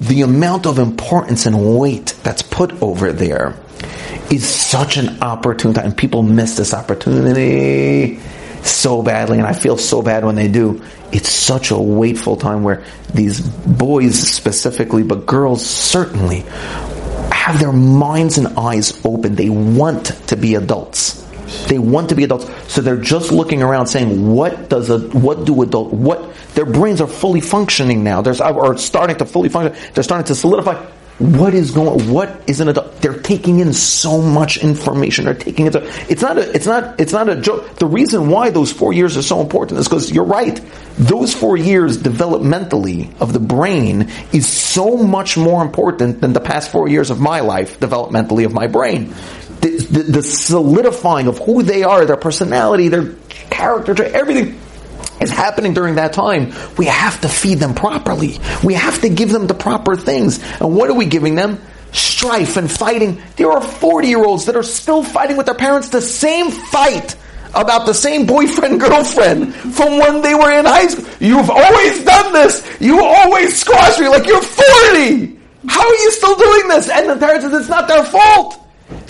the 0.00 0.22
amount 0.22 0.66
of 0.66 0.78
importance 0.78 1.46
and 1.46 1.78
weight 1.78 2.14
that's 2.22 2.42
put 2.42 2.82
over 2.82 3.12
there 3.12 3.56
is 4.30 4.48
such 4.48 4.96
an 4.96 5.22
opportune 5.22 5.74
time. 5.74 5.92
People 5.92 6.22
miss 6.22 6.56
this 6.56 6.72
opportunity 6.72 8.20
so 8.62 9.02
badly, 9.02 9.38
and 9.38 9.46
I 9.46 9.52
feel 9.52 9.76
so 9.76 10.02
bad 10.02 10.24
when 10.24 10.36
they 10.36 10.48
do. 10.48 10.82
It's 11.12 11.28
such 11.28 11.70
a 11.70 11.78
waitful 11.78 12.36
time 12.36 12.62
where 12.62 12.84
these 13.12 13.40
boys 13.40 14.18
specifically, 14.18 15.02
but 15.02 15.26
girls 15.26 15.64
certainly, 15.64 16.44
have 17.32 17.58
their 17.58 17.72
minds 17.72 18.38
and 18.38 18.48
eyes 18.58 19.00
open. 19.04 19.34
They 19.34 19.48
want 19.48 20.06
to 20.28 20.36
be 20.36 20.54
adults. 20.56 21.22
They 21.68 21.78
want 21.78 22.10
to 22.10 22.14
be 22.14 22.24
adults. 22.24 22.46
So 22.72 22.80
they're 22.80 23.00
just 23.00 23.32
looking 23.32 23.62
around 23.62 23.86
saying, 23.86 24.30
what 24.30 24.68
does 24.68 24.90
a, 24.90 24.98
what 24.98 25.46
do 25.46 25.62
adult, 25.62 25.92
what, 25.92 26.36
their 26.54 26.66
brains 26.66 27.00
are 27.00 27.08
fully 27.08 27.40
functioning 27.40 28.04
now. 28.04 28.22
There's, 28.22 28.40
or 28.40 28.76
starting 28.76 29.16
to 29.16 29.24
fully 29.24 29.48
function. 29.48 29.76
They're 29.94 30.04
starting 30.04 30.26
to 30.26 30.34
solidify. 30.34 30.86
What 31.20 31.52
is 31.52 31.70
going, 31.72 32.10
what 32.10 32.44
is 32.46 32.60
an 32.60 32.68
adult? 32.68 33.02
They're 33.02 33.20
taking 33.20 33.58
in 33.58 33.74
so 33.74 34.22
much 34.22 34.56
information. 34.56 35.26
They're 35.26 35.34
taking 35.34 35.66
it, 35.66 35.76
it's 35.76 36.22
not 36.22 36.38
a, 36.38 36.50
it's 36.54 36.64
not, 36.64 36.98
it's 36.98 37.12
not 37.12 37.28
a 37.28 37.38
joke. 37.38 37.76
The 37.76 37.86
reason 37.86 38.30
why 38.30 38.48
those 38.48 38.72
four 38.72 38.94
years 38.94 39.18
are 39.18 39.22
so 39.22 39.42
important 39.42 39.80
is 39.80 39.86
because 39.86 40.10
you're 40.10 40.24
right. 40.24 40.58
Those 40.96 41.34
four 41.34 41.58
years 41.58 41.98
developmentally 41.98 43.14
of 43.20 43.34
the 43.34 43.38
brain 43.38 44.10
is 44.32 44.48
so 44.48 44.96
much 44.96 45.36
more 45.36 45.62
important 45.62 46.22
than 46.22 46.32
the 46.32 46.40
past 46.40 46.72
four 46.72 46.88
years 46.88 47.10
of 47.10 47.20
my 47.20 47.40
life 47.40 47.78
developmentally 47.78 48.46
of 48.46 48.54
my 48.54 48.66
brain 48.66 49.14
the, 49.60 49.76
the, 49.90 50.02
the 50.04 50.22
solidifying 50.22 51.26
of 51.26 51.38
who 51.38 51.62
they 51.62 51.82
are, 51.82 52.06
their 52.06 52.16
personality, 52.16 52.88
their 52.88 53.12
character, 53.28 54.02
everything 54.02 54.58
is 55.20 55.30
happening 55.30 55.74
during 55.74 55.96
that 55.96 56.12
time. 56.12 56.52
We 56.76 56.86
have 56.86 57.20
to 57.20 57.28
feed 57.28 57.58
them 57.58 57.74
properly. 57.74 58.38
We 58.64 58.74
have 58.74 59.00
to 59.02 59.08
give 59.08 59.30
them 59.30 59.46
the 59.46 59.54
proper 59.54 59.96
things. 59.96 60.42
And 60.60 60.74
what 60.74 60.90
are 60.90 60.94
we 60.94 61.06
giving 61.06 61.34
them? 61.34 61.60
Strife 61.92 62.56
and 62.56 62.70
fighting. 62.70 63.20
There 63.36 63.50
are 63.50 63.60
40 63.60 64.08
year 64.08 64.24
olds 64.24 64.46
that 64.46 64.56
are 64.56 64.62
still 64.62 65.02
fighting 65.02 65.36
with 65.36 65.46
their 65.46 65.54
parents 65.54 65.88
the 65.88 66.00
same 66.00 66.50
fight 66.50 67.16
about 67.54 67.86
the 67.86 67.94
same 67.94 68.26
boyfriend 68.26 68.80
girlfriend 68.86 69.54
from 69.54 69.98
when 69.98 70.22
they 70.22 70.34
were 70.34 70.52
in 70.52 70.64
high 70.64 70.86
school. 70.86 71.04
You've 71.18 71.50
always 71.50 72.04
done 72.04 72.32
this. 72.32 72.66
You 72.80 73.04
always 73.04 73.60
squash 73.60 73.98
me 73.98 74.08
like 74.08 74.26
you're 74.26 74.42
40. 74.42 75.36
How 75.68 75.86
are 75.86 75.94
you 75.94 76.12
still 76.12 76.36
doing 76.36 76.68
this? 76.68 76.88
And 76.88 77.10
the 77.10 77.16
parents 77.16 77.44
says 77.44 77.60
it's 77.60 77.68
not 77.68 77.88
their 77.88 78.04
fault. 78.04 78.56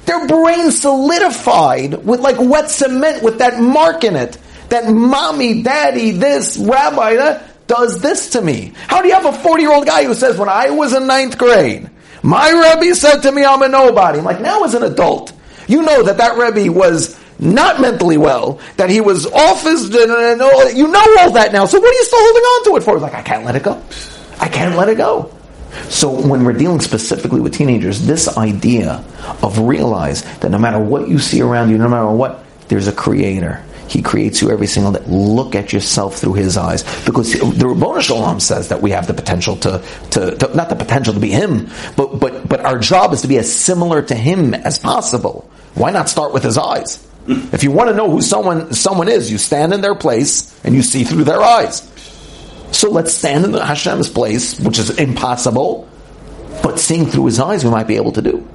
Their 0.06 0.26
brain 0.26 0.72
solidified 0.72 2.04
with 2.04 2.20
like 2.20 2.36
wet 2.38 2.70
cement 2.70 3.22
with 3.22 3.38
that 3.38 3.60
mark 3.60 4.02
in 4.04 4.16
it. 4.16 4.38
That 4.70 4.92
mommy, 4.92 5.62
daddy, 5.62 6.12
this, 6.12 6.56
rabbi, 6.56 7.16
that 7.16 7.66
does 7.66 8.00
this 8.00 8.30
to 8.30 8.42
me. 8.42 8.72
How 8.88 9.02
do 9.02 9.08
you 9.08 9.14
have 9.14 9.26
a 9.26 9.32
40 9.32 9.62
year 9.62 9.72
old 9.72 9.86
guy 9.86 10.04
who 10.04 10.14
says, 10.14 10.38
when 10.38 10.48
I 10.48 10.70
was 10.70 10.92
in 10.92 11.06
ninth 11.06 11.38
grade, 11.38 11.88
my 12.22 12.50
Rebbe 12.50 12.94
said 12.94 13.20
to 13.20 13.32
me, 13.32 13.44
I'm 13.44 13.62
a 13.62 13.68
nobody. 13.68 14.18
I'm 14.18 14.24
like, 14.24 14.40
now 14.40 14.64
as 14.64 14.74
an 14.74 14.82
adult, 14.82 15.32
you 15.68 15.82
know 15.82 16.02
that 16.04 16.18
that 16.18 16.36
Rebbe 16.36 16.72
was 16.72 17.18
not 17.38 17.80
mentally 17.80 18.18
well, 18.18 18.60
that 18.76 18.90
he 18.90 19.00
was 19.00 19.26
off 19.26 19.62
his, 19.62 19.88
you 19.88 20.06
know 20.06 21.16
all 21.18 21.32
that 21.32 21.50
now. 21.52 21.64
So 21.66 21.80
what 21.80 21.90
are 21.90 21.94
you 21.94 22.04
still 22.04 22.18
holding 22.20 22.42
on 22.42 22.64
to 22.64 22.76
it 22.76 22.82
for? 22.82 22.94
He's 22.94 23.02
like, 23.02 23.14
I 23.14 23.22
can't 23.22 23.44
let 23.44 23.56
it 23.56 23.62
go. 23.62 23.82
I 24.38 24.48
can't 24.48 24.76
let 24.76 24.88
it 24.88 24.96
go. 24.96 25.34
So 25.88 26.10
when 26.10 26.44
we're 26.44 26.52
dealing 26.52 26.80
specifically 26.80 27.40
with 27.40 27.54
teenagers, 27.54 28.04
this 28.06 28.36
idea 28.36 29.04
of 29.42 29.58
realize 29.60 30.22
that 30.38 30.50
no 30.50 30.58
matter 30.58 30.78
what 30.78 31.08
you 31.08 31.18
see 31.18 31.40
around 31.40 31.70
you, 31.70 31.78
no 31.78 31.88
matter 31.88 32.10
what, 32.10 32.44
there's 32.68 32.88
a 32.88 32.92
creator. 32.92 33.64
He 33.90 34.02
creates 34.02 34.40
you 34.40 34.52
every 34.52 34.68
single 34.68 34.92
day. 34.92 35.02
Look 35.08 35.56
at 35.56 35.72
yourself 35.72 36.16
through 36.16 36.34
his 36.34 36.56
eyes. 36.56 36.84
Because 37.04 37.32
the 37.32 37.38
Ribbono 37.40 38.00
Shel 38.00 38.18
Olam 38.18 38.40
says 38.40 38.68
that 38.68 38.80
we 38.80 38.92
have 38.92 39.08
the 39.08 39.14
potential 39.14 39.56
to, 39.56 39.82
to, 40.12 40.36
to, 40.36 40.56
not 40.56 40.68
the 40.68 40.76
potential 40.76 41.12
to 41.12 41.18
be 41.18 41.30
him, 41.30 41.68
but, 41.96 42.20
but, 42.20 42.48
but 42.48 42.60
our 42.60 42.78
job 42.78 43.12
is 43.12 43.22
to 43.22 43.28
be 43.28 43.36
as 43.36 43.52
similar 43.52 44.00
to 44.00 44.14
him 44.14 44.54
as 44.54 44.78
possible. 44.78 45.50
Why 45.74 45.90
not 45.90 46.08
start 46.08 46.32
with 46.32 46.44
his 46.44 46.56
eyes? 46.56 47.04
If 47.26 47.64
you 47.64 47.72
want 47.72 47.90
to 47.90 47.96
know 47.96 48.08
who 48.08 48.22
someone, 48.22 48.72
someone 48.74 49.08
is, 49.08 49.30
you 49.30 49.38
stand 49.38 49.72
in 49.72 49.80
their 49.80 49.96
place 49.96 50.58
and 50.64 50.72
you 50.72 50.82
see 50.82 51.02
through 51.02 51.24
their 51.24 51.42
eyes. 51.42 51.82
So 52.70 52.90
let's 52.90 53.12
stand 53.12 53.44
in 53.44 53.52
Hashem's 53.54 54.08
place, 54.08 54.58
which 54.60 54.78
is 54.78 54.98
impossible, 54.98 55.88
but 56.62 56.78
seeing 56.78 57.06
through 57.06 57.26
his 57.26 57.40
eyes 57.40 57.64
we 57.64 57.70
might 57.70 57.88
be 57.88 57.96
able 57.96 58.12
to 58.12 58.22
do. 58.22 58.48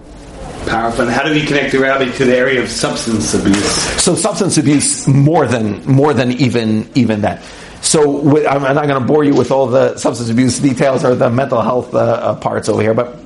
Powerful. 0.68 1.06
And 1.06 1.12
how 1.12 1.24
do 1.24 1.32
we 1.32 1.46
connect 1.46 1.72
the 1.72 1.80
rabbi 1.80 2.10
to 2.10 2.26
the 2.26 2.36
area 2.36 2.62
of 2.62 2.70
substance 2.70 3.34
abuse? 3.34 3.72
So 4.02 4.16
substance 4.16 4.58
abuse 4.58 5.08
more 5.08 5.46
than 5.46 5.86
more 5.86 6.14
than 6.14 6.32
even 6.34 6.90
even 6.96 7.22
that. 7.22 7.44
So 7.82 8.20
I'm 8.48 8.64
not 8.64 8.88
going 8.88 9.00
to 9.00 9.08
bore 9.08 9.24
you 9.24 9.36
with 9.36 9.52
all 9.52 9.68
the 9.68 9.96
substance 9.98 10.30
abuse 10.30 10.58
details 10.60 11.06
or 11.06 11.14
the 11.14 11.30
mental 11.30 11.62
health 11.62 11.94
uh, 11.94 12.00
uh, 12.00 12.36
parts 12.36 12.68
over 12.68 12.82
here, 12.82 12.96
but 12.96 13.20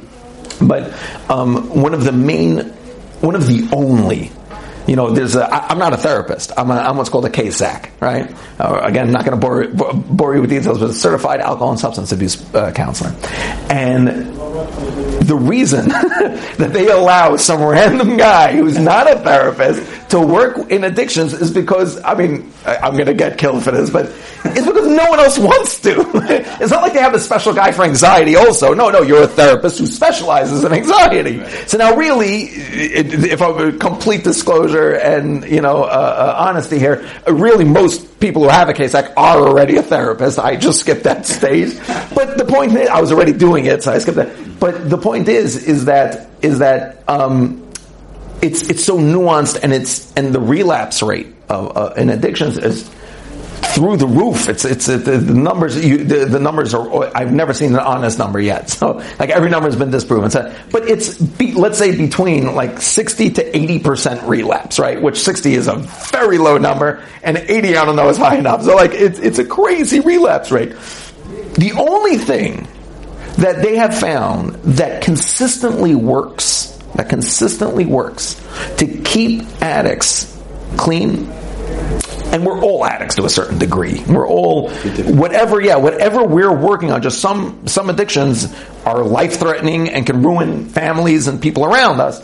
but 0.62 0.93
um, 1.30 1.82
one 1.82 1.93
of 1.93 2.04
the 2.04 2.12
main, 2.12 2.60
one 3.21 3.36
of 3.36 3.47
the 3.47 3.69
only 3.71 4.32
you 4.89 4.95
know, 4.95 5.12
there's 5.12 5.36
a, 5.36 5.43
I, 5.43 5.67
I'm 5.67 5.78
not 5.78 5.93
a 5.93 5.97
therapist. 5.97 6.52
I'm, 6.58 6.71
a, 6.71 6.73
I'm 6.73 6.97
what's 6.97 7.10
called 7.10 7.25
a 7.25 7.30
CASAC, 7.30 7.91
right? 8.02 8.36
Uh, 8.60 8.82
again, 8.84 9.12
not 9.12 9.23
going 9.23 9.39
to 9.39 9.47
bore, 9.47 9.67
bore 9.67 10.34
you 10.34 10.41
with 10.41 10.49
details, 10.49 10.80
but 10.80 10.89
a 10.89 10.93
certified 10.93 11.41
alcohol 11.41 11.69
and 11.69 11.80
substance 11.80 12.12
abuse 12.12 12.43
uh, 12.56 12.71
counselor. 12.71 13.13
And 13.69 14.08
the 14.08 15.38
reason 15.39 15.89
that 15.89 16.71
they 16.73 16.88
allow 16.88 17.38
some 17.38 17.62
random 17.62 18.17
guy 18.17 18.58
who's 18.58 18.80
not 18.80 19.10
a 19.10 19.19
therapist 19.19 19.98
to 20.10 20.19
work 20.19 20.72
in 20.72 20.84
addictions 20.84 21.34
is 21.34 21.52
because, 21.52 22.02
I 22.04 22.15
mean, 22.15 22.52
I, 22.65 22.88
am 22.88 22.93
going 22.93 23.06
to 23.06 23.13
get 23.13 23.38
killed 23.38 23.63
for 23.63 23.72
this, 23.72 23.89
but 23.89 24.06
it's 24.43 24.65
because 24.65 24.88
no 24.88 25.10
one 25.10 25.19
else 25.19 25.38
wants 25.38 25.80
to. 25.82 25.91
it's 26.62 26.72
not 26.72 26.82
like 26.82 26.93
they 26.93 27.00
have 27.00 27.13
a 27.13 27.19
special 27.19 27.54
guy 27.54 27.72
for 27.72 27.84
anxiety 27.84 28.36
also. 28.36 28.74
No, 28.74 28.89
no, 28.89 29.02
you're 29.02 29.24
a 29.24 29.28
therapist 29.28 29.80
who 29.80 29.86
specializes 29.86 30.63
in 30.63 30.74
anxiety. 30.74 31.48
So 31.67 31.78
now 31.78 31.95
really, 31.95 32.43
if 32.43 33.41
I'm 33.41 33.78
complete 33.78 34.24
disclosure 34.24 34.93
and, 34.93 35.45
you 35.45 35.62
know, 35.62 35.84
uh, 35.84 35.88
uh, 35.88 36.36
honesty 36.39 36.80
here, 36.80 37.08
really 37.28 37.65
most 37.65 38.19
people 38.19 38.43
who 38.43 38.50
have 38.50 38.67
a 38.67 38.74
case 38.74 38.95
like 38.95 39.12
are 39.15 39.48
already 39.48 39.78
a 39.78 39.84
therapist. 39.84 40.39
I 40.39 40.56
just 40.56 40.80
skipped 40.80 41.04
that 41.04 41.28
stage. 41.28 41.78
But 42.15 42.38
the 42.38 42.45
point 42.45 42.74
is, 42.74 42.89
I 42.89 43.00
was 43.00 43.12
already 43.12 43.34
doing 43.34 43.65
it, 43.65 43.84
so 43.84 43.93
I 43.93 44.00
skipped 44.00 44.17
that. 44.17 44.60
But 44.60 44.89
the 44.89 44.98
point 44.98 45.28
is, 45.28 45.67
is 45.67 45.86
that, 45.86 46.30
is 46.41 46.60
that, 46.60 47.04
um, 47.08 47.68
it's 48.41 48.69
it's 48.69 48.84
so 48.84 48.97
nuanced 48.97 49.60
and 49.63 49.73
it's 49.73 50.12
and 50.13 50.34
the 50.34 50.39
relapse 50.39 51.02
rate 51.02 51.34
of 51.49 51.75
uh, 51.75 51.93
in 51.97 52.10
addictions 52.10 52.58
is 52.58 52.89
through 53.73 53.97
the 53.97 54.08
roof. 54.08 54.49
It's 54.49 54.65
it's 54.65 54.88
the, 54.88 54.97
the 54.97 55.19
numbers. 55.34 55.84
You, 55.84 56.04
the, 56.04 56.25
the, 56.25 56.39
numbers 56.39 56.73
are. 56.73 57.15
I've 57.15 57.32
never 57.32 57.54
seen 57.54 57.73
an 57.73 57.80
honest 57.80 58.17
number 58.17 58.39
yet. 58.39 58.69
So 58.80 59.04
like 59.19 59.30
every 59.30 59.49
number 59.49 59.67
has 59.67 59.75
been 59.75 59.91
disproven. 59.91 60.30
So, 60.32 60.56
but 60.71 60.88
it's 60.88 61.17
be, 61.17 61.52
let's 61.52 61.78
say 61.78 61.97
between 61.97 62.56
like 62.56 62.82
sixty 62.82 63.30
to 63.32 63.58
eighty 63.58 63.80
percent 63.80 64.23
relapse, 64.23 64.80
right? 64.80 65.02
Which 65.02 65.17
sixty 65.17 65.54
is 65.54 65.67
a 65.67 65.75
very 65.75 66.38
low 66.38 66.58
number, 66.58 67.04
and 67.23 67.38
eighty 67.38 67.75
I 67.75 67.84
don't 67.84 67.97
know 67.97 68.08
is 68.08 68.15
high 68.17 68.38
enough. 68.38 68.63
So 68.63 68.75
like 68.75 68.91
it's 68.93 69.19
it's 69.19 69.38
a 69.38 69.45
crazy 69.45 69.99
relapse 69.99 70.49
rate. 70.49 70.69
The 71.56 71.73
only 71.78 72.17
thing 72.17 72.67
that 73.38 73.62
they 73.62 73.75
have 73.75 73.97
found 73.97 74.54
that 74.78 75.04
consistently 75.04 75.95
works 75.95 76.79
that 76.99 77.07
consistently 77.07 77.85
works 77.85 78.35
to 78.75 78.85
keep 78.85 79.41
addicts 79.62 80.38
clean 80.75 81.29
and 82.31 82.45
we're 82.45 82.59
all 82.62 82.85
addicts 82.85 83.15
to 83.15 83.23
a 83.23 83.29
certain 83.29 83.57
degree. 83.57 84.03
We're 84.05 84.27
all 84.27 84.69
whatever, 84.69 85.62
yeah, 85.62 85.77
whatever 85.77 86.25
we're 86.25 86.53
working 86.53 86.91
on. 86.91 87.01
Just 87.01 87.21
some 87.21 87.65
some 87.67 87.89
addictions 87.89 88.53
are 88.85 89.01
life 89.01 89.39
threatening 89.39 89.89
and 89.89 90.05
can 90.05 90.21
ruin 90.23 90.67
families 90.67 91.27
and 91.27 91.41
people 91.41 91.65
around 91.65 92.01
us. 92.01 92.21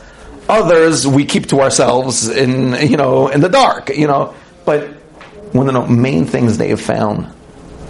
Others 0.49 1.07
we 1.07 1.23
keep 1.23 1.47
to 1.47 1.61
ourselves 1.61 2.27
in 2.27 2.73
you 2.87 2.97
know 2.97 3.29
in 3.29 3.39
the 3.39 3.49
dark, 3.49 3.89
you 3.89 4.07
know. 4.07 4.35
But 4.65 4.89
one 5.53 5.69
of 5.69 5.73
the 5.73 5.87
main 5.87 6.25
things 6.25 6.57
they 6.57 6.67
have 6.69 6.81
found 6.81 7.31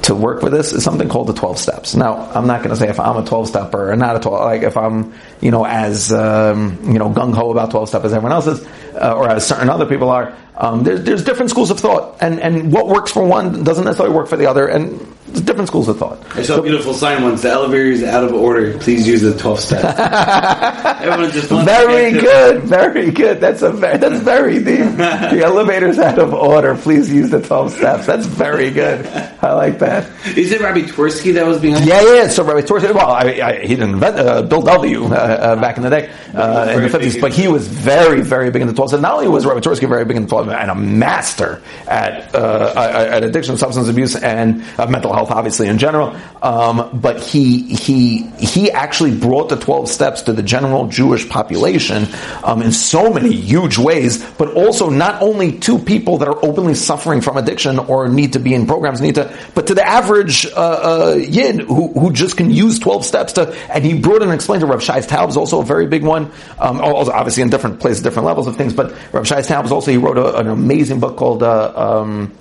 to 0.05 0.13
work 0.13 0.43
with 0.43 0.53
this 0.53 0.71
is 0.71 0.83
something 0.83 1.09
called 1.09 1.27
the 1.27 1.33
12 1.33 1.57
steps. 1.57 1.95
Now, 1.95 2.29
I'm 2.31 2.45
not 2.45 2.59
going 2.59 2.69
to 2.69 2.75
say 2.75 2.89
if 2.89 2.99
I'm 2.99 3.17
a 3.17 3.25
12 3.25 3.47
stepper 3.47 3.91
or 3.91 3.95
not 3.95 4.15
a 4.15 4.19
12, 4.19 4.39
like 4.41 4.61
if 4.61 4.77
I'm, 4.77 5.13
you 5.41 5.49
know, 5.49 5.65
as, 5.65 6.13
um, 6.13 6.79
you 6.83 6.99
know, 6.99 7.09
gung 7.09 7.33
ho 7.33 7.49
about 7.51 7.71
12 7.71 7.89
step 7.89 8.03
as 8.03 8.13
everyone 8.13 8.31
else 8.31 8.45
is, 8.45 8.65
uh, 8.93 9.15
or 9.15 9.29
as 9.29 9.47
certain 9.47 9.69
other 9.69 9.87
people 9.87 10.09
are. 10.09 10.35
Um, 10.57 10.83
there's, 10.83 11.03
there's 11.03 11.23
different 11.23 11.49
schools 11.49 11.71
of 11.71 11.79
thought, 11.79 12.17
and, 12.21 12.39
and 12.39 12.71
what 12.71 12.87
works 12.87 13.11
for 13.11 13.25
one 13.25 13.63
doesn't 13.63 13.83
necessarily 13.83 14.15
work 14.15 14.27
for 14.27 14.37
the 14.37 14.45
other, 14.45 14.67
and 14.67 15.14
different 15.41 15.67
schools 15.67 15.87
of 15.87 15.97
thought. 15.97 16.19
I 16.35 16.43
saw 16.43 16.57
a 16.57 16.61
beautiful 16.61 16.93
sign 16.93 17.23
once. 17.23 17.41
The 17.41 17.49
elevator 17.49 17.85
is 17.85 18.03
out 18.03 18.23
of 18.23 18.33
order. 18.33 18.77
Please 18.79 19.07
use 19.07 19.21
the 19.21 19.37
12 19.37 19.59
step. 19.59 19.99
Everyone 21.01 21.31
just 21.31 21.49
very 21.49 22.11
good, 22.11 22.63
very 22.63 23.11
good. 23.11 23.39
That's 23.39 23.61
a 23.61 23.71
very, 23.71 23.97
that's 23.97 24.21
very 24.21 24.55
deep. 24.63 24.97
the 24.97 25.41
elevator's 25.43 25.99
out 25.99 26.19
of 26.19 26.33
order. 26.33 26.75
Please 26.75 27.11
use 27.11 27.29
the 27.29 27.41
12 27.41 27.71
steps. 27.73 28.05
That's 28.05 28.25
very 28.25 28.71
good. 28.71 29.05
I 29.41 29.53
like 29.53 29.79
that. 29.79 30.09
Is 30.37 30.51
it 30.51 30.61
Rabbi 30.61 30.81
Twersky 30.81 31.33
that 31.35 31.45
was 31.45 31.59
behind? 31.59 31.85
Yeah, 31.85 32.01
yeah. 32.01 32.27
So 32.27 32.43
Rabbi 32.43 32.61
Twersky. 32.61 32.93
Well, 32.93 33.11
I, 33.11 33.39
I, 33.41 33.59
he 33.61 33.75
didn't 33.75 33.95
invent 33.95 34.17
uh, 34.17 34.41
Bill 34.43 34.61
W. 34.61 35.05
Uh, 35.05 35.07
uh, 35.15 35.55
back 35.61 35.77
in 35.77 35.83
the 35.83 35.89
day 35.89 36.09
uh, 36.33 36.71
in 36.75 36.83
the 36.83 36.89
50s, 36.89 37.21
but 37.21 37.33
he 37.33 37.47
was 37.47 37.67
very, 37.67 38.21
very 38.21 38.49
big 38.51 38.61
in 38.61 38.67
the 38.67 38.73
12 38.73 38.89
steps. 38.89 39.01
Not 39.01 39.13
only 39.13 39.27
was 39.27 39.45
Rabbi 39.45 39.59
Twersky 39.59 39.87
very 39.87 40.05
big 40.05 40.17
in 40.17 40.23
the 40.23 40.29
12 40.29 40.49
and 40.49 40.71
a 40.71 40.75
master 40.75 41.61
at 41.87 42.33
uh, 42.33 42.73
at 42.75 43.23
addiction, 43.23 43.57
substance 43.57 43.87
abuse, 43.87 44.15
and 44.15 44.63
uh, 44.77 44.87
mental 44.87 45.13
health 45.13 45.24
health, 45.25 45.37
obviously 45.37 45.67
in 45.67 45.77
general. 45.77 46.15
Um, 46.41 46.89
but 46.93 47.21
he 47.21 47.61
he 47.63 48.27
he 48.39 48.71
actually 48.71 49.17
brought 49.17 49.49
the 49.49 49.55
twelve 49.55 49.89
steps 49.89 50.23
to 50.23 50.33
the 50.33 50.43
general 50.43 50.87
Jewish 50.87 51.27
population 51.27 52.07
um, 52.43 52.61
in 52.61 52.71
so 52.71 53.11
many 53.11 53.33
huge 53.33 53.77
ways. 53.77 54.23
But 54.37 54.53
also 54.53 54.89
not 54.89 55.21
only 55.21 55.59
to 55.59 55.79
people 55.79 56.17
that 56.19 56.27
are 56.27 56.45
openly 56.45 56.75
suffering 56.75 57.21
from 57.21 57.37
addiction 57.37 57.79
or 57.79 58.07
need 58.07 58.33
to 58.33 58.39
be 58.39 58.53
in 58.53 58.67
programs, 58.67 59.01
need 59.01 59.15
to, 59.15 59.35
but 59.53 59.67
to 59.67 59.73
the 59.73 59.85
average 59.85 60.45
uh, 60.45 60.59
uh, 60.59 61.15
who 61.15 61.87
who 61.93 62.11
just 62.13 62.37
can 62.37 62.51
use 62.51 62.79
twelve 62.79 63.05
steps 63.05 63.33
to. 63.33 63.53
And 63.69 63.83
he 63.83 63.97
brought 63.99 64.21
and 64.21 64.31
explained 64.31 64.61
to 64.61 64.67
Rav 64.67 64.81
Shais 64.81 65.07
Taub 65.07 65.29
is 65.29 65.37
also 65.37 65.61
a 65.61 65.65
very 65.65 65.87
big 65.87 66.03
one. 66.03 66.31
Um, 66.59 66.81
also 66.81 67.11
obviously 67.11 67.43
in 67.43 67.49
different 67.49 67.79
places, 67.79 68.03
different 68.03 68.25
levels 68.25 68.47
of 68.47 68.55
things. 68.55 68.73
But 68.73 68.91
Rav 69.13 69.25
Shais 69.25 69.47
Taub 69.47 69.65
is 69.65 69.71
also 69.71 69.91
he 69.91 69.97
wrote 69.97 70.17
a, 70.17 70.37
an 70.37 70.47
amazing 70.47 70.99
book 70.99 71.17
called. 71.17 71.43
Uh, 71.43 71.73
um, 71.75 72.31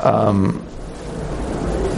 um, 0.00 0.66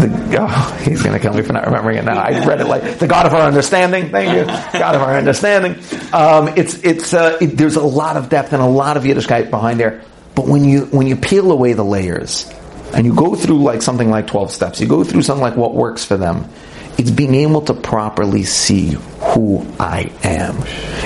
the, 0.07 0.39
oh, 0.41 0.81
he's 0.85 1.03
going 1.03 1.15
to 1.15 1.19
kill 1.19 1.35
me 1.35 1.43
for 1.43 1.53
not 1.53 1.65
remembering 1.67 1.99
it 1.99 2.05
now. 2.05 2.19
I 2.19 2.45
read 2.45 2.61
it 2.61 2.67
like 2.67 2.99
the 2.99 3.07
God 3.07 3.27
of 3.27 3.35
our 3.35 3.43
understanding. 3.43 4.11
Thank 4.11 4.37
you, 4.37 4.45
God 4.79 4.95
of 4.95 5.03
our 5.03 5.17
understanding. 5.17 5.75
Um, 6.13 6.49
it's 6.49 6.83
it's 6.83 7.15
uh, 7.15 7.39
it, 7.41 7.57
there's 7.57 7.77
a 7.77 7.83
lot 7.83 8.17
of 8.17 8.29
depth 8.29 8.53
and 8.53 8.63
a 8.63 8.67
lot 8.67 8.97
of 8.97 9.05
Yiddishkeit 9.05 9.51
behind 9.51 9.81
there. 9.81 10.03
But 10.35 10.47
when 10.47 10.65
you 10.65 10.87
when 10.87 11.07
you 11.07 11.17
peel 11.17 11.53
away 11.53 11.73
the 11.73 11.85
layers 11.85 12.51
and 12.93 13.07
you 13.07 13.15
go 13.15 13.35
through 13.35 13.63
like 13.63 13.83
something 13.83 14.11
like 14.11 14.27
twelve 14.27 14.51
steps, 14.51 14.81
you 14.81 14.87
go 14.87 15.05
through 15.05 15.23
something 15.23 15.43
like 15.43 15.57
what 15.57 15.75
works 15.75 16.05
for 16.05 16.17
them. 16.17 16.49
It's 16.97 17.11
being 17.11 17.35
able 17.35 17.63
to 17.63 17.75
properly 17.75 18.45
see 18.45 18.97
who 19.19 19.67
I 19.81 20.13
am. 20.23 20.57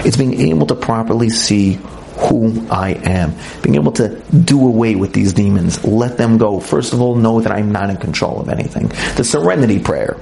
It's 0.04 0.16
being 0.16 0.34
able 0.34 0.66
to 0.66 0.74
properly 0.74 1.30
see 1.30 1.78
who 2.18 2.66
I 2.70 2.90
am. 2.90 3.34
Being 3.62 3.76
able 3.76 3.92
to 3.92 4.20
do 4.30 4.66
away 4.66 4.94
with 4.96 5.12
these 5.12 5.32
demons, 5.32 5.84
let 5.84 6.16
them 6.16 6.38
go. 6.38 6.60
First 6.60 6.92
of 6.92 7.00
all, 7.00 7.14
know 7.14 7.40
that 7.40 7.52
I'm 7.52 7.72
not 7.72 7.90
in 7.90 7.96
control 7.96 8.40
of 8.40 8.48
anything. 8.48 8.88
The 9.16 9.24
serenity 9.24 9.78
prayer. 9.78 10.16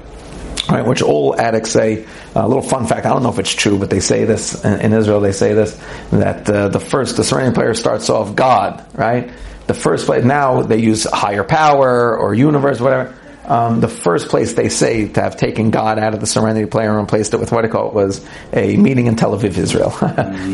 Right, 0.69 0.85
which 0.85 1.01
all 1.01 1.39
addicts 1.39 1.71
say. 1.71 2.07
A 2.35 2.47
little 2.47 2.63
fun 2.63 2.87
fact: 2.87 3.07
I 3.07 3.11
don't 3.11 3.23
know 3.23 3.29
if 3.29 3.39
it's 3.39 3.55
true, 3.55 3.79
but 3.79 3.89
they 3.89 4.01
say 4.01 4.25
this 4.25 4.65
in, 4.65 4.81
in 4.81 4.93
Israel. 4.93 5.21
They 5.21 5.31
say 5.31 5.55
this 5.55 5.81
that 6.11 6.51
uh, 6.51 6.69
the 6.69 6.81
first 6.81 7.17
the 7.17 7.23
serenity 7.23 7.55
prayer 7.55 7.73
starts 7.75 8.11
off 8.11 8.35
God, 8.35 8.85
right? 8.93 9.31
The 9.69 9.75
first 9.75 10.07
place 10.07 10.25
now 10.25 10.63
they 10.63 10.79
use 10.79 11.05
higher 11.05 11.45
power 11.45 12.19
or 12.19 12.35
universe, 12.35 12.81
whatever 12.81 13.15
um, 13.49 13.81
the 13.81 13.89
first 13.89 14.29
place 14.29 14.55
they 14.55 14.69
say 14.69 15.09
to 15.09 15.21
have 15.21 15.37
taken 15.37 15.71
God 15.71 15.99
out 15.99 16.15
of 16.15 16.21
the 16.21 16.27
Serenity 16.27 16.67
Prayer 16.67 16.91
and 16.91 17.01
replaced 17.01 17.35
it 17.35 17.41
with 17.41 17.53
what 17.53 17.65
I 17.65 17.69
call 17.69 17.89
it 17.89 17.95
was 17.95 18.25
a 18.53 18.77
meeting 18.77 19.07
in 19.07 19.17
Tel 19.17 19.37
Aviv, 19.37 19.57
Israel. 19.57 19.91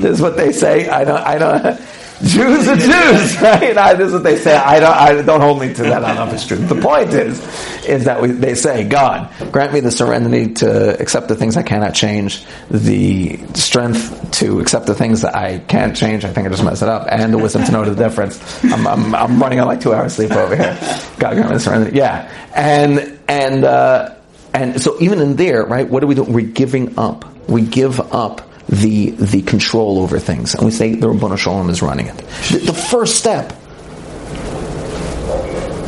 this 0.01 0.17
is 0.17 0.21
what 0.21 0.37
they 0.37 0.53
say. 0.53 0.89
I 0.89 1.05
don't. 1.05 1.21
I 1.21 1.39
don't. 1.39 1.81
Jews 2.25 2.69
are 2.69 2.77
Jews, 2.77 3.41
right? 3.41 3.77
I, 3.77 3.95
this 3.95 4.09
is 4.09 4.13
what 4.15 4.23
they 4.23 4.37
say. 4.37 4.55
I 4.57 4.79
don't, 4.81 4.95
I 4.95 5.23
don't 5.23 5.41
hold 5.41 5.61
me 5.61 5.75
to 5.75 5.83
that. 5.85 6.05
I 6.05 6.15
don't 6.15 6.17
know 6.17 6.27
if 6.29 6.35
it's 6.35 6.47
true. 6.47 6.57
The 6.57 6.81
point 6.81 7.13
is, 7.13 7.41
is 7.85 8.05
that 8.05 8.23
we, 8.23 8.29
they 8.29 8.55
say, 8.55 8.85
God, 8.85 9.33
grant 9.51 9.73
me 9.73 9.81
the 9.81 9.91
serenity 9.91 10.55
to 10.55 11.01
accept 11.01 11.29
the 11.29 11.35
things 11.35 11.57
I 11.57 11.63
cannot 11.63 11.95
change, 11.95 12.45
the 12.71 13.39
strength 13.55 14.31
to 14.39 14.61
accept 14.61 14.87
the 14.87 14.95
things 14.95 15.23
that 15.23 15.35
I 15.35 15.59
can't 15.59 15.97
change. 15.97 16.25
I 16.25 16.33
think 16.33 16.47
I 16.47 16.51
just 16.51 16.65
messed 16.65 16.83
it 16.83 16.89
up, 16.89 17.09
and 17.11 17.33
the 17.33 17.39
wisdom 17.39 17.65
to 17.65 17.73
know 17.73 17.85
the 17.85 17.95
difference. 18.01 18.65
I'm, 18.65 18.87
I'm, 18.87 19.15
I'm 19.15 19.41
running 19.41 19.59
on 19.61 19.67
like 19.67 19.81
two 19.81 19.93
hours 19.93 20.15
sleep 20.15 20.31
over 20.31 20.55
here. 20.55 20.79
God, 21.19 21.35
grant 21.35 21.49
me 21.49 21.55
the 21.55 21.61
serenity. 21.61 21.97
Yeah, 21.97 22.31
and 22.55 23.19
and 23.29 23.65
uh, 23.65 24.15
and 24.55 24.81
so 24.81 24.97
even 25.01 25.21
in 25.21 25.37
there, 25.37 25.65
right? 25.65 25.89
What 25.89 26.01
do 26.01 26.07
we 26.07 26.15
do? 26.15 26.23
We're 26.23 26.47
giving 26.47 26.99
up. 26.99 27.25
We 27.49 27.63
give 27.63 27.99
up 28.13 28.52
the 28.69 29.11
the 29.11 29.43
control 29.43 29.99
over 29.99 30.19
things, 30.19 30.55
and 30.55 30.65
we 30.65 30.71
say 30.71 30.95
the 30.95 31.07
Ribbono 31.09 31.37
Shel 31.37 31.55
Olam 31.55 31.71
is 31.71 31.83
running 31.83 32.07
it. 32.07 32.17
The, 32.17 32.59
the, 32.67 32.73
first 32.73 33.17
step. 33.17 33.53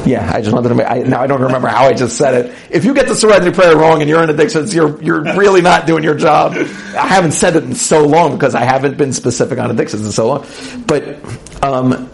Yeah, 0.06 0.30
I 0.32 0.42
just 0.42 0.52
wanted 0.52 0.68
to. 0.68 0.74
Make, 0.74 0.87
I, 0.87 0.98
now 0.98 1.22
I 1.22 1.26
don't 1.26 1.40
remember 1.40 1.68
how 1.68 1.87
I 1.87 1.94
just 1.94 2.16
said 2.16 2.46
it. 2.46 2.54
If 2.70 2.84
you 2.84 2.92
get 2.92 3.08
the 3.08 3.14
Serenity 3.14 3.52
Prayer 3.52 3.76
wrong 3.76 4.02
and 4.02 4.10
you're 4.10 4.22
in 4.22 4.28
addictions, 4.28 4.74
you're 4.74 5.00
you're 5.02 5.22
really 5.22 5.62
not 5.62 5.87
doing 5.87 6.04
your 6.04 6.14
job. 6.14 6.52
I 6.52 7.06
haven't 7.06 7.32
said 7.32 7.56
it 7.56 7.64
in 7.64 7.74
so 7.74 8.06
long 8.06 8.32
because 8.32 8.54
I 8.54 8.64
haven't 8.64 8.98
been 8.98 9.12
specific 9.12 9.58
on 9.58 9.70
addictions 9.70 10.04
in 10.04 10.12
so 10.12 10.26
long. 10.28 10.46
But 10.87 11.18
um, 11.62 12.10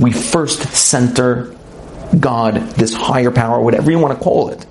we 0.00 0.10
first 0.10 0.62
center 0.74 1.54
God, 2.18 2.54
this 2.72 2.92
higher 2.92 3.30
power, 3.30 3.60
whatever 3.60 3.90
you 3.90 3.98
want 3.98 4.16
to 4.18 4.22
call 4.22 4.50
it 4.50 4.66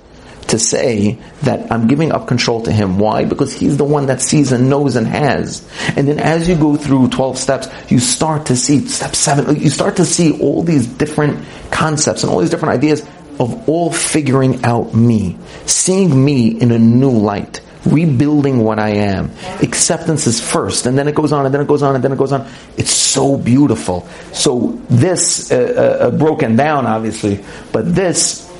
to 0.54 0.58
say 0.58 1.18
that 1.42 1.72
I'm 1.72 1.88
giving 1.88 2.12
up 2.12 2.28
control 2.28 2.62
to 2.62 2.70
him. 2.72 2.98
Why? 2.98 3.24
Because 3.24 3.52
he's 3.52 3.76
the 3.76 3.84
one 3.84 4.06
that 4.06 4.22
sees 4.22 4.52
and 4.52 4.70
knows 4.70 4.94
and 4.94 5.06
has. 5.06 5.68
And 5.96 6.06
then 6.06 6.20
as 6.20 6.48
you 6.48 6.54
go 6.54 6.76
through 6.76 7.08
12 7.08 7.36
steps, 7.36 7.68
you 7.90 7.98
start 7.98 8.46
to 8.46 8.56
see, 8.56 8.86
step 8.86 9.16
7, 9.16 9.60
you 9.60 9.68
start 9.68 9.96
to 9.96 10.04
see 10.04 10.40
all 10.40 10.62
these 10.62 10.86
different 10.86 11.44
concepts 11.72 12.22
and 12.22 12.32
all 12.32 12.38
these 12.38 12.50
different 12.50 12.74
ideas 12.74 13.02
of 13.40 13.68
all 13.68 13.92
figuring 13.92 14.64
out 14.64 14.94
me, 14.94 15.36
seeing 15.66 16.24
me 16.24 16.48
in 16.60 16.70
a 16.70 16.78
new 16.78 17.10
light 17.10 17.60
rebuilding 17.84 18.60
what 18.60 18.78
I 18.78 18.90
am. 18.90 19.30
Acceptance 19.60 20.26
is 20.26 20.40
first, 20.40 20.86
and 20.86 20.96
then 20.96 21.06
it 21.06 21.14
goes 21.14 21.32
on, 21.32 21.44
and 21.44 21.52
then 21.52 21.60
it 21.60 21.68
goes 21.68 21.82
on, 21.82 21.94
and 21.94 22.02
then 22.02 22.12
it 22.12 22.18
goes 22.18 22.32
on. 22.32 22.48
It's 22.78 22.92
so 22.92 23.36
beautiful. 23.36 24.08
So 24.32 24.80
this, 24.88 25.52
uh, 25.52 25.56
uh, 26.00 26.10
broken 26.12 26.56
down, 26.56 26.86
obviously, 26.86 27.44
but 27.72 27.94
this 27.94 28.50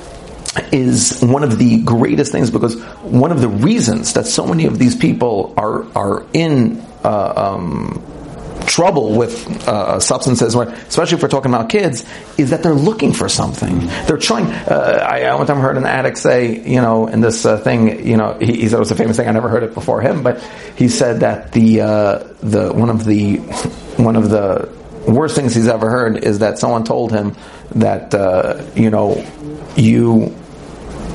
is 0.71 1.21
one 1.21 1.43
of 1.43 1.57
the 1.57 1.81
greatest 1.81 2.31
things 2.31 2.49
because 2.49 2.81
one 3.01 3.31
of 3.31 3.41
the 3.41 3.49
reasons 3.49 4.13
that 4.13 4.25
so 4.25 4.45
many 4.45 4.65
of 4.65 4.79
these 4.79 4.95
people 4.95 5.53
are 5.57 5.85
are 5.97 6.25
in 6.33 6.79
uh, 7.03 7.33
um, 7.35 8.01
trouble 8.65 9.15
with 9.15 9.67
uh, 9.67 9.99
substances, 9.99 10.55
especially 10.55 11.17
if 11.17 11.21
we're 11.21 11.29
talking 11.29 11.51
about 11.53 11.69
kids, 11.69 12.05
is 12.37 12.49
that 12.49 12.63
they're 12.63 12.73
looking 12.73 13.13
for 13.13 13.29
something. 13.29 13.87
They're 14.07 14.17
trying. 14.17 14.45
Uh, 14.45 15.05
I, 15.07 15.33
one 15.35 15.45
time 15.47 15.59
heard 15.59 15.77
an 15.77 15.85
addict 15.85 16.17
say, 16.17 16.61
you 16.67 16.81
know, 16.81 17.07
in 17.07 17.21
this 17.21 17.45
uh, 17.45 17.57
thing, 17.57 18.07
you 18.07 18.17
know, 18.17 18.37
he, 18.39 18.53
he, 18.53 18.69
said 18.69 18.77
it 18.77 18.79
was 18.79 18.91
a 18.91 18.95
famous 18.95 19.17
thing. 19.17 19.27
I 19.27 19.31
never 19.31 19.49
heard 19.49 19.63
it 19.63 19.73
before 19.73 20.01
him, 20.01 20.23
but 20.23 20.41
he 20.75 20.89
said 20.89 21.21
that 21.21 21.51
the 21.51 21.81
uh, 21.81 22.17
the 22.41 22.73
one 22.73 22.89
of 22.89 23.05
the 23.05 23.37
one 23.97 24.15
of 24.15 24.29
the 24.29 24.69
worst 25.07 25.35
things 25.35 25.53
he's 25.53 25.67
ever 25.67 25.89
heard 25.89 26.23
is 26.23 26.39
that 26.39 26.57
someone 26.57 26.83
told 26.83 27.11
him 27.11 27.35
that 27.75 28.13
uh, 28.13 28.63
you 28.75 28.89
know 28.89 29.25
you 29.75 30.35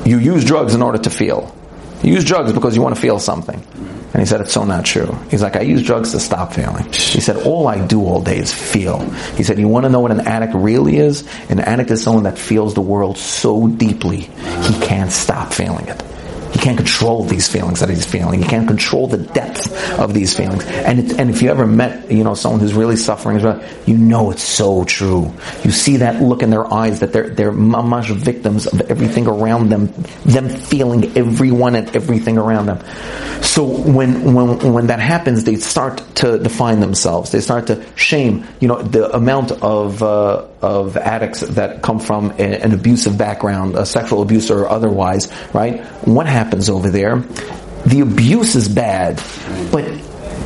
you 0.05 0.17
use 0.17 0.45
drugs 0.45 0.75
in 0.75 0.81
order 0.81 0.97
to 0.97 1.09
feel. 1.09 1.55
You 2.03 2.13
use 2.13 2.25
drugs 2.25 2.51
because 2.53 2.75
you 2.75 2.81
want 2.81 2.95
to 2.95 3.01
feel 3.01 3.19
something. 3.19 3.63
And 4.13 4.19
he 4.21 4.25
said, 4.25 4.41
it's 4.41 4.51
so 4.51 4.65
not 4.65 4.83
true. 4.83 5.17
He's 5.29 5.41
like, 5.41 5.55
I 5.55 5.61
use 5.61 5.83
drugs 5.83 6.11
to 6.11 6.19
stop 6.19 6.53
feeling. 6.53 6.83
He 6.91 7.21
said, 7.21 7.37
all 7.37 7.67
I 7.67 7.85
do 7.85 8.03
all 8.03 8.21
day 8.21 8.39
is 8.39 8.53
feel. 8.53 8.99
He 9.35 9.43
said, 9.43 9.57
you 9.57 9.69
want 9.69 9.85
to 9.85 9.89
know 9.89 10.01
what 10.01 10.11
an 10.11 10.21
addict 10.21 10.53
really 10.53 10.97
is? 10.97 11.25
An 11.49 11.59
addict 11.59 11.91
is 11.91 12.03
someone 12.03 12.23
that 12.23 12.37
feels 12.37 12.73
the 12.73 12.81
world 12.81 13.17
so 13.17 13.67
deeply, 13.67 14.21
he 14.21 14.79
can't 14.81 15.11
stop 15.11 15.53
feeling 15.53 15.87
it. 15.87 16.03
Can't 16.61 16.77
control 16.77 17.23
these 17.23 17.47
feelings 17.47 17.79
that 17.79 17.89
he's 17.89 18.05
feeling. 18.05 18.39
You 18.39 18.47
can't 18.47 18.67
control 18.67 19.07
the 19.07 19.17
depth 19.17 19.99
of 19.99 20.13
these 20.13 20.37
feelings. 20.37 20.63
And 20.65 20.99
it, 20.99 21.19
and 21.19 21.31
if 21.31 21.41
you 21.41 21.49
ever 21.49 21.65
met, 21.65 22.11
you 22.11 22.23
know, 22.23 22.35
someone 22.35 22.61
who's 22.61 22.75
really 22.75 22.95
suffering, 22.95 23.37
as 23.37 23.43
well, 23.43 23.63
you 23.87 23.97
know 23.97 24.29
it's 24.29 24.43
so 24.43 24.83
true. 24.83 25.33
You 25.63 25.71
see 25.71 25.97
that 25.97 26.21
look 26.21 26.43
in 26.43 26.51
their 26.51 26.71
eyes 26.71 26.99
that 26.99 27.13
they're 27.13 27.29
they're 27.29 27.51
mamash 27.51 28.15
victims 28.15 28.67
of 28.67 28.79
everything 28.91 29.25
around 29.25 29.69
them, 29.69 29.87
them 30.23 30.49
feeling 30.49 31.17
everyone 31.17 31.75
and 31.75 31.93
everything 31.95 32.37
around 32.37 32.67
them. 32.67 32.79
So 33.41 33.65
when 33.65 34.35
when 34.35 34.73
when 34.73 34.87
that 34.87 34.99
happens, 34.99 35.43
they 35.43 35.55
start 35.55 35.97
to 36.17 36.37
define 36.37 36.79
themselves. 36.79 37.31
They 37.31 37.41
start 37.41 37.67
to 37.67 37.83
shame. 37.95 38.45
You 38.59 38.67
know, 38.67 38.81
the 38.83 39.13
amount 39.15 39.51
of 39.51 40.03
uh, 40.03 40.45
of 40.61 40.97
addicts 40.97 41.41
that 41.41 41.81
come 41.81 41.99
from 41.99 42.31
a, 42.37 42.63
an 42.63 42.73
abusive 42.73 43.17
background, 43.17 43.75
a 43.75 43.85
sexual 43.85 44.21
abuse 44.21 44.51
or 44.51 44.67
otherwise, 44.67 45.31
right? 45.53 45.83
What 46.05 46.27
happens 46.27 46.69
over 46.69 46.89
there? 46.89 47.17
The 47.85 48.01
abuse 48.01 48.55
is 48.55 48.69
bad, 48.69 49.21
but 49.71 49.85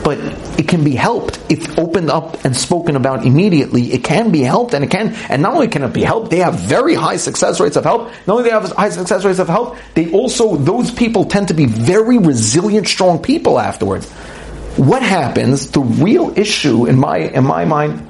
but 0.06 0.20
it 0.60 0.68
can 0.68 0.84
be 0.84 0.94
helped 0.94 1.40
if 1.50 1.80
opened 1.80 2.12
up 2.12 2.46
and 2.46 2.56
spoken 2.56 2.96
about 2.96 3.26
immediately. 3.26 3.92
It 3.92 4.04
can 4.04 4.32
be 4.32 4.42
helped, 4.42 4.76
and 4.76 4.84
it 4.84 4.92
can, 4.92 5.16
and 5.30 5.42
not 5.42 5.56
only 5.56 5.68
can 5.68 5.82
it 5.82 5.94
be 5.94 6.04
helped, 6.04 6.30
they 6.30 6.38
have 6.38 6.60
very 6.60 6.94
high 6.94 7.18
success 7.18 7.60
rates 7.60 7.76
of 7.76 7.86
help. 7.86 8.12
Not 8.28 8.38
only 8.38 8.44
they 8.44 8.52
have 8.52 8.72
high 8.72 8.90
success 8.90 9.26
rates 9.26 9.40
of 9.40 9.48
help, 9.48 9.78
they 9.96 10.12
also 10.12 10.58
those 10.58 10.92
people 10.92 11.26
tend 11.26 11.48
to 11.48 11.56
be 11.56 11.66
very 11.66 12.20
resilient, 12.20 12.88
strong 12.88 13.20
people 13.20 13.60
afterwards. 13.60 14.10
What 14.78 15.02
happens? 15.02 15.72
The 15.72 15.82
real 15.82 16.38
issue 16.38 16.86
in 16.86 17.00
my 17.00 17.18
in 17.18 17.44
my 17.44 17.66
mind, 17.66 18.08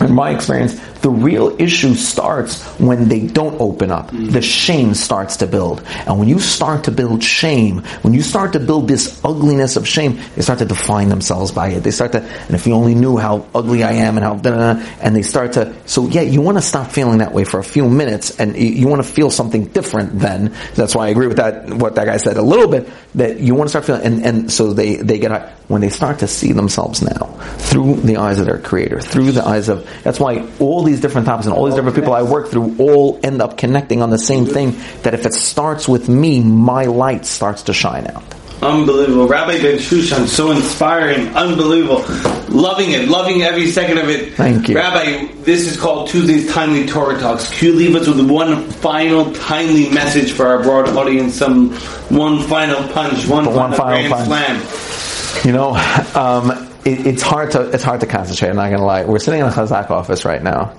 in 0.00 0.14
my 0.14 0.30
experience, 0.30 0.78
the 1.00 1.10
real 1.10 1.54
issue 1.60 1.94
starts 1.94 2.62
when 2.78 3.08
they 3.08 3.26
don't 3.26 3.60
open 3.60 3.90
up. 3.90 4.10
Mm. 4.10 4.32
The 4.32 4.42
shame 4.42 4.94
starts 4.94 5.38
to 5.38 5.46
build. 5.46 5.82
And 6.06 6.18
when 6.18 6.28
you 6.28 6.38
start 6.40 6.84
to 6.84 6.90
build 6.90 7.22
shame, 7.22 7.78
when 8.02 8.14
you 8.14 8.22
start 8.22 8.52
to 8.54 8.60
build 8.60 8.88
this 8.88 9.20
ugliness 9.24 9.76
of 9.76 9.86
shame, 9.86 10.18
they 10.34 10.42
start 10.42 10.58
to 10.60 10.64
define 10.64 11.08
themselves 11.08 11.52
by 11.52 11.68
it. 11.68 11.80
They 11.80 11.90
start 11.90 12.12
to, 12.12 12.22
and 12.22 12.54
if 12.54 12.66
you 12.66 12.74
only 12.74 12.94
knew 12.94 13.16
how 13.16 13.46
ugly 13.54 13.82
I 13.84 13.92
am 13.92 14.16
and 14.16 14.24
how, 14.24 14.38
and 15.00 15.14
they 15.14 15.22
start 15.22 15.52
to, 15.54 15.74
so 15.86 16.08
yeah, 16.08 16.22
you 16.22 16.40
want 16.40 16.58
to 16.58 16.62
stop 16.62 16.90
feeling 16.90 17.18
that 17.18 17.32
way 17.32 17.44
for 17.44 17.60
a 17.60 17.64
few 17.64 17.88
minutes 17.88 18.38
and 18.38 18.56
you, 18.56 18.68
you 18.68 18.88
want 18.88 19.02
to 19.02 19.08
feel 19.08 19.30
something 19.30 19.66
different 19.66 20.18
then. 20.18 20.54
That's 20.74 20.94
why 20.94 21.06
I 21.06 21.10
agree 21.10 21.26
with 21.26 21.38
that, 21.38 21.68
what 21.70 21.94
that 21.94 22.06
guy 22.06 22.16
said 22.16 22.36
a 22.36 22.42
little 22.42 22.68
bit, 22.68 22.88
that 23.14 23.38
you 23.38 23.54
want 23.54 23.68
to 23.68 23.70
start 23.70 23.84
feeling, 23.84 24.02
and, 24.02 24.26
and 24.26 24.52
so 24.52 24.72
they, 24.72 24.96
they 24.96 25.18
get, 25.18 25.52
when 25.68 25.80
they 25.80 25.90
start 25.90 26.20
to 26.20 26.28
see 26.28 26.52
themselves 26.52 27.02
now, 27.02 27.26
through 27.58 27.96
the 27.96 28.16
eyes 28.16 28.38
of 28.38 28.46
their 28.46 28.58
creator, 28.58 29.00
through 29.00 29.32
the 29.32 29.44
eyes 29.44 29.68
of, 29.68 29.88
that's 30.02 30.18
why 30.18 30.48
all 30.58 30.84
these 30.88 31.00
different 31.00 31.26
topics 31.26 31.46
and 31.46 31.54
all 31.54 31.66
these 31.66 31.74
different 31.74 31.96
people 31.96 32.12
I 32.12 32.22
work 32.22 32.48
through 32.48 32.76
all 32.78 33.20
end 33.22 33.40
up 33.40 33.56
connecting 33.56 34.02
on 34.02 34.10
the 34.10 34.18
same 34.18 34.46
thing 34.46 34.76
that 35.02 35.14
if 35.14 35.26
it 35.26 35.34
starts 35.34 35.86
with 35.88 36.08
me, 36.08 36.40
my 36.40 36.84
light 36.84 37.26
starts 37.26 37.62
to 37.64 37.72
shine 37.72 38.06
out. 38.08 38.24
Unbelievable. 38.60 39.28
Rabbi 39.28 39.62
Ben 39.62 39.78
Shushan, 39.78 40.26
so 40.26 40.50
inspiring, 40.50 41.28
unbelievable. 41.36 42.04
Loving 42.48 42.90
it, 42.90 43.08
loving 43.08 43.42
every 43.42 43.70
second 43.70 43.98
of 43.98 44.08
it. 44.08 44.34
Thank 44.34 44.68
you. 44.68 44.74
Rabbi, 44.74 45.32
this 45.42 45.68
is 45.68 45.76
called 45.78 46.08
Tuesday's 46.08 46.50
Timely 46.52 46.84
Torah 46.86 47.20
Talks. 47.20 47.56
Can 47.56 47.68
you 47.68 47.74
leave 47.74 47.94
us 47.94 48.08
with 48.08 48.28
one 48.28 48.68
final 48.68 49.32
timely 49.32 49.88
message 49.90 50.32
for 50.32 50.46
our 50.46 50.60
broad 50.60 50.88
audience? 50.88 51.36
Some 51.36 51.72
one 52.08 52.42
final 52.48 52.82
punch, 52.88 53.28
one, 53.28 53.44
one 53.46 53.72
final, 53.72 53.76
final 53.76 54.08
grand 54.08 54.12
punch. 54.12 54.26
slam. 54.26 55.44
You 55.46 55.52
know, 55.52 55.76
um, 56.20 56.67
it, 56.84 57.06
it's 57.06 57.22
hard 57.22 57.52
to 57.52 57.70
it's 57.70 57.84
hard 57.84 58.00
to 58.00 58.06
concentrate. 58.06 58.50
I'm 58.50 58.56
not 58.56 58.68
going 58.68 58.80
to 58.80 58.84
lie. 58.84 59.04
We're 59.04 59.18
sitting 59.18 59.40
in 59.40 59.46
a 59.46 59.50
Chazak 59.50 59.90
office 59.90 60.24
right 60.24 60.42
now, 60.42 60.74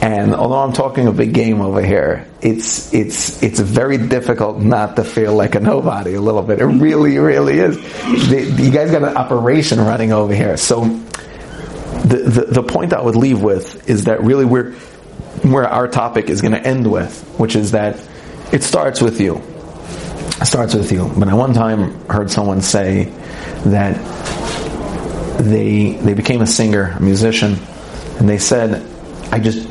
and 0.00 0.34
although 0.34 0.58
I'm 0.58 0.72
talking 0.72 1.06
a 1.06 1.12
big 1.12 1.34
game 1.34 1.60
over 1.60 1.82
here, 1.82 2.26
it's 2.40 2.92
it's 2.92 3.42
it's 3.42 3.60
very 3.60 3.98
difficult 3.98 4.58
not 4.58 4.96
to 4.96 5.04
feel 5.04 5.34
like 5.34 5.54
a 5.54 5.60
nobody 5.60 6.14
a 6.14 6.20
little 6.20 6.42
bit. 6.42 6.60
It 6.60 6.66
really, 6.66 7.18
really 7.18 7.58
is. 7.58 7.76
The, 8.28 8.62
you 8.62 8.70
guys 8.70 8.90
got 8.90 9.02
an 9.02 9.16
operation 9.16 9.80
running 9.80 10.12
over 10.12 10.34
here, 10.34 10.56
so. 10.56 10.84
The, 12.02 12.16
the, 12.16 12.40
the 12.46 12.62
point 12.64 12.92
I 12.94 13.00
would 13.00 13.14
leave 13.14 13.42
with 13.42 13.88
is 13.88 14.04
that 14.04 14.22
really 14.22 14.44
we're, 14.44 14.72
where 15.42 15.68
our 15.68 15.86
topic 15.86 16.30
is 16.30 16.40
going 16.40 16.52
to 16.52 16.60
end 16.60 16.90
with, 16.90 17.22
which 17.38 17.54
is 17.54 17.72
that 17.72 17.96
it 18.50 18.64
starts 18.64 19.00
with 19.00 19.20
you. 19.20 19.36
It 20.40 20.46
starts 20.46 20.74
with 20.74 20.90
you. 20.90 21.12
But 21.16 21.28
I 21.28 21.34
one 21.34 21.54
time 21.54 22.04
heard 22.08 22.28
someone 22.28 22.60
say 22.60 23.04
that 23.66 23.96
they 25.38 25.92
they 25.92 26.14
became 26.14 26.42
a 26.42 26.46
singer, 26.46 26.94
a 26.96 27.00
musician, 27.00 27.58
and 28.18 28.28
they 28.28 28.38
said, 28.38 28.86
I 29.30 29.38
just 29.38 29.68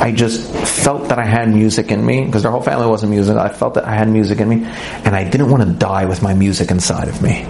I 0.00 0.12
just 0.12 0.50
felt 0.84 1.08
that 1.08 1.18
I 1.18 1.24
had 1.24 1.48
music 1.48 1.90
in 1.90 2.04
me 2.04 2.24
because 2.24 2.42
their 2.42 2.50
whole 2.50 2.62
family 2.62 2.86
wasn't 2.86 3.12
music. 3.12 3.36
I 3.36 3.48
felt 3.48 3.74
that 3.74 3.84
I 3.84 3.94
had 3.94 4.08
music 4.08 4.40
in 4.40 4.48
me, 4.48 4.64
and 5.04 5.14
I 5.14 5.28
didn't 5.28 5.50
want 5.50 5.62
to 5.62 5.72
die 5.72 6.04
with 6.04 6.22
my 6.22 6.34
music 6.34 6.70
inside 6.70 7.08
of 7.08 7.22
me. 7.22 7.44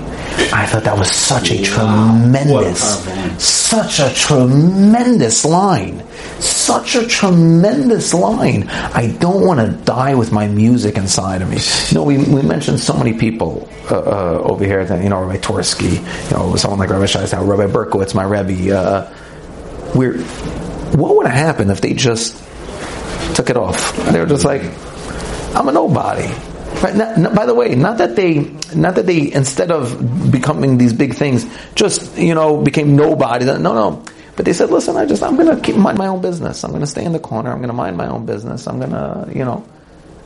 I 0.53 0.67
thought 0.67 0.85
that 0.85 0.99
was 0.99 1.11
such 1.11 1.51
a 1.51 1.63
tremendous, 1.63 3.05
such 3.43 4.01
a 4.01 4.13
tremendous 4.15 5.45
line, 5.45 6.03
such 6.47 6.97
a 6.97 7.07
tremendous 7.07 8.15
line. 8.15 8.69
I 8.69 9.17
don't 9.19 9.47
want 9.47 9.61
to 9.61 9.85
die 9.85 10.15
with 10.15 10.33
my 10.33 10.47
music 10.49 10.97
inside 10.97 11.43
of 11.43 11.51
me. 11.51 11.59
You 11.89 11.95
know, 11.95 12.05
we, 12.05 12.19
we 12.19 12.43
mentioned 12.43 12.81
so 12.81 12.97
many 12.97 13.15
people 13.15 13.69
uh, 13.91 13.99
uh, 13.99 14.43
over 14.45 14.65
here 14.65 14.85
that 14.85 15.03
you 15.03 15.09
know, 15.09 15.21
Rabbi 15.23 15.39
Twersky, 15.39 16.31
you 16.31 16.37
know, 16.37 16.57
someone 16.57 16.79
like 16.79 16.91
Rabbi 16.91 17.05
Shais 17.05 17.35
Taub, 17.35 17.47
Rabbi 17.49 17.73
Berkowitz, 17.73 18.15
my 18.15 18.25
Rebbe. 18.25 18.77
Uh, 18.77 19.15
we're 19.95 20.19
what 20.95 21.17
would 21.17 21.27
have 21.27 21.35
happened 21.35 21.71
if 21.71 21.81
they 21.81 21.95
just 21.95 22.41
took 23.35 23.51
it 23.51 23.57
off? 23.57 23.97
They 24.13 24.21
were 24.21 24.27
just 24.27 24.45
like, 24.45 24.63
I'm 25.55 25.69
a 25.69 25.73
nobody. 25.73 26.29
Right? 26.83 26.95
Not, 26.95 27.19
not, 27.19 27.35
by 27.35 27.47
the 27.47 27.55
way, 27.55 27.75
not 27.75 27.99
that 27.99 28.15
they, 28.17 28.41
not 28.75 28.97
that 28.97 29.07
they, 29.07 29.33
instead 29.33 29.71
of 29.71 30.31
becoming 30.31 30.79
these 30.79 30.93
big 30.93 31.15
things, 31.15 31.47
just 31.75 32.17
you 32.19 32.35
know 32.35 32.63
became 32.63 32.97
nobody. 32.97 33.45
No, 33.45 33.59
no. 33.59 34.05
But 34.37 34.47
they 34.47 34.53
said, 34.53 34.71
listen, 34.71 34.97
I 34.97 35.07
just, 35.07 35.23
I'm 35.23 35.37
going 35.37 35.55
to 35.55 35.63
keep 35.63 35.77
mind 35.77 35.97
my 35.97 36.09
own 36.09 36.21
business. 36.21 36.65
I'm 36.65 36.71
going 36.71 36.81
to 36.81 36.87
stay 36.89 37.05
in 37.05 37.13
the 37.13 37.21
corner. 37.21 37.51
I'm 37.51 37.59
going 37.59 37.69
to 37.69 37.75
mind 37.75 37.97
my 37.97 38.09
own 38.09 38.27
business. 38.27 38.67
I'm 38.67 38.79
going 38.79 38.91
to, 38.91 39.31
you 39.33 39.45
know, 39.45 39.65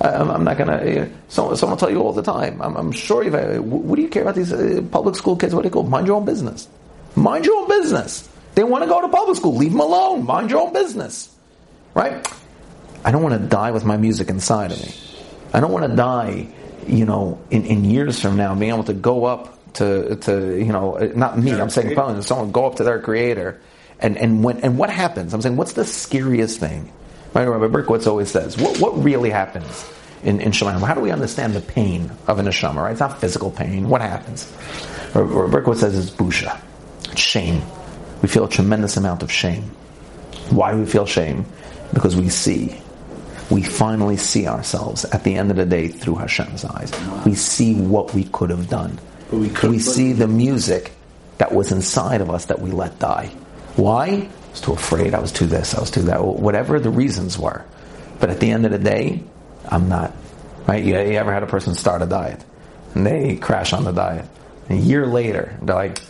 I, 0.01 0.15
am 0.15 0.45
not 0.45 0.57
going 0.57 0.69
to. 0.69 1.11
Someone, 1.29 1.57
someone 1.57 1.77
will 1.77 1.81
tell 1.81 1.91
you 1.91 2.01
all 2.01 2.13
the 2.13 2.23
time. 2.23 2.63
I'm, 2.63 2.77
I'm 2.77 2.93
sure 2.93 3.23
you've. 3.23 3.35
What 3.65 3.97
do 3.97 4.03
you 4.03 4.09
care 4.09 4.23
about 4.23 4.35
these 4.35 4.53
uh, 4.53 4.83
public 4.91 5.17
school 5.17 5.37
kids? 5.37 5.55
What 5.55 5.63
do 5.63 5.67
you 5.67 5.73
call? 5.73 5.83
Mind 5.83 6.07
your 6.07 6.17
own 6.17 6.25
business. 6.25 6.69
Mind 7.17 7.45
your 7.45 7.57
own 7.57 7.69
business. 7.69 8.29
They 8.55 8.65
want 8.65 8.85
to 8.85 8.89
go 8.89 9.01
to 9.03 9.09
public 9.09 9.37
school. 9.37 9.57
Leave 9.57 9.73
them 9.73 9.81
alone. 9.81 10.25
Mind 10.25 10.51
your 10.51 10.61
own 10.61 10.73
business. 10.73 11.35
Right? 11.95 12.27
I 13.05 13.11
don't 13.11 13.23
want 13.23 13.41
to 13.41 13.47
die 13.47 13.73
with 13.73 13.85
my 13.85 13.97
music 13.97 14.29
inside 14.29 14.73
of 14.73 14.81
me. 14.81 14.95
I 15.53 15.61
don't 15.61 15.73
want 15.73 15.91
to 15.91 15.97
die, 15.97 16.49
you 16.87 17.05
know, 17.05 17.41
in, 17.51 17.65
in 17.65 17.85
years 17.85 18.21
from 18.21 18.37
now, 18.37 18.55
being 18.55 18.73
able 18.73 18.85
to 18.85 18.95
go 18.95 19.25
up 19.25 19.59
to, 19.75 20.17
to 20.17 20.57
you 20.59 20.73
know, 20.73 20.97
not 21.15 21.39
me, 21.39 21.53
I'm 21.53 21.71
saying 21.71 21.95
someone 22.23 22.51
go 22.51 22.67
up 22.67 22.77
to 22.77 22.85
their 22.85 23.01
creator. 23.01 23.61
And, 24.01 24.17
and, 24.17 24.45
when, 24.45 24.61
and 24.61 24.79
what 24.79 24.91
happens? 24.91 25.35
I'm 25.35 25.43
saying, 25.43 25.57
what's 25.57 25.73
the 25.73 25.85
scariest 25.85 26.61
thing? 26.61 26.93
Right? 27.35 27.45
Rabbi 27.45 27.67
Berkowitz 27.67 28.07
always 28.07 28.31
says, 28.31 28.57
what, 28.57 28.79
what 28.81 29.03
really 29.03 29.31
happens 29.31 29.89
in, 30.23 30.41
in 30.41 30.53
Shemayim? 30.53 30.87
How 30.87 30.95
do 30.95 31.01
we 31.01 31.11
understand 31.11 31.55
the 31.55 31.61
pain 31.61 32.11
of 32.27 32.39
an 32.39 32.47
neshama, 32.47 32.77
right? 32.77 32.93
It's 32.93 33.01
not 33.01 33.21
physical 33.21 33.51
pain. 33.51 33.89
What 33.89 34.01
happens? 34.01 34.51
Rabbi 35.15 35.51
Berkowitz 35.51 35.79
says 35.79 35.99
it's 35.99 36.15
busha. 36.15 36.61
It's 37.11 37.21
shame 37.21 37.63
we 38.23 38.29
feel 38.29 38.45
a 38.45 38.49
tremendous 38.49 38.97
amount 38.97 39.23
of 39.23 39.31
shame. 39.31 39.63
Why 40.51 40.73
do 40.73 40.79
we 40.79 40.87
feel 40.87 41.07
shame? 41.07 41.45
Because 41.93 42.17
we 42.17 42.29
see. 42.29 42.81
We 43.51 43.63
finally 43.63 44.17
see 44.17 44.47
ourselves 44.47 45.05
at 45.07 45.25
the 45.25 45.35
end 45.35 45.51
of 45.51 45.57
the 45.57 45.65
day 45.65 45.89
through 45.89 46.17
Hashem's 46.17 46.65
eyes. 46.65 46.93
We 47.25 47.35
see 47.35 47.75
what 47.75 48.13
we 48.15 48.25
could 48.25 48.51
have 48.51 48.69
done. 48.69 48.99
we, 49.31 49.51
we 49.63 49.79
see 49.79 50.13
the 50.13 50.29
music 50.29 50.93
that 51.39 51.53
was 51.53 51.73
inside 51.73 52.21
of 52.21 52.31
us 52.31 52.47
that 52.47 52.61
we 52.61 52.71
let 52.71 52.99
die. 52.99 53.31
Why? 53.79 54.07
I 54.07 54.51
was 54.51 54.61
too 54.61 54.73
afraid. 54.73 55.15
I 55.15 55.21
was 55.21 55.31
too 55.31 55.47
this. 55.47 55.75
I 55.75 55.81
was 55.81 55.91
too 55.91 56.03
that. 56.03 56.25
Whatever 56.25 56.81
the 56.81 56.91
reasons 56.91 57.39
were. 57.39 57.65
But 58.19 58.29
at 58.29 58.41
the 58.41 58.51
end 58.51 58.67
of 58.67 58.73
the 58.73 58.79
day, 58.79 59.23
I'm 59.69 59.89
not. 59.89 60.13
Right? 60.67 60.85
You, 60.85 60.95
you 60.95 61.17
ever 61.17 61.33
had 61.33 61.45
a 61.45 61.47
person 61.47 61.77
start 61.77 62.03
a 62.03 62.07
diet 62.07 62.45
and 62.95 63.07
they 63.07 63.37
crash 63.37 63.73
on 63.73 63.85
the 63.85 63.93
diet? 63.93 64.27
A 64.69 64.75
year 64.75 65.07
later, 65.07 65.57
they're 65.63 65.77
like, 65.77 66.03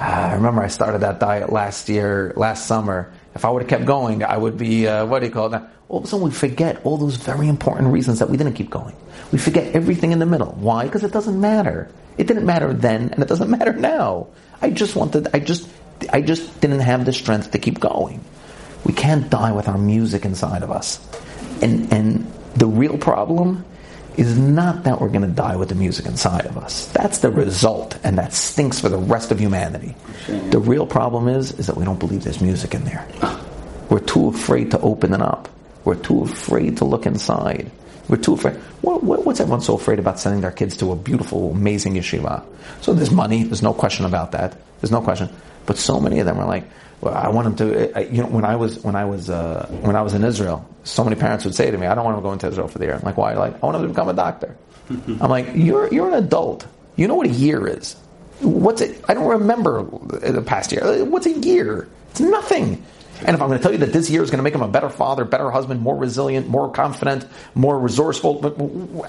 I 0.00 0.32
remember 0.32 0.62
I 0.62 0.68
started 0.68 1.02
that 1.02 1.20
diet 1.20 1.52
last 1.52 1.90
year, 1.90 2.32
last 2.36 2.66
summer. 2.66 3.12
If 3.34 3.44
I 3.44 3.50
would 3.50 3.62
have 3.62 3.68
kept 3.68 3.84
going, 3.84 4.24
I 4.24 4.38
would 4.38 4.56
be, 4.56 4.88
uh, 4.88 5.04
what 5.04 5.20
do 5.20 5.26
you 5.26 5.32
call 5.32 5.52
it? 5.52 5.62
All 5.90 5.98
of 5.98 6.04
a 6.04 6.06
sudden 6.06 6.24
we 6.24 6.30
forget 6.30 6.80
all 6.84 6.96
those 6.96 7.16
very 7.16 7.48
important 7.48 7.92
reasons 7.92 8.18
that 8.20 8.30
we 8.30 8.38
didn't 8.38 8.54
keep 8.54 8.70
going. 8.70 8.96
We 9.30 9.38
forget 9.38 9.76
everything 9.76 10.12
in 10.12 10.20
the 10.20 10.26
middle. 10.26 10.52
Why? 10.52 10.84
Because 10.84 11.04
it 11.04 11.12
doesn't 11.12 11.38
matter. 11.38 11.90
It 12.16 12.26
didn't 12.26 12.46
matter 12.46 12.72
then, 12.72 13.10
and 13.10 13.22
it 13.22 13.28
doesn't 13.28 13.50
matter 13.58 13.74
now. 13.74 14.28
I 14.62 14.70
just 14.70 14.96
wanted, 14.96 15.28
I 15.34 15.38
just, 15.38 15.68
I 16.12 16.20
just 16.20 16.60
didn't 16.60 16.80
have 16.80 17.04
the 17.04 17.12
strength 17.12 17.50
to 17.52 17.58
keep 17.58 17.80
going. 17.80 18.24
We 18.84 18.92
can't 18.92 19.28
die 19.28 19.52
with 19.52 19.68
our 19.68 19.78
music 19.78 20.24
inside 20.24 20.62
of 20.62 20.70
us. 20.70 20.98
And, 21.62 21.92
and 21.92 22.32
the 22.54 22.66
real 22.66 22.96
problem 22.98 23.64
is 24.16 24.36
not 24.36 24.84
that 24.84 25.00
we're 25.00 25.08
going 25.08 25.22
to 25.22 25.28
die 25.28 25.56
with 25.56 25.68
the 25.68 25.74
music 25.74 26.06
inside 26.06 26.46
of 26.46 26.58
us. 26.58 26.86
That's 26.88 27.18
the 27.18 27.30
result, 27.30 27.98
and 28.02 28.18
that 28.18 28.34
stinks 28.34 28.80
for 28.80 28.88
the 28.88 28.98
rest 28.98 29.30
of 29.30 29.38
humanity. 29.38 29.94
The 30.50 30.58
real 30.58 30.86
problem 30.86 31.28
is, 31.28 31.52
is 31.52 31.66
that 31.66 31.76
we 31.76 31.84
don't 31.84 31.98
believe 31.98 32.24
there's 32.24 32.40
music 32.40 32.74
in 32.74 32.84
there. 32.84 33.06
We're 33.88 34.00
too 34.00 34.28
afraid 34.28 34.70
to 34.72 34.80
open 34.80 35.14
it 35.14 35.22
up. 35.22 35.48
We're 35.84 35.94
too 35.94 36.22
afraid 36.22 36.76
to 36.78 36.84
look 36.84 37.06
inside. 37.06 37.70
We're 38.08 38.16
too 38.16 38.34
afraid. 38.34 38.56
What, 38.82 39.04
what, 39.04 39.24
what's 39.24 39.40
everyone 39.40 39.60
so 39.60 39.74
afraid 39.74 39.98
about 39.98 40.18
sending 40.18 40.40
their 40.40 40.50
kids 40.50 40.76
to 40.78 40.92
a 40.92 40.96
beautiful, 40.96 41.52
amazing 41.52 41.94
yeshiva? 41.94 42.44
So 42.80 42.92
there's 42.92 43.10
money. 43.10 43.44
There's 43.44 43.62
no 43.62 43.72
question 43.72 44.04
about 44.04 44.32
that. 44.32 44.56
There's 44.80 44.90
no 44.90 45.00
question. 45.00 45.28
But 45.66 45.78
so 45.78 46.00
many 46.00 46.18
of 46.20 46.26
them 46.26 46.38
are 46.38 46.46
like, 46.46 46.64
well, 47.00 47.14
I 47.14 47.28
want 47.28 47.56
them 47.56 47.68
to. 47.68 47.98
I, 47.98 48.02
you 48.02 48.22
know, 48.22 48.28
when 48.28 48.44
I 48.44 48.56
was 48.56 48.82
when 48.84 48.94
I 48.94 49.06
was 49.06 49.30
uh, 49.30 49.66
when 49.80 49.96
I 49.96 50.02
was 50.02 50.12
in 50.12 50.22
Israel, 50.22 50.68
so 50.84 51.02
many 51.02 51.16
parents 51.16 51.44
would 51.44 51.54
say 51.54 51.70
to 51.70 51.78
me, 51.78 51.86
"I 51.86 51.94
don't 51.94 52.04
want 52.04 52.18
to 52.18 52.22
go 52.22 52.32
into 52.32 52.46
Israel 52.48 52.68
for 52.68 52.78
the 52.78 52.84
year." 52.84 52.94
I'm 52.94 53.02
like, 53.02 53.16
"Why?" 53.16 53.32
Like, 53.34 53.54
I 53.54 53.66
want 53.66 53.78
them 53.78 53.82
to 53.82 53.88
become 53.88 54.08
a 54.08 54.14
doctor. 54.14 54.56
I'm 54.90 55.30
like, 55.30 55.48
"You're 55.54 55.92
you're 55.92 56.08
an 56.08 56.22
adult. 56.22 56.66
You 56.96 57.08
know 57.08 57.14
what 57.14 57.26
a 57.26 57.30
year 57.30 57.66
is. 57.66 57.96
What's 58.40 58.82
it? 58.82 59.02
I 59.08 59.14
don't 59.14 59.28
remember 59.28 59.82
the 59.82 60.42
past 60.42 60.72
year. 60.72 61.04
What's 61.06 61.26
a 61.26 61.32
year? 61.32 61.88
It's 62.10 62.20
nothing." 62.20 62.84
And 63.22 63.34
if 63.34 63.42
I'm 63.42 63.48
going 63.48 63.58
to 63.58 63.62
tell 63.62 63.72
you 63.72 63.78
that 63.78 63.92
this 63.92 64.08
year 64.08 64.22
is 64.22 64.30
going 64.30 64.38
to 64.38 64.42
make 64.42 64.54
him 64.54 64.62
a 64.62 64.68
better 64.68 64.88
father, 64.88 65.26
better 65.26 65.50
husband, 65.50 65.82
more 65.82 65.94
resilient, 65.94 66.48
more 66.48 66.72
confident, 66.72 67.26
more 67.54 67.78
resourceful, 67.78 68.40
but 68.40 68.56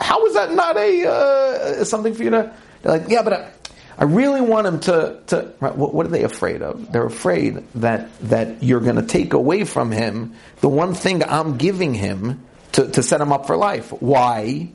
how 0.01 0.25
is 0.25 0.33
that 0.33 0.51
not 0.51 0.75
a 0.75 1.07
uh, 1.07 1.83
something 1.85 2.13
for 2.13 2.23
you 2.23 2.29
to? 2.31 2.53
They're 2.81 2.97
like, 2.99 3.09
yeah, 3.09 3.21
but 3.21 3.60
I, 4.01 4.05
really 4.05 4.41
want 4.41 4.67
him 4.67 4.79
to. 4.81 5.19
to 5.27 5.53
right, 5.59 5.75
what, 5.75 5.93
what, 5.93 6.05
are 6.05 6.09
they 6.09 6.23
afraid 6.23 6.61
of? 6.61 6.91
They're 6.91 7.05
afraid 7.05 7.63
that 7.75 8.09
that 8.21 8.63
you're 8.63 8.79
going 8.79 8.95
to 8.95 9.05
take 9.05 9.33
away 9.33 9.63
from 9.63 9.91
him 9.91 10.35
the 10.61 10.69
one 10.69 10.93
thing 10.93 11.23
I'm 11.23 11.57
giving 11.57 11.93
him 11.93 12.43
to, 12.73 12.87
to 12.89 13.03
set 13.03 13.21
him 13.21 13.31
up 13.31 13.47
for 13.47 13.57
life. 13.57 13.91
Why? 14.01 14.69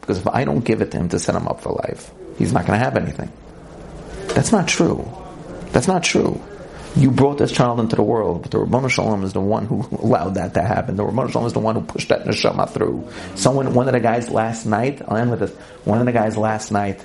Because 0.00 0.18
if 0.18 0.26
I 0.26 0.44
don't 0.44 0.64
give 0.64 0.80
it 0.82 0.90
to 0.92 0.98
him 0.98 1.08
to 1.10 1.18
set 1.18 1.34
him 1.34 1.46
up 1.46 1.60
for 1.60 1.72
life, 1.72 2.10
he's 2.38 2.52
not 2.52 2.66
going 2.66 2.78
to 2.78 2.84
have 2.84 2.96
anything. 2.96 3.30
That's 4.34 4.52
not 4.52 4.66
true. 4.66 5.08
That's 5.72 5.86
not 5.86 6.02
true. 6.02 6.40
You 6.94 7.10
brought 7.10 7.38
this 7.38 7.52
child 7.52 7.80
into 7.80 7.96
the 7.96 8.02
world, 8.02 8.42
but 8.42 8.50
the 8.50 8.58
Ribbono 8.58 8.90
Shel 8.90 9.06
Olam 9.06 9.24
is 9.24 9.32
the 9.32 9.40
one 9.40 9.64
who 9.64 9.80
allowed 9.92 10.34
that 10.34 10.54
to 10.54 10.62
happen. 10.62 10.96
The 10.96 11.04
Ribbono 11.04 11.30
Shel 11.30 11.42
Olam 11.42 11.46
is 11.46 11.52
the 11.54 11.60
one 11.60 11.74
who 11.74 11.82
pushed 11.82 12.10
that 12.10 12.24
neshama 12.24 12.68
through. 12.68 13.08
Someone, 13.34 13.72
one 13.72 13.88
of 13.88 13.94
the 13.94 14.00
guys 14.00 14.28
last 14.28 14.66
night, 14.66 15.00
I'll 15.08 15.16
end 15.16 15.30
with 15.30 15.40
this. 15.40 15.52
One 15.84 16.00
of 16.00 16.06
the 16.06 16.12
guys 16.12 16.36
last 16.36 16.70
night, 16.70 17.04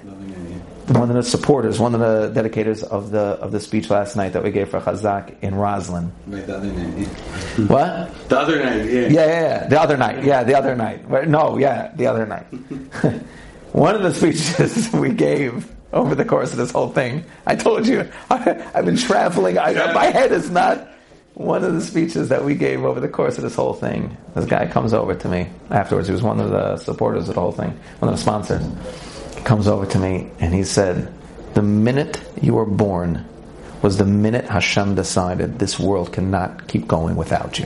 one 0.87 1.09
of 1.09 1.15
the 1.15 1.23
supporters, 1.23 1.79
one 1.79 1.93
of 1.93 1.99
the 1.99 2.41
dedicators 2.41 2.83
of 2.83 3.11
the 3.11 3.19
of 3.19 3.51
the 3.51 3.59
speech 3.59 3.89
last 3.89 4.15
night 4.15 4.33
that 4.33 4.43
we 4.43 4.51
gave 4.51 4.69
for 4.69 4.79
Chazak 4.79 5.35
in 5.41 5.55
Roslyn. 5.55 6.11
Right, 6.27 6.47
the 6.47 6.57
other 6.57 6.71
night. 6.71 6.97
Yeah. 6.97 7.65
What? 7.65 8.29
The 8.29 8.39
other 8.39 8.63
night, 8.63 8.85
yeah. 8.85 9.01
Yeah, 9.01 9.09
yeah, 9.09 9.27
yeah. 9.27 9.67
The 9.67 9.81
other 9.81 9.97
night. 9.97 10.23
Yeah, 10.23 10.43
the 10.43 10.57
other 10.57 10.75
night. 10.75 11.27
No, 11.27 11.57
yeah, 11.57 11.91
the 11.95 12.07
other 12.07 12.25
night. 12.25 12.45
one 13.73 13.95
of 13.95 14.03
the 14.03 14.13
speeches 14.13 14.91
we 14.93 15.13
gave 15.13 15.69
over 15.93 16.15
the 16.15 16.25
course 16.25 16.51
of 16.51 16.57
this 16.57 16.71
whole 16.71 16.89
thing. 16.89 17.25
I 17.45 17.55
told 17.55 17.85
you, 17.87 18.09
I, 18.29 18.37
have 18.73 18.85
been 18.85 18.97
traveling. 18.97 19.57
I, 19.57 19.93
my 19.93 20.05
head 20.05 20.31
is 20.31 20.49
not 20.49 20.87
one 21.33 21.63
of 21.63 21.73
the 21.73 21.81
speeches 21.81 22.29
that 22.29 22.43
we 22.43 22.55
gave 22.55 22.83
over 22.83 22.99
the 22.99 23.07
course 23.07 23.37
of 23.37 23.43
this 23.43 23.55
whole 23.55 23.73
thing. 23.73 24.15
This 24.35 24.45
guy 24.45 24.65
comes 24.67 24.93
over 24.93 25.13
to 25.13 25.27
me 25.27 25.49
afterwards. 25.69 26.07
He 26.07 26.13
was 26.13 26.23
one 26.23 26.39
of 26.39 26.49
the 26.49 26.77
supporters 26.77 27.29
of 27.29 27.35
the 27.35 27.41
whole 27.41 27.51
thing, 27.51 27.77
one 27.99 28.11
of 28.11 28.15
the 28.15 28.21
sponsors. 28.21 28.63
Comes 29.43 29.67
over 29.67 29.85
to 29.85 29.99
me 29.99 30.29
and 30.39 30.53
he 30.53 30.63
said, 30.63 31.13
The 31.53 31.61
minute 31.61 32.21
you 32.41 32.53
were 32.55 32.65
born 32.65 33.25
was 33.81 33.97
the 33.97 34.05
minute 34.05 34.45
Hashem 34.45 34.95
decided 34.95 35.59
this 35.59 35.79
world 35.79 36.11
cannot 36.11 36.67
keep 36.67 36.87
going 36.87 37.15
without 37.15 37.57
you. 37.59 37.65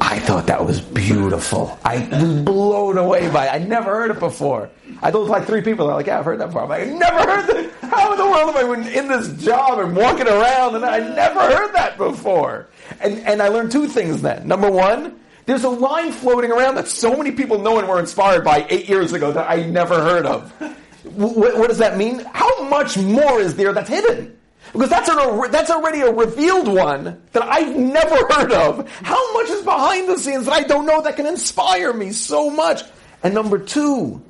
I 0.00 0.20
thought 0.20 0.46
that 0.46 0.64
was 0.64 0.80
beautiful. 0.80 1.78
I 1.84 2.06
was 2.08 2.42
blown 2.42 2.96
away 2.96 3.28
by 3.30 3.46
it. 3.46 3.54
I 3.54 3.58
never 3.58 3.90
heard 3.90 4.10
it 4.12 4.20
before. 4.20 4.70
I 5.02 5.10
told 5.10 5.28
like 5.28 5.46
three 5.46 5.62
people, 5.62 5.86
they're 5.86 5.96
like, 5.96 6.06
yeah, 6.06 6.18
I've 6.18 6.24
heard 6.24 6.40
that 6.40 6.46
before. 6.46 6.62
I'm 6.62 6.68
like, 6.68 6.82
I 6.88 6.92
never 6.92 7.18
heard 7.18 7.46
that. 7.48 7.72
How 7.90 8.12
in 8.12 8.18
the 8.18 8.24
world 8.24 8.54
am 8.56 8.70
I 8.70 8.88
in 8.92 9.08
this 9.08 9.28
job 9.44 9.78
and 9.78 9.96
walking 9.96 10.28
around 10.28 10.76
and 10.76 10.84
I 10.84 10.98
never 10.98 11.40
heard 11.40 11.72
that 11.74 11.98
before? 11.98 12.68
And, 13.00 13.18
and 13.20 13.42
I 13.42 13.48
learned 13.48 13.72
two 13.72 13.88
things 13.88 14.22
then. 14.22 14.46
Number 14.46 14.70
one, 14.70 15.18
there's 15.46 15.64
a 15.64 15.68
line 15.68 16.12
floating 16.12 16.50
around 16.50 16.74
that 16.74 16.88
so 16.88 17.16
many 17.16 17.30
people 17.32 17.60
know 17.60 17.78
and 17.78 17.88
were 17.88 18.00
inspired 18.00 18.44
by 18.44 18.66
eight 18.68 18.88
years 18.88 19.12
ago 19.12 19.32
that 19.32 19.48
I 19.48 19.62
never 19.64 19.94
heard 19.94 20.26
of. 20.26 20.52
what, 21.14 21.56
what 21.56 21.68
does 21.68 21.78
that 21.78 21.96
mean? 21.96 22.18
How 22.32 22.68
much 22.68 22.98
more 22.98 23.40
is 23.40 23.54
there 23.54 23.72
that's 23.72 23.88
hidden? 23.88 24.36
Because 24.72 24.90
that's, 24.90 25.08
an, 25.08 25.50
that's 25.52 25.70
already 25.70 26.00
a 26.00 26.12
revealed 26.12 26.66
one 26.66 27.22
that 27.32 27.44
I've 27.44 27.76
never 27.76 28.16
heard 28.32 28.52
of. 28.52 28.90
How 28.90 29.32
much 29.34 29.48
is 29.48 29.62
behind 29.62 30.08
the 30.08 30.18
scenes 30.18 30.46
that 30.46 30.52
I 30.52 30.64
don't 30.64 30.84
know 30.84 31.00
that 31.02 31.16
can 31.16 31.26
inspire 31.26 31.92
me 31.92 32.10
so 32.10 32.50
much? 32.50 32.82
And 33.22 33.32
number 33.32 33.58
two, 33.58 34.20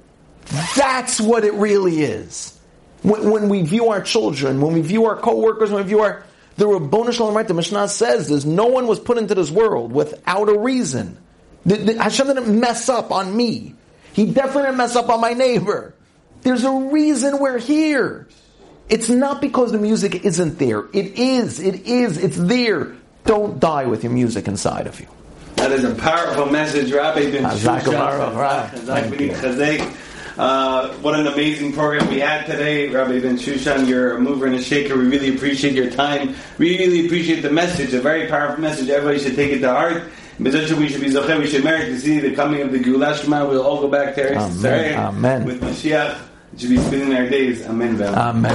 that's 0.76 1.20
what 1.20 1.44
it 1.44 1.54
really 1.54 2.02
is. 2.02 2.58
When, 3.02 3.30
when 3.30 3.48
we 3.48 3.62
view 3.62 3.88
our 3.88 4.02
children, 4.02 4.60
when 4.60 4.74
we 4.74 4.82
view 4.82 5.06
our 5.06 5.16
co-workers, 5.16 5.70
when 5.70 5.82
we 5.82 5.88
view 5.88 6.00
our, 6.00 6.24
the 6.56 6.66
Ribbono 6.66 7.12
Shel 7.12 7.28
Olam, 7.28 7.34
right, 7.34 7.46
the 7.46 7.54
Mishnah 7.54 7.88
says 7.88 8.28
there's 8.28 8.46
no 8.46 8.66
one 8.66 8.86
was 8.86 8.98
put 8.98 9.18
into 9.18 9.34
this 9.34 9.50
world 9.50 9.92
without 9.92 10.48
a 10.48 10.58
reason. 10.58 11.18
The, 11.64 11.76
the, 11.76 12.02
Hashem 12.02 12.28
didn't 12.28 12.60
mess 12.60 12.88
up 12.88 13.10
on 13.10 13.36
me. 13.36 13.74
He 14.12 14.32
definitely 14.32 14.62
didn't 14.62 14.78
mess 14.78 14.96
up 14.96 15.08
on 15.10 15.20
my 15.20 15.34
neighbor. 15.34 15.94
There's 16.42 16.64
a 16.64 16.72
reason 16.72 17.38
we're 17.38 17.58
here. 17.58 18.28
It's 18.88 19.08
not 19.08 19.40
because 19.40 19.72
the 19.72 19.78
music 19.78 20.24
isn't 20.24 20.58
there. 20.58 20.84
It 20.92 21.18
is. 21.18 21.60
It 21.60 21.86
is. 21.86 22.16
It's 22.16 22.36
there. 22.36 22.96
Don't 23.24 23.58
die 23.58 23.86
with 23.86 24.04
your 24.04 24.12
music 24.12 24.46
inside 24.46 24.86
of 24.86 25.00
you. 25.00 25.08
That 25.56 25.72
is 25.72 25.84
a 25.84 25.94
powerful 25.94 26.46
message, 26.46 26.92
Rabbi 26.92 27.30
Ben 27.32 27.44
uh, 30.38 30.92
what 30.98 31.18
an 31.18 31.26
amazing 31.26 31.72
program 31.72 32.08
we 32.08 32.20
had 32.20 32.44
today, 32.46 32.88
Rabbi 32.88 33.20
Ben 33.20 33.36
Shushan. 33.36 33.88
You're 33.88 34.16
a 34.16 34.20
mover 34.20 34.46
and 34.46 34.54
a 34.54 34.62
shaker. 34.62 34.96
We 34.96 35.06
really 35.06 35.34
appreciate 35.34 35.74
your 35.74 35.90
time. 35.90 36.34
We 36.58 36.78
really 36.78 37.06
appreciate 37.06 37.40
the 37.40 37.50
message, 37.50 37.94
a 37.94 38.00
very 38.00 38.28
powerful 38.28 38.60
message. 38.60 38.90
Everybody 38.90 39.18
should 39.18 39.36
take 39.36 39.52
it 39.52 39.60
to 39.60 39.72
heart. 39.72 40.04
We 40.38 40.50
should 40.50 40.78
be 40.78 41.10
zocher. 41.10 41.38
We 41.38 41.46
should 41.46 41.64
merit 41.64 41.86
to 41.86 41.98
see 41.98 42.20
the 42.20 42.34
coming 42.34 42.60
of 42.60 42.70
the 42.70 42.78
Geulah 42.78 43.14
Shleimah. 43.14 43.48
We'll 43.48 43.62
all 43.62 43.80
go 43.80 43.88
back 43.88 44.14
to 44.16 44.22
Eretz 44.22 44.58
Amen. 44.58 44.98
Amen. 44.98 45.44
with 45.44 45.62
Mashiach. 45.62 46.20
We 46.52 46.58
should 46.58 46.70
be 46.70 46.78
spending 46.78 47.14
our 47.14 47.28
days. 47.28 47.64
Amen. 47.66 47.94
Amen. 47.94 48.14